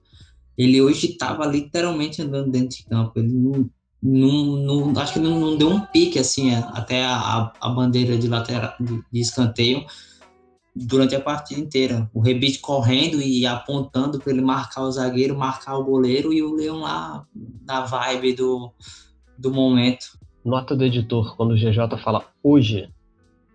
Ele 0.57 0.81
hoje 0.81 1.07
estava 1.07 1.47
literalmente 1.47 2.21
andando 2.21 2.51
dentro 2.51 2.77
de 2.77 2.85
campo. 2.85 3.19
Ele 3.19 3.33
não, 3.33 3.71
não, 4.03 4.57
não 4.93 5.01
acho 5.01 5.15
que 5.15 5.19
não, 5.19 5.41
não, 5.41 5.57
deu 5.57 5.71
um 5.71 5.81
pique 5.81 6.19
assim 6.19 6.55
até 6.55 7.05
a, 7.05 7.53
a 7.61 7.69
bandeira 7.71 8.19
de 8.19 8.29
lateral 8.29 8.75
de, 8.79 9.03
de 9.11 9.21
escanteio 9.21 9.85
durante 10.75 11.15
a 11.15 11.21
partida 11.21 11.61
inteira. 11.61 12.11
O 12.13 12.21
Rebite 12.21 12.59
correndo 12.59 13.21
e 13.21 13.47
apontando 13.47 14.19
para 14.19 14.33
ele 14.33 14.43
marcar 14.43 14.83
o 14.83 14.93
zagueiro, 14.93 15.37
marcar 15.37 15.77
o 15.77 15.85
goleiro 15.85 16.33
e 16.33 16.43
o 16.43 16.55
Leão 16.55 16.81
lá 16.81 17.27
na 17.67 17.81
vibe 17.83 18.35
do, 18.35 18.73
do 19.39 19.51
momento. 19.51 20.19
Nota 20.45 20.77
do 20.77 20.85
editor, 20.85 21.37
quando 21.37 21.53
o 21.53 21.57
GJ 21.57 21.97
fala 22.03 22.25
hoje, 22.43 22.89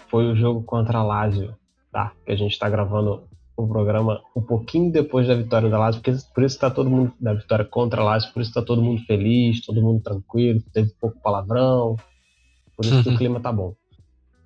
foi 0.10 0.32
o 0.32 0.36
jogo 0.36 0.64
contra 0.64 1.00
a 1.00 1.04
Lazio, 1.04 1.56
tá? 1.92 2.12
Que 2.26 2.32
a 2.32 2.36
gente 2.36 2.52
está 2.52 2.70
gravando 2.70 3.24
o 3.58 3.68
programa 3.68 4.22
um 4.36 4.42
pouquinho 4.42 4.92
depois 4.92 5.28
da 5.28 5.36
vitória 5.36 5.70
da 5.70 5.80
Lazio, 5.80 6.02
porque 6.02 6.18
por 6.34 6.44
isso 6.44 6.56
está 6.56 6.70
todo 6.70 6.90
mundo 6.90 7.14
da 7.20 7.34
vitória 7.34 7.64
contra 7.64 8.02
a 8.02 8.04
Lazio, 8.04 8.34
por 8.34 8.42
isso 8.42 8.52
está 8.52 8.62
todo 8.62 8.82
mundo 8.82 9.02
feliz, 9.06 9.66
todo 9.66 9.82
mundo 9.82 10.02
tranquilo, 10.02 10.62
teve 10.74 10.92
pouco 11.00 11.20
palavrão, 11.22 11.96
por 12.76 12.86
isso 12.86 13.02
que 13.02 13.10
o 13.10 13.12
uhum. 13.12 13.18
clima 13.18 13.40
tá 13.40 13.52
bom. 13.52 13.74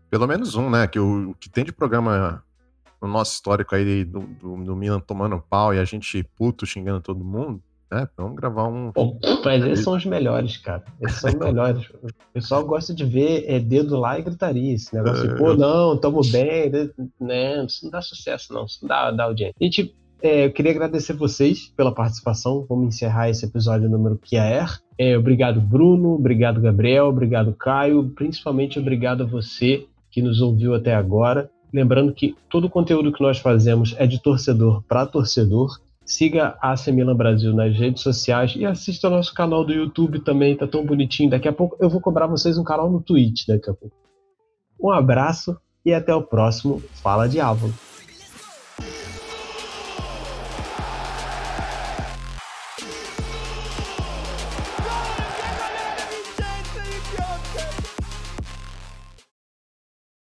Pelo 0.09 0.27
menos 0.27 0.55
um, 0.55 0.69
né? 0.69 0.87
Que 0.87 0.99
o, 0.99 1.31
o 1.31 1.35
que 1.35 1.49
tem 1.49 1.63
de 1.63 1.71
programa 1.71 2.43
no 3.01 3.07
nosso 3.07 3.33
histórico 3.33 3.75
aí 3.75 4.03
do, 4.03 4.19
do, 4.19 4.63
do, 4.63 4.75
Milan 4.75 4.99
tomando 4.99 5.41
pau 5.49 5.73
e 5.73 5.79
a 5.79 5.85
gente 5.85 6.23
puto 6.35 6.65
xingando 6.65 7.01
todo 7.01 7.23
mundo, 7.23 7.61
né? 7.91 8.07
Vamos 8.15 8.35
gravar 8.35 8.67
um. 8.67 8.91
Bom, 8.91 9.19
mas 9.43 9.65
esses 9.65 9.83
são 9.83 9.95
os 9.95 10.05
melhores, 10.05 10.57
cara. 10.57 10.83
Esses 11.01 11.19
são 11.19 11.29
os 11.31 11.35
melhores. 11.39 11.89
O 11.89 12.33
pessoal 12.33 12.65
gosta 12.65 12.93
de 12.93 13.05
ver 13.05 13.45
é, 13.47 13.59
dedo 13.59 13.97
lá 13.97 14.19
e 14.19 14.21
gritaria. 14.21 14.75
Esse 14.75 14.93
negócio 14.93 15.27
de, 15.27 15.35
pô, 15.35 15.55
não, 15.55 15.97
tamo 15.97 16.21
bem, 16.31 16.71
né? 17.19 17.65
Isso 17.65 17.85
não 17.85 17.91
dá 17.91 18.01
sucesso, 18.01 18.53
não. 18.53 18.65
Isso 18.65 18.79
não 18.81 18.89
dá, 18.89 19.11
dá 19.11 19.23
audiência. 19.25 19.55
Gente, 19.59 19.95
é, 20.21 20.45
eu 20.45 20.51
queria 20.51 20.71
agradecer 20.71 21.13
vocês 21.13 21.71
pela 21.75 21.93
participação. 21.93 22.65
Vamos 22.67 22.95
encerrar 22.95 23.29
esse 23.29 23.45
episódio 23.45 23.89
número 23.89 24.17
que 24.17 24.35
é. 24.35 24.65
é. 24.97 25.17
Obrigado, 25.17 25.61
Bruno. 25.61 26.13
Obrigado, 26.13 26.61
Gabriel. 26.61 27.07
Obrigado, 27.07 27.53
Caio. 27.53 28.09
Principalmente 28.09 28.77
obrigado 28.77 29.23
a 29.23 29.25
você 29.25 29.85
que 30.11 30.21
nos 30.21 30.41
ouviu 30.41 30.73
até 30.73 30.93
agora. 30.93 31.49
Lembrando 31.71 32.13
que 32.13 32.35
todo 32.49 32.65
o 32.65 32.69
conteúdo 32.69 33.13
que 33.13 33.21
nós 33.21 33.37
fazemos 33.37 33.95
é 33.97 34.05
de 34.05 34.21
torcedor 34.21 34.83
para 34.83 35.05
torcedor. 35.05 35.79
Siga 36.09 36.57
a 36.59 36.71
AC 36.71 36.87
Milan 36.87 37.15
Brasil 37.15 37.53
nas 37.53 37.77
redes 37.77 38.01
sociais 38.01 38.55
e 38.57 38.65
assista 38.65 39.05
ao 39.05 39.13
nosso 39.13 39.31
canal 39.31 39.63
do 39.63 39.71
YouTube 39.71 40.21
também, 40.21 40.57
tá 40.57 40.65
tão 40.65 40.83
bonitinho. 40.83 41.29
Daqui 41.29 41.47
a 41.47 41.53
pouco 41.53 41.77
eu 41.79 41.87
vou 41.87 42.01
cobrar 42.01 42.25
vocês 42.25 42.57
um 42.57 42.63
canal 42.63 42.89
no 42.89 42.99
Twitch 42.99 43.45
daqui 43.47 43.69
a 43.69 43.73
pouco. 43.75 43.95
Um 44.81 44.89
abraço 44.89 45.55
e 45.85 45.93
até 45.93 46.11
o 46.15 46.23
próximo 46.23 46.81
Fala 46.95 47.29
Diabo. 47.29 47.71